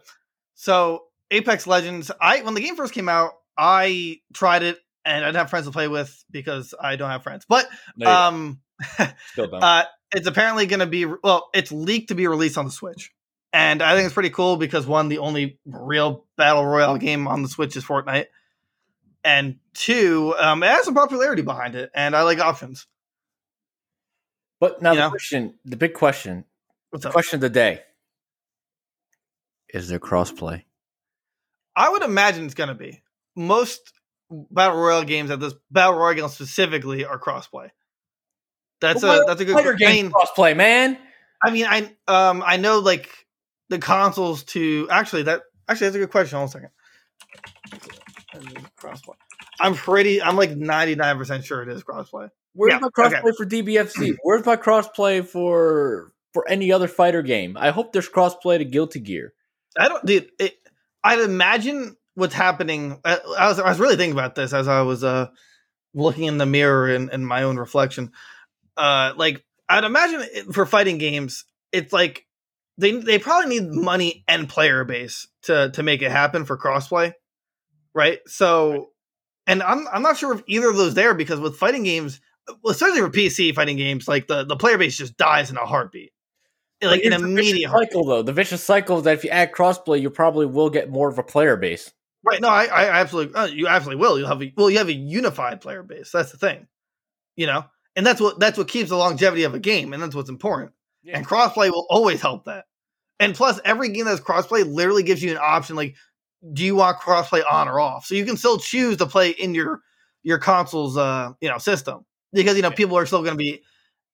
so 0.55 1.05
Apex 1.31 1.67
Legends. 1.67 2.11
I 2.19 2.41
when 2.41 2.53
the 2.53 2.61
game 2.61 2.75
first 2.75 2.93
came 2.93 3.09
out, 3.09 3.33
I 3.57 4.19
tried 4.33 4.63
it 4.63 4.79
and 5.05 5.23
I 5.23 5.27
didn't 5.27 5.37
have 5.37 5.49
friends 5.49 5.65
to 5.65 5.71
play 5.71 5.87
with 5.87 6.23
because 6.31 6.73
I 6.79 6.95
don't 6.95 7.09
have 7.09 7.23
friends. 7.23 7.45
But 7.47 7.69
No, 7.95 8.09
um, 8.11 8.59
still 9.31 9.47
don't. 9.47 9.63
uh, 9.63 9.85
it's 10.13 10.27
apparently 10.27 10.65
going 10.65 10.79
to 10.79 10.85
be 10.87 11.05
well, 11.05 11.49
it's 11.53 11.71
leaked 11.71 12.09
to 12.09 12.15
be 12.15 12.27
released 12.27 12.57
on 12.57 12.65
the 12.65 12.71
Switch, 12.71 13.11
and 13.53 13.81
I 13.81 13.95
think 13.95 14.05
it's 14.05 14.13
pretty 14.13 14.31
cool 14.31 14.57
because 14.57 14.85
one, 14.87 15.07
the 15.07 15.19
only 15.19 15.59
real 15.65 16.25
battle 16.35 16.65
royale 16.65 16.97
game 16.97 17.27
on 17.27 17.43
the 17.43 17.49
Switch 17.49 17.75
is 17.75 17.83
Fortnite, 17.85 18.25
and 19.23 19.57
two, 19.73 20.35
um, 20.37 20.63
it 20.63 20.67
has 20.67 20.85
some 20.85 20.95
popularity 20.95 21.41
behind 21.41 21.75
it, 21.75 21.91
and 21.93 22.15
I 22.15 22.23
like 22.23 22.39
options. 22.39 22.87
but 24.59 24.81
now 24.81 24.91
you 24.91 24.97
the 24.97 25.01
know? 25.03 25.09
question, 25.09 25.53
the 25.65 25.77
big 25.77 25.93
question, 25.93 26.45
What's 26.91 27.05
up? 27.05 27.13
question 27.13 27.37
of 27.37 27.41
the 27.41 27.49
day: 27.49 27.81
Is 29.73 29.87
there 29.89 29.99
crossplay? 29.99 30.63
I 31.75 31.89
would 31.89 32.01
imagine 32.03 32.45
it's 32.45 32.55
going 32.55 32.69
to 32.69 32.75
be 32.75 33.01
most 33.35 33.93
battle 34.29 34.77
royale 34.77 35.03
games 35.03 35.31
at 35.31 35.39
this 35.39 35.53
battle 35.71 35.95
royale 35.95 36.29
specifically 36.29 37.05
are 37.05 37.19
crossplay. 37.19 37.69
That's 38.81 39.03
a 39.03 39.23
that's 39.27 39.41
a 39.41 39.45
good. 39.45 39.57
I 39.57 39.75
game 39.75 40.05
mean, 40.05 40.11
crossplay, 40.11 40.55
man. 40.55 40.97
I 41.43 41.51
mean, 41.51 41.65
I 41.67 41.91
um 42.07 42.43
I 42.45 42.57
know 42.57 42.79
like 42.79 43.09
the 43.69 43.79
consoles 43.79 44.43
to 44.45 44.87
actually 44.89 45.23
that 45.23 45.43
actually 45.67 45.87
that's 45.87 45.95
a 45.95 45.99
good 45.99 46.11
question. 46.11 46.37
Hold 46.37 46.55
on 46.55 46.61
a 46.61 46.69
second. 47.71 48.08
Crossplay. 48.79 49.15
I'm 49.59 49.75
pretty. 49.75 50.21
I'm 50.21 50.35
like 50.35 50.55
99 50.55 51.17
percent 51.17 51.45
sure 51.45 51.61
it 51.61 51.69
is 51.69 51.83
crossplay. 51.83 52.29
Where's 52.53 52.73
Yeah, 52.73 52.79
my 52.79 52.89
crossplay 52.89 53.35
for 53.35 53.45
DBFZ? 53.45 54.17
Where's 54.23 54.45
my 54.45 54.55
crossplay 54.55 55.25
for 55.25 56.11
for 56.33 56.47
any 56.47 56.71
other 56.71 56.87
fighter 56.87 57.21
game? 57.21 57.57
I 57.57 57.71
hope 57.71 57.93
there's 57.93 58.09
crossplay 58.09 58.59
to 58.59 58.65
Guilty 58.65 58.99
Gear. 58.99 59.33
I 59.77 59.87
don't, 59.87 60.05
dude. 60.05 60.29
It, 60.39 60.55
I'd 61.03 61.19
imagine 61.19 61.95
what's 62.15 62.33
happening. 62.33 62.99
I, 63.03 63.19
I 63.37 63.47
was 63.47 63.59
I 63.59 63.69
was 63.69 63.79
really 63.79 63.95
thinking 63.95 64.17
about 64.17 64.35
this 64.35 64.53
as 64.53 64.67
I 64.67 64.81
was 64.81 65.03
uh 65.03 65.27
looking 65.93 66.25
in 66.25 66.37
the 66.37 66.45
mirror 66.45 66.89
in, 66.89 67.09
in 67.09 67.25
my 67.25 67.43
own 67.43 67.57
reflection. 67.57 68.11
Uh, 68.77 69.13
like 69.17 69.43
I'd 69.67 69.83
imagine 69.83 70.21
it, 70.21 70.53
for 70.53 70.65
fighting 70.65 70.97
games, 70.97 71.45
it's 71.71 71.91
like 71.93 72.25
they 72.77 72.91
they 72.91 73.19
probably 73.19 73.59
need 73.59 73.71
money 73.71 74.23
and 74.27 74.49
player 74.49 74.83
base 74.83 75.27
to 75.43 75.71
to 75.71 75.83
make 75.83 76.01
it 76.01 76.11
happen 76.11 76.45
for 76.45 76.57
crossplay, 76.57 77.13
right? 77.93 78.19
So, 78.27 78.89
and 79.47 79.63
I'm 79.63 79.87
I'm 79.91 80.01
not 80.01 80.17
sure 80.17 80.33
if 80.33 80.43
either 80.47 80.69
of 80.69 80.77
those 80.77 80.93
there 80.93 81.13
because 81.13 81.39
with 81.39 81.57
fighting 81.57 81.83
games, 81.83 82.21
especially 82.67 83.01
for 83.01 83.09
PC 83.09 83.53
fighting 83.55 83.77
games, 83.77 84.07
like 84.07 84.27
the 84.27 84.43
the 84.43 84.55
player 84.55 84.77
base 84.77 84.97
just 84.97 85.17
dies 85.17 85.49
in 85.49 85.57
a 85.57 85.65
heartbeat, 85.65 86.11
like 86.81 87.01
in 87.01 87.11
Here's 87.11 87.21
a 87.21 87.25
immediate 87.25 87.69
heartbeat. 87.69 87.91
cycle 87.91 88.05
though. 88.05 88.21
The 88.21 88.33
vicious 88.33 88.63
cycle 88.63 88.97
is 88.99 89.03
that 89.03 89.15
if 89.17 89.23
you 89.23 89.29
add 89.29 89.51
crossplay, 89.51 90.01
you 90.01 90.09
probably 90.09 90.45
will 90.45 90.69
get 90.69 90.89
more 90.89 91.09
of 91.09 91.17
a 91.19 91.23
player 91.23 91.57
base. 91.57 91.91
Right. 92.23 92.41
No, 92.41 92.49
I, 92.49 92.65
I 92.65 92.85
absolutely, 92.99 93.33
uh, 93.35 93.45
you 93.45 93.67
absolutely 93.67 94.01
will. 94.01 94.19
You'll 94.19 94.27
have 94.27 94.41
a, 94.43 94.53
well, 94.57 94.69
you 94.69 94.77
have 94.79 94.89
a 94.89 94.93
unified 94.93 95.61
player 95.61 95.83
base. 95.83 96.11
That's 96.11 96.31
the 96.31 96.37
thing, 96.37 96.67
you 97.37 97.47
know, 97.47 97.63
and 97.95 98.05
that's 98.05 98.19
what 98.19 98.39
that's 98.39 98.57
what 98.57 98.67
keeps 98.67 98.89
the 98.89 98.97
longevity 98.97 99.43
of 99.43 99.53
a 99.53 99.59
game, 99.59 99.93
and 99.93 100.03
that's 100.03 100.15
what's 100.15 100.29
important. 100.29 100.73
And 101.11 101.25
crossplay 101.25 101.71
will 101.71 101.87
always 101.89 102.21
help 102.21 102.45
that. 102.45 102.65
And 103.19 103.33
plus, 103.33 103.59
every 103.65 103.89
game 103.89 104.05
that's 104.05 104.19
crossplay 104.21 104.69
literally 104.69 105.03
gives 105.03 105.23
you 105.23 105.31
an 105.31 105.39
option 105.41 105.75
like, 105.75 105.95
do 106.53 106.63
you 106.63 106.75
want 106.75 106.99
crossplay 106.99 107.41
on 107.49 107.67
or 107.67 107.79
off? 107.79 108.05
So 108.05 108.15
you 108.15 108.25
can 108.25 108.37
still 108.37 108.57
choose 108.57 108.97
to 108.97 109.05
play 109.05 109.31
in 109.31 109.53
your 109.53 109.81
your 110.23 110.37
console's 110.37 110.97
uh 110.97 111.31
you 111.41 111.49
know 111.49 111.57
system 111.57 112.05
because 112.33 112.55
you 112.55 112.61
know 112.61 112.71
people 112.71 112.97
are 112.97 113.05
still 113.05 113.21
going 113.23 113.33
to 113.33 113.37
be 113.37 113.61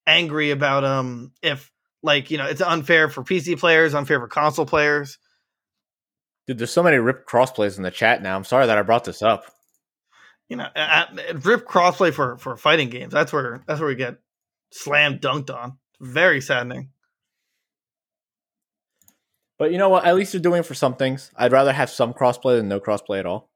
angry 0.07 0.51
about 0.51 0.83
um 0.83 1.31
if 1.41 1.71
like 2.03 2.31
you 2.31 2.37
know 2.37 2.45
it's 2.45 2.61
unfair 2.61 3.09
for 3.09 3.23
PC 3.23 3.59
players, 3.59 3.93
unfair 3.93 4.19
for 4.19 4.27
console 4.27 4.65
players. 4.65 5.17
Dude, 6.47 6.59
there's 6.59 6.71
so 6.71 6.83
many 6.83 6.97
rip 6.97 7.27
crossplays 7.27 7.77
in 7.77 7.83
the 7.83 7.91
chat 7.91 8.21
now. 8.21 8.35
I'm 8.35 8.43
sorry 8.43 8.67
that 8.67 8.77
I 8.77 8.83
brought 8.83 9.03
this 9.03 9.21
up. 9.23 9.45
you 10.47 10.57
know, 10.57 10.67
rip 11.43 11.67
crossplay 11.67 12.13
for 12.13 12.37
for 12.37 12.55
fighting 12.55 12.89
games. 12.89 13.11
That's 13.13 13.33
where 13.33 13.63
that's 13.67 13.79
where 13.79 13.89
we 13.89 13.95
get 13.95 14.17
slam 14.71 15.19
dunked 15.19 15.49
on. 15.49 15.77
Very 15.99 16.41
saddening. 16.41 16.89
But 19.57 19.71
you 19.71 19.77
know 19.77 19.89
what? 19.89 20.05
At 20.05 20.15
least 20.15 20.33
they're 20.33 20.41
doing 20.41 20.59
it 20.59 20.65
for 20.65 20.73
some 20.73 20.95
things. 20.95 21.31
I'd 21.35 21.51
rather 21.51 21.71
have 21.71 21.89
some 21.89 22.13
crossplay 22.13 22.57
than 22.57 22.67
no 22.67 22.79
crossplay 22.79 23.19
at 23.19 23.25
all. 23.25 23.49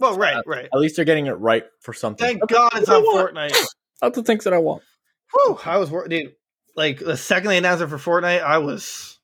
Well, 0.00 0.16
right, 0.16 0.42
right. 0.46 0.68
At 0.72 0.80
least 0.80 0.96
they're 0.96 1.04
getting 1.04 1.26
it 1.26 1.32
right 1.32 1.64
for 1.80 1.92
something. 1.92 2.26
Thank 2.26 2.40
That's 2.40 2.52
God 2.52 2.72
it's 2.76 2.88
on 2.88 3.02
what 3.02 3.18
I 3.18 3.22
want. 3.22 3.34
Fortnite. 3.34 3.66
That's 4.00 4.16
the 4.16 4.22
things 4.22 4.44
that 4.44 4.52
I 4.52 4.58
want. 4.58 4.82
Whew, 5.32 5.58
I 5.64 5.78
was 5.78 5.90
wor- 5.90 6.08
dude. 6.08 6.34
Like 6.74 6.98
the 6.98 7.16
second 7.16 7.50
they 7.50 7.58
announced 7.58 7.82
it 7.82 7.88
for 7.88 7.98
Fortnite, 7.98 8.42
I 8.42 8.58
was, 8.58 9.18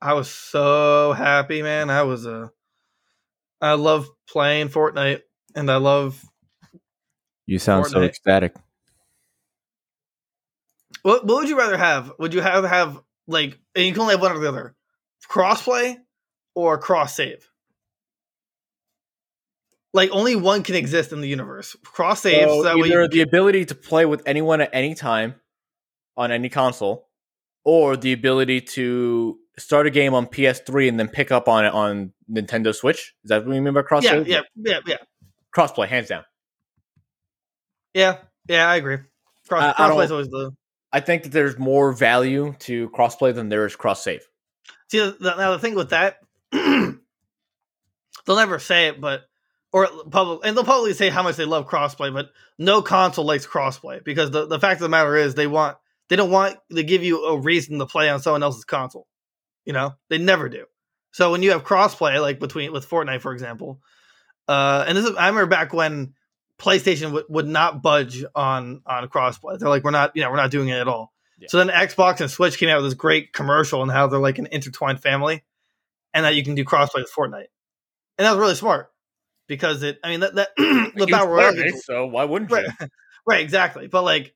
I 0.00 0.14
was 0.14 0.30
so 0.30 1.12
happy, 1.12 1.60
man. 1.62 1.90
I 1.90 2.04
was 2.04 2.26
uh, 2.26 2.48
I 3.60 3.74
love 3.74 4.08
playing 4.28 4.68
Fortnite, 4.68 5.22
and 5.54 5.70
I 5.70 5.76
love 5.76 6.24
You 7.46 7.58
sound 7.58 7.86
so 7.86 8.02
ecstatic. 8.02 8.54
What, 11.02 11.26
what 11.26 11.40
would 11.40 11.48
you 11.48 11.58
rather 11.58 11.76
have? 11.76 12.12
Would 12.18 12.32
you 12.32 12.40
have 12.40 12.64
have 12.64 13.00
like 13.26 13.58
and 13.74 13.84
you 13.86 13.92
can 13.92 14.02
only 14.02 14.14
have 14.14 14.20
one 14.22 14.32
or 14.32 14.38
the 14.38 14.48
other, 14.48 14.74
crossplay 15.32 15.96
or 16.54 16.78
cross 16.78 17.16
save? 17.16 17.48
Like 19.94 20.10
only 20.10 20.36
one 20.36 20.62
can 20.62 20.74
exist 20.74 21.12
in 21.12 21.20
the 21.20 21.28
universe. 21.28 21.76
Cross 21.84 22.22
save. 22.22 22.48
So 22.48 22.56
so 22.56 22.62
that 22.64 22.76
way 22.76 22.88
either 22.88 23.02
you, 23.02 23.08
the 23.08 23.20
ability 23.22 23.66
to 23.66 23.74
play 23.74 24.06
with 24.06 24.22
anyone 24.26 24.60
at 24.60 24.70
any 24.72 24.94
time 24.94 25.34
on 26.16 26.32
any 26.32 26.48
console, 26.48 27.08
or 27.64 27.96
the 27.96 28.12
ability 28.12 28.60
to 28.60 29.38
start 29.58 29.86
a 29.86 29.90
game 29.90 30.14
on 30.14 30.26
PS3 30.26 30.88
and 30.88 30.98
then 30.98 31.08
pick 31.08 31.30
up 31.30 31.48
on 31.48 31.64
it 31.64 31.72
on 31.72 32.12
Nintendo 32.30 32.74
Switch. 32.74 33.14
Is 33.24 33.28
that 33.28 33.46
what 33.46 33.54
you 33.54 33.60
mean 33.60 33.74
by 33.74 33.82
cross? 33.82 34.04
yeah, 34.04 34.10
save? 34.10 34.28
yeah, 34.28 34.40
yeah, 34.56 34.78
yeah, 34.86 34.96
crossplay, 35.54 35.88
hands 35.88 36.08
down. 36.08 36.24
yeah, 37.92 38.18
yeah. 38.48 38.68
I 38.68 38.76
agree. 38.76 38.98
Cross 39.48 39.74
I 39.78 39.88
crossplay 39.88 40.04
is 40.04 40.12
always 40.12 40.28
the 40.28 40.52
I 40.92 41.00
think 41.00 41.22
that 41.24 41.32
there's 41.32 41.58
more 41.58 41.92
value 41.92 42.54
to 42.60 42.88
crossplay 42.90 43.34
than 43.34 43.48
there 43.48 43.66
is 43.66 43.76
cross 43.76 44.04
save. 44.04 44.26
See, 44.92 44.98
the, 44.98 45.34
now 45.38 45.52
the 45.52 45.58
thing 45.58 45.74
with 45.74 45.88
that, 45.88 46.18
they'll 46.52 46.98
never 48.28 48.58
say 48.58 48.88
it, 48.88 49.00
but 49.00 49.22
or 49.72 49.88
public, 50.10 50.40
and 50.44 50.54
they'll 50.54 50.64
probably 50.64 50.92
say 50.92 51.08
how 51.08 51.22
much 51.22 51.36
they 51.36 51.46
love 51.46 51.66
crossplay, 51.66 52.12
but 52.12 52.28
no 52.58 52.82
console 52.82 53.24
likes 53.24 53.46
crossplay 53.46 54.04
because 54.04 54.30
the, 54.30 54.44
the 54.46 54.60
fact 54.60 54.80
of 54.80 54.82
the 54.82 54.90
matter 54.90 55.16
is 55.16 55.34
they 55.34 55.46
want 55.46 55.78
they 56.10 56.16
don't 56.16 56.30
want 56.30 56.58
to 56.70 56.82
give 56.82 57.02
you 57.02 57.24
a 57.24 57.38
reason 57.38 57.78
to 57.78 57.86
play 57.86 58.10
on 58.10 58.20
someone 58.20 58.42
else's 58.42 58.66
console. 58.66 59.06
You 59.64 59.72
know, 59.72 59.94
they 60.10 60.18
never 60.18 60.50
do. 60.50 60.66
So 61.12 61.32
when 61.32 61.42
you 61.42 61.52
have 61.52 61.64
crossplay, 61.64 62.20
like 62.20 62.38
between 62.38 62.70
with 62.70 62.86
Fortnite, 62.86 63.22
for 63.22 63.32
example, 63.32 63.80
uh, 64.46 64.84
and 64.86 64.98
this 64.98 65.06
is 65.06 65.16
I 65.16 65.28
remember 65.28 65.46
back 65.46 65.72
when 65.72 66.12
PlayStation 66.58 67.12
would, 67.12 67.24
would 67.30 67.48
not 67.48 67.80
budge 67.80 68.26
on 68.34 68.82
on 68.84 69.08
crossplay. 69.08 69.58
They're 69.58 69.70
like, 69.70 69.84
we're 69.84 69.90
not, 69.90 70.14
you 70.14 70.22
know, 70.22 70.30
we're 70.30 70.36
not 70.36 70.50
doing 70.50 70.68
it 70.68 70.78
at 70.78 70.86
all. 70.86 71.14
Yeah. 71.38 71.48
So 71.50 71.58
then 71.58 71.68
Xbox 71.68 72.20
and 72.20 72.30
Switch 72.30 72.58
came 72.58 72.68
out 72.68 72.76
with 72.76 72.86
this 72.86 72.94
great 72.94 73.32
commercial 73.32 73.82
and 73.82 73.90
how 73.90 74.06
they're 74.06 74.20
like 74.20 74.38
an 74.38 74.48
intertwined 74.52 75.00
family, 75.00 75.42
and 76.14 76.24
that 76.24 76.34
you 76.34 76.44
can 76.44 76.54
do 76.54 76.64
crossplay 76.64 77.02
with 77.02 77.12
Fortnite, 77.16 77.48
and 78.18 78.26
that 78.26 78.30
was 78.30 78.38
really 78.38 78.54
smart 78.54 78.90
because 79.48 79.82
it. 79.82 79.98
I 80.04 80.10
mean, 80.10 80.20
that 80.20 80.34
that 80.36 80.48
the 80.94 81.06
battle 81.10 81.28
royale, 81.28 81.54
game- 81.54 81.76
so 81.84 82.06
why 82.06 82.24
wouldn't 82.24 82.50
right, 82.50 82.66
right, 83.26 83.40
exactly. 83.40 83.86
But 83.88 84.02
like, 84.02 84.34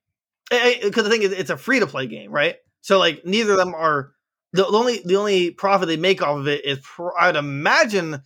because 0.51 1.05
the 1.05 1.11
thing 1.11 1.23
is, 1.23 1.33
it's 1.33 1.51
a 1.51 1.57
free 1.57 1.81
to 1.81 1.87
play 1.87 2.07
game, 2.07 2.31
right? 2.31 2.57
So 2.81 2.99
like, 2.99 3.25
neither 3.25 3.53
of 3.53 3.59
them 3.59 3.75
are 3.75 4.13
the, 4.53 4.63
the 4.65 4.79
only 4.79 5.03
the 5.05 5.17
only 5.17 5.51
profit 5.51 5.89
they 5.89 5.97
make 5.97 6.23
off 6.23 6.39
of 6.39 6.49
it 6.49 6.65
is 6.65 6.79
pr- 6.83 7.17
I 7.19 7.27
would 7.27 7.37
imagine 7.37 8.21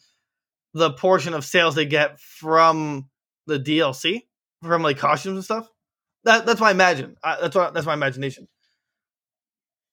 the 0.75 0.91
portion 0.93 1.35
of 1.35 1.45
sales 1.45 1.75
they 1.75 1.87
get 1.87 2.21
from 2.21 3.09
the 3.47 3.59
DLC 3.59 4.23
from 4.63 4.83
like 4.83 4.99
costumes 4.99 5.37
and 5.37 5.45
stuff. 5.45 5.69
That 6.25 6.47
that's 6.47 6.61
my 6.61 6.71
imagine. 6.71 7.17
I, 7.25 7.33
uh, 7.33 7.41
that's 7.43 7.57
what 7.57 7.75
that's 7.75 7.87
my 7.87 7.95
imagination. 7.95 8.49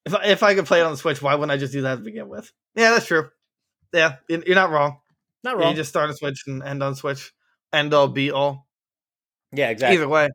If 0.08 0.14
I, 0.14 0.24
if 0.26 0.42
I 0.42 0.54
could 0.54 0.66
play 0.66 0.80
it 0.80 0.84
on 0.84 0.92
the 0.92 0.96
Switch, 0.98 1.20
why 1.20 1.34
wouldn't 1.34 1.52
I 1.52 1.56
just 1.58 1.72
do 1.72 1.82
that 1.82 1.96
to 1.96 2.00
begin 2.02 2.28
with? 2.28 2.50
Yeah, 2.74 2.90
that's 2.90 3.06
true. 3.06 3.28
Yeah, 3.92 4.16
you- 4.28 4.42
you're 4.46 4.54
not 4.54 4.70
wrong. 4.70 4.98
Not 5.44 5.56
wrong. 5.58 5.70
You 5.70 5.76
just 5.76 5.90
start 5.90 6.08
on 6.08 6.16
Switch 6.16 6.42
and 6.46 6.62
end 6.62 6.82
on 6.82 6.94
Switch, 6.94 7.32
end 7.72 7.94
all 7.94 8.08
be 8.08 8.30
all. 8.30 8.66
yeah, 9.52 9.68
exactly. 9.70 9.96
Either 9.96 10.08
way, 10.08 10.28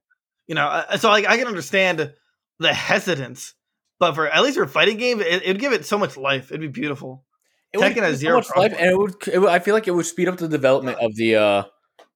you 0.47 0.55
know. 0.55 0.83
So 0.97 1.09
like, 1.09 1.25
I 1.27 1.37
can 1.37 1.47
understand 1.47 2.13
the 2.59 2.73
hesitance, 2.73 3.53
but 3.99 4.13
for 4.13 4.27
at 4.27 4.41
least 4.43 4.57
for 4.57 4.65
fighting 4.67 4.97
game, 4.97 5.19
it, 5.21 5.43
it'd 5.43 5.59
give 5.59 5.73
it 5.73 5.85
so 5.85 5.97
much 5.97 6.15
life. 6.17 6.51
It'd 6.51 6.61
be 6.61 6.67
beautiful. 6.67 7.25
It 7.73 7.79
would 7.79 7.91
Tekken 7.91 8.03
has 8.03 8.13
give 8.13 8.19
zero 8.19 8.41
so 8.41 8.49
much 8.49 8.57
life, 8.71 8.79
and 8.79 8.89
it 8.91 8.97
would, 8.97 9.15
it 9.27 9.39
would. 9.39 9.49
I 9.49 9.59
feel 9.59 9.73
like 9.73 9.87
it 9.87 9.91
would 9.91 10.05
speed 10.05 10.27
up 10.27 10.37
the 10.37 10.47
development 10.47 10.97
of 10.99 11.15
the. 11.15 11.35
uh 11.35 11.63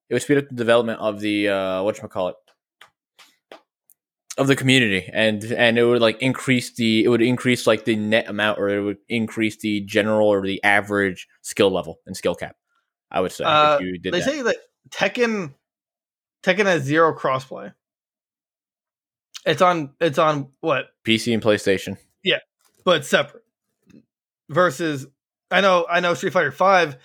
It 0.09 0.13
would 0.13 0.21
speed 0.21 0.37
up 0.37 0.47
the 0.49 0.55
development 0.55 0.99
of 0.99 1.19
the 1.19 1.49
uh 1.49 1.83
what 1.83 1.99
call 2.09 2.29
it 2.29 2.35
of 4.37 4.47
the 4.47 4.55
community, 4.55 5.09
and 5.11 5.43
and 5.43 5.77
it 5.77 5.83
would 5.83 6.01
like 6.01 6.21
increase 6.21 6.71
the. 6.73 7.03
It 7.03 7.07
would 7.09 7.21
increase 7.21 7.65
like 7.67 7.85
the 7.85 7.95
net 7.95 8.29
amount, 8.29 8.59
or 8.59 8.69
it 8.69 8.81
would 8.81 8.97
increase 9.09 9.57
the 9.57 9.81
general 9.81 10.27
or 10.27 10.41
the 10.45 10.63
average 10.63 11.27
skill 11.41 11.71
level 11.71 11.99
and 12.05 12.15
skill 12.15 12.35
cap. 12.35 12.55
I 13.09 13.21
would 13.21 13.31
say 13.31 13.45
Uh, 13.45 13.75
if 13.75 13.81
you 13.81 13.97
did 13.97 14.13
They 14.13 14.19
that. 14.19 14.25
say 14.29 14.41
that 14.43 14.57
Tekken 14.89 15.53
Tekken 16.43 16.65
has 16.65 16.83
zero 16.83 17.17
crossplay. 17.17 17.73
It's 19.45 19.61
on 19.61 19.93
it's 20.01 20.17
on 20.17 20.49
what, 20.59 20.87
PC 21.05 21.33
and 21.33 21.41
PlayStation. 21.41 21.97
Yeah. 22.23 22.39
But 22.83 23.05
separate. 23.05 23.43
Versus, 24.49 25.07
I 25.51 25.61
know 25.61 25.85
I 25.89 25.99
know 25.99 26.13
Street 26.13 26.33
Fighter 26.33 26.51
Five 26.51 26.97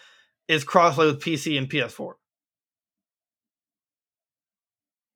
is 0.49 0.65
crossplay 0.65 1.07
with 1.07 1.21
PC 1.21 1.57
and 1.59 1.69
PS4. 1.71 2.15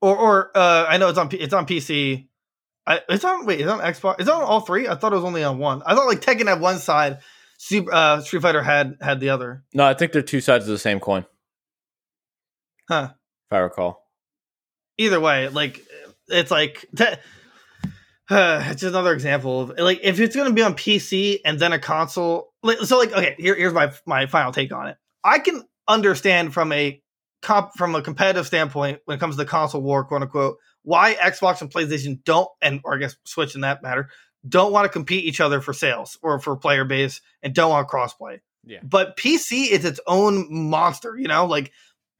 Or 0.01 0.17
or 0.17 0.51
uh, 0.57 0.87
I 0.89 0.99
know 0.99 1.09
it's 1.09 1.19
on 1.19 1.29
P- 1.29 1.39
it's 1.39 1.55
on 1.55 1.67
PC. 1.67 2.29
I, 2.87 3.01
it's 3.09 3.25
on 3.25 3.47
wait, 3.47 3.61
it's 3.61 3.71
on 3.71 3.81
Xbox. 3.81 4.21
It's 4.21 4.29
on 4.29 4.43
all 4.43 4.61
three. 4.61 4.87
I 4.89 4.95
thought 4.95 5.13
it 5.13 5.17
was 5.17 5.25
only 5.25 5.43
on 5.43 5.59
one. 5.59 5.83
I 5.85 5.95
thought 5.95 6.07
like 6.07 6.21
Tekken 6.21 6.47
had 6.47 6.61
one 6.61 6.79
side, 6.79 7.19
Super, 7.59 7.93
uh, 7.93 8.21
Street 8.21 8.43
Fighter 8.43 8.63
had 8.63 8.97
had 9.01 9.21
the 9.21 9.31
other. 9.31 9.65
No, 9.75 9.85
I 9.85 9.95
think 9.95 10.13
they're 10.13 10.23
two 10.23 10.41
sides 10.41 10.65
of 10.67 10.71
the 10.71 10.79
same 10.79 11.01
coin. 11.01 11.25
Huh. 12.89 13.09
If 13.51 13.57
I 13.57 13.59
recall. 13.59 14.05
either 14.99 15.19
way, 15.21 15.49
like 15.49 15.81
it's 16.29 16.51
like 16.51 16.87
te- 16.97 17.05
uh, 17.05 17.17
it's 18.71 18.81
just 18.81 18.85
another 18.85 19.13
example 19.13 19.63
of 19.63 19.79
like 19.79 20.01
if 20.03 20.21
it's 20.21 20.37
going 20.37 20.49
to 20.49 20.55
be 20.55 20.63
on 20.63 20.75
PC 20.75 21.41
and 21.45 21.59
then 21.59 21.73
a 21.73 21.79
console. 21.79 22.53
Like, 22.63 22.79
so 22.81 22.99
like 22.99 23.13
okay, 23.13 23.35
here, 23.39 23.55
here's 23.55 23.73
my 23.73 23.93
my 24.07 24.27
final 24.27 24.53
take 24.53 24.73
on 24.73 24.89
it. 24.89 24.97
I 25.25 25.39
can 25.39 25.63
understand 25.89 26.53
from 26.55 26.73
a 26.73 27.01
comp 27.47 27.75
from 27.77 27.95
a 27.95 28.03
competitive 28.03 28.45
standpoint 28.45 28.99
when 29.05 29.17
it 29.17 29.21
comes 29.21 29.37
to 29.37 29.45
the 29.45 29.49
console 29.49 29.81
war, 29.81 30.05
quote 30.05 30.23
unquote, 30.23 30.59
why 30.83 31.15
Xbox 31.15 31.61
and 31.61 31.71
PlayStation 31.71 32.23
don't, 32.25 32.49
and 32.61 32.81
or 32.83 32.97
I 32.97 32.99
guess 32.99 33.17
Switch 33.25 33.55
in 33.55 33.61
that 33.61 33.85
matter, 33.85 34.09
don't 34.49 34.73
want 34.73 34.85
to 34.85 34.89
compete 34.89 35.25
each 35.25 35.41
other 35.41 35.61
for 35.61 35.73
sales 35.73 36.19
or 36.23 36.41
for 36.41 36.57
player 36.57 36.85
base 36.85 37.21
and 37.45 37.55
don't 37.55 37.71
want 37.71 37.89
crossplay. 37.89 38.41
Yeah. 38.65 38.81
But 38.83 39.17
PC 39.17 39.69
is 39.69 39.85
its 39.85 40.01
own 40.09 40.47
monster, 40.51 41.17
you 41.17 41.29
know, 41.29 41.47
like 41.47 41.71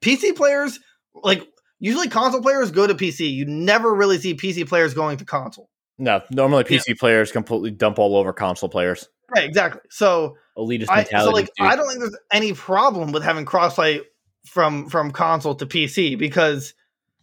PC 0.01 0.33
players, 0.33 0.79
like 1.13 1.45
usually 1.79 2.07
console 2.07 2.41
players 2.41 2.71
go 2.71 2.87
to 2.87 2.95
PC. 2.95 3.29
You 3.29 3.45
never 3.45 3.93
really 3.93 4.19
see 4.19 4.33
PC 4.33 4.65
players 4.65 4.93
going 4.93 5.17
to 5.17 5.25
console. 5.25 5.69
No, 5.97 6.21
normally 6.31 6.63
Yeah. 6.69 6.77
PC 6.77 6.97
players 6.97 7.33
completely 7.33 7.71
dump 7.71 7.99
all 7.99 8.15
over 8.15 8.31
console 8.31 8.69
players. 8.69 9.09
Right, 9.35 9.43
exactly. 9.43 9.81
So 9.89 10.37
Elitist 10.57 10.85
I 10.89 10.97
mentality. 10.97 11.25
so 11.25 11.31
like 11.31 11.49
dude. 11.57 11.67
I 11.67 11.75
don't 11.75 11.87
think 11.89 11.99
there's 11.99 12.17
any 12.31 12.53
problem 12.53 13.11
with 13.11 13.23
having 13.23 13.45
crossplay 13.45 14.03
from 14.47 14.89
from 14.89 15.11
console 15.11 15.55
to 15.55 15.65
PC 15.65 16.17
because 16.17 16.73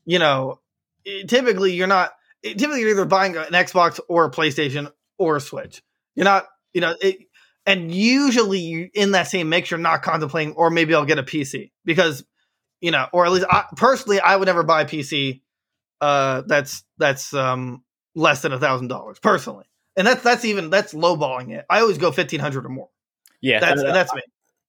you 0.04 0.18
know 0.18 0.60
typically 1.26 1.72
you're 1.74 1.86
not 1.86 2.12
typically 2.42 2.80
you're 2.80 2.90
either 2.90 3.04
buying 3.04 3.36
an 3.36 3.44
Xbox 3.52 4.00
or 4.08 4.26
a 4.26 4.30
PlayStation 4.30 4.90
or 5.18 5.36
a 5.36 5.40
Switch. 5.40 5.82
You're 6.14 6.24
not 6.24 6.46
you 6.72 6.80
know 6.80 6.94
it, 7.00 7.18
and 7.66 7.92
usually 7.94 8.90
in 8.94 9.12
that 9.12 9.28
same 9.28 9.48
mix 9.48 9.70
you're 9.70 9.78
not 9.78 10.02
contemplating 10.02 10.54
or 10.54 10.70
maybe 10.70 10.94
I'll 10.94 11.04
get 11.04 11.18
a 11.18 11.22
PC 11.22 11.72
because 11.84 12.24
you 12.80 12.90
know 12.90 13.06
or 13.12 13.26
at 13.26 13.32
least 13.32 13.46
I, 13.48 13.64
personally 13.76 14.20
I 14.20 14.36
would 14.36 14.46
never 14.46 14.62
buy 14.62 14.82
a 14.82 14.86
PC 14.86 15.40
uh 16.00 16.42
that's 16.46 16.84
that's 16.98 17.32
um 17.34 17.82
less 18.14 18.42
than 18.42 18.52
a 18.52 18.58
thousand 18.58 18.88
dollars 18.88 19.18
personally 19.18 19.64
and 19.96 20.06
that's 20.06 20.22
that's 20.22 20.44
even 20.44 20.70
that's 20.70 20.92
lowballing 20.92 21.50
it. 21.52 21.64
I 21.70 21.80
always 21.80 21.98
go 21.98 22.12
fifteen 22.12 22.40
hundred 22.40 22.66
or 22.66 22.68
more. 22.68 22.90
yeah, 23.40 23.60
That's 23.60 23.82
that- 23.82 23.94
that's 23.94 24.14
me. 24.14 24.22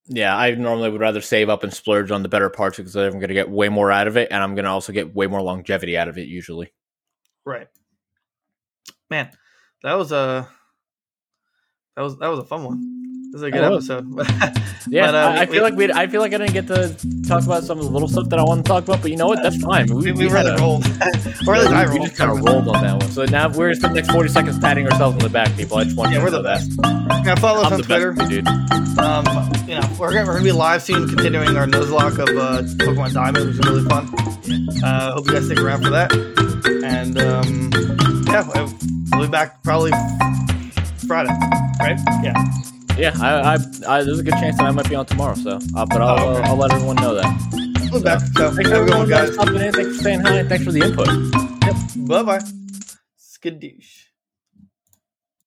Yeah. 0.07 0.35
I 0.35 0.55
normally 0.55 0.89
would 0.89 1.01
rather 1.01 1.21
save 1.21 1.49
up 1.49 1.63
and 1.63 1.73
splurge 1.73 2.11
on 2.11 2.23
the 2.23 2.29
better 2.29 2.49
parts 2.49 2.77
because 2.77 2.95
I'm 2.95 3.13
going 3.13 3.27
to 3.27 3.33
get 3.33 3.49
way 3.49 3.69
more 3.69 3.91
out 3.91 4.07
of 4.07 4.17
it, 4.17 4.29
and 4.31 4.43
I'm 4.43 4.55
going 4.55 4.65
to 4.65 4.71
also 4.71 4.93
get 4.93 5.15
way 5.15 5.27
more 5.27 5.41
longevity 5.41 5.97
out 5.97 6.07
of 6.07 6.17
it. 6.17 6.27
Usually, 6.27 6.71
Right. 7.45 7.67
Man, 9.09 9.29
that 9.83 9.93
was 9.93 10.11
a 10.11 10.49
that 11.95 12.01
was 12.01 12.17
that 12.17 12.27
was 12.27 12.39
a 12.39 12.43
fun 12.43 12.63
one. 12.63 12.94
This 13.35 13.41
is 13.41 13.47
a 13.47 13.51
good 13.51 13.63
That 13.63 13.71
was. 13.71 13.89
episode. 13.89 14.15
yeah. 14.89 15.07
But, 15.07 15.15
uh, 15.15 15.17
I, 15.17 15.35
I 15.41 15.45
we- 15.45 15.51
feel 15.51 15.63
like 15.63 15.73
we. 15.75 15.91
I 15.91 16.07
feel 16.07 16.21
like 16.21 16.33
I 16.33 16.37
didn't 16.37 16.53
get 16.53 16.67
to 16.67 16.95
talk 17.27 17.43
about 17.43 17.65
some 17.65 17.77
of 17.79 17.83
the 17.83 17.91
little 17.91 18.07
stuff 18.07 18.29
that 18.29 18.39
I 18.39 18.43
want 18.43 18.63
to 18.63 18.69
talk 18.69 18.85
about, 18.85 19.01
but 19.01 19.11
you 19.11 19.17
know 19.17 19.27
what? 19.27 19.43
That's 19.43 19.61
fine. 19.61 19.87
we, 19.87 20.13
we 20.13 20.29
had 20.29 20.45
really 20.45 20.51
a- 20.51 20.57
rolled, 20.57 20.85
or 21.45 21.55
at 21.55 21.61
least 21.63 21.73
I 21.73 21.91
we 21.91 21.99
just 21.99 22.15
kind 22.15 22.31
of 22.31 22.39
rolled 22.45 22.69
on 22.69 22.81
that 22.81 22.93
one. 23.01 23.11
So 23.11 23.25
now 23.25 23.49
we're 23.49 23.73
gonna 23.73 23.89
the 23.89 23.93
next 23.93 24.11
forty 24.11 24.29
seconds 24.29 24.57
patting 24.59 24.87
ourselves 24.89 25.17
on 25.17 25.19
the 25.21 25.27
back, 25.29 25.53
people. 25.57 25.75
I 25.75 25.83
just 25.83 25.97
want 25.97 26.11
Yeah, 26.13 26.19
you 26.19 26.23
we're 26.23 26.29
the 26.31 26.43
best. 26.43 26.81
that. 26.81 27.23
Yeah, 27.25 27.35
follow 27.35 27.59
us 27.59 27.67
I'm 27.67 27.73
on 27.73 27.81
the 27.81 27.85
Twitter. 27.85 28.13
best, 28.13 28.29
dude. 28.29 28.47
Um, 28.99 29.25
you 29.67 29.75
know, 29.81 29.89
we're 29.99 30.13
gonna, 30.13 30.27
we're 30.27 30.33
gonna 30.35 30.43
be 30.45 30.53
live 30.53 30.81
soon, 30.81 31.05
continuing 31.09 31.57
our 31.57 31.67
Nuzlocke 31.67 32.17
of 32.19 32.29
uh, 32.37 32.61
Pokemon 32.85 33.15
Diamond, 33.15 33.47
which 33.47 33.59
is 33.59 33.65
really 33.67 33.83
fun. 33.89 34.07
Uh, 34.81 35.11
hope 35.11 35.25
you 35.27 35.33
guys 35.33 35.45
stick 35.47 35.59
around 35.59 35.83
for 35.83 35.89
that. 35.89 36.13
And 36.85 37.19
um, 37.19 37.69
yeah, 38.27 38.47
we'll 39.11 39.25
be 39.25 39.29
back 39.29 39.61
probably 39.61 39.91
Friday, 41.05 41.33
right? 41.81 41.99
Yeah. 42.23 42.41
Yeah, 42.97 43.13
I, 43.21 43.55
I, 43.55 43.57
I, 43.99 44.03
there's 44.03 44.19
a 44.19 44.23
good 44.23 44.35
chance 44.35 44.57
that 44.57 44.65
I 44.65 44.71
might 44.71 44.89
be 44.89 44.95
on 44.95 45.05
tomorrow. 45.05 45.35
So, 45.35 45.59
uh, 45.75 45.85
but 45.85 46.01
I'll, 46.01 46.19
Oh, 46.19 46.37
okay. 46.37 46.47
I'll 46.47 46.55
let 46.55 46.71
everyone 46.73 46.95
know 46.97 47.15
that. 47.15 47.89
we'll 47.91 48.01
be 48.01 48.03
back. 48.03 48.21
So 48.37 48.51
Thanks 48.51 48.69
have 48.71 48.83
a 48.83 48.85
good 48.85 48.95
one, 48.95 49.09
everyone 49.09 49.09
guys. 49.09 49.27
for 49.29 49.33
stopping 49.33 49.55
in. 49.61 49.73
Thanks 49.73 49.89
for 49.95 50.01
staying 50.01 50.19
high. 50.21 50.43
Thanks 50.43 50.65
for 50.65 50.71
the 50.71 50.81
input. 50.81 51.07
Yep. 51.65 51.75
Bye 52.07 52.23
bye. 52.23 52.39
Skadoosh. 53.19 54.04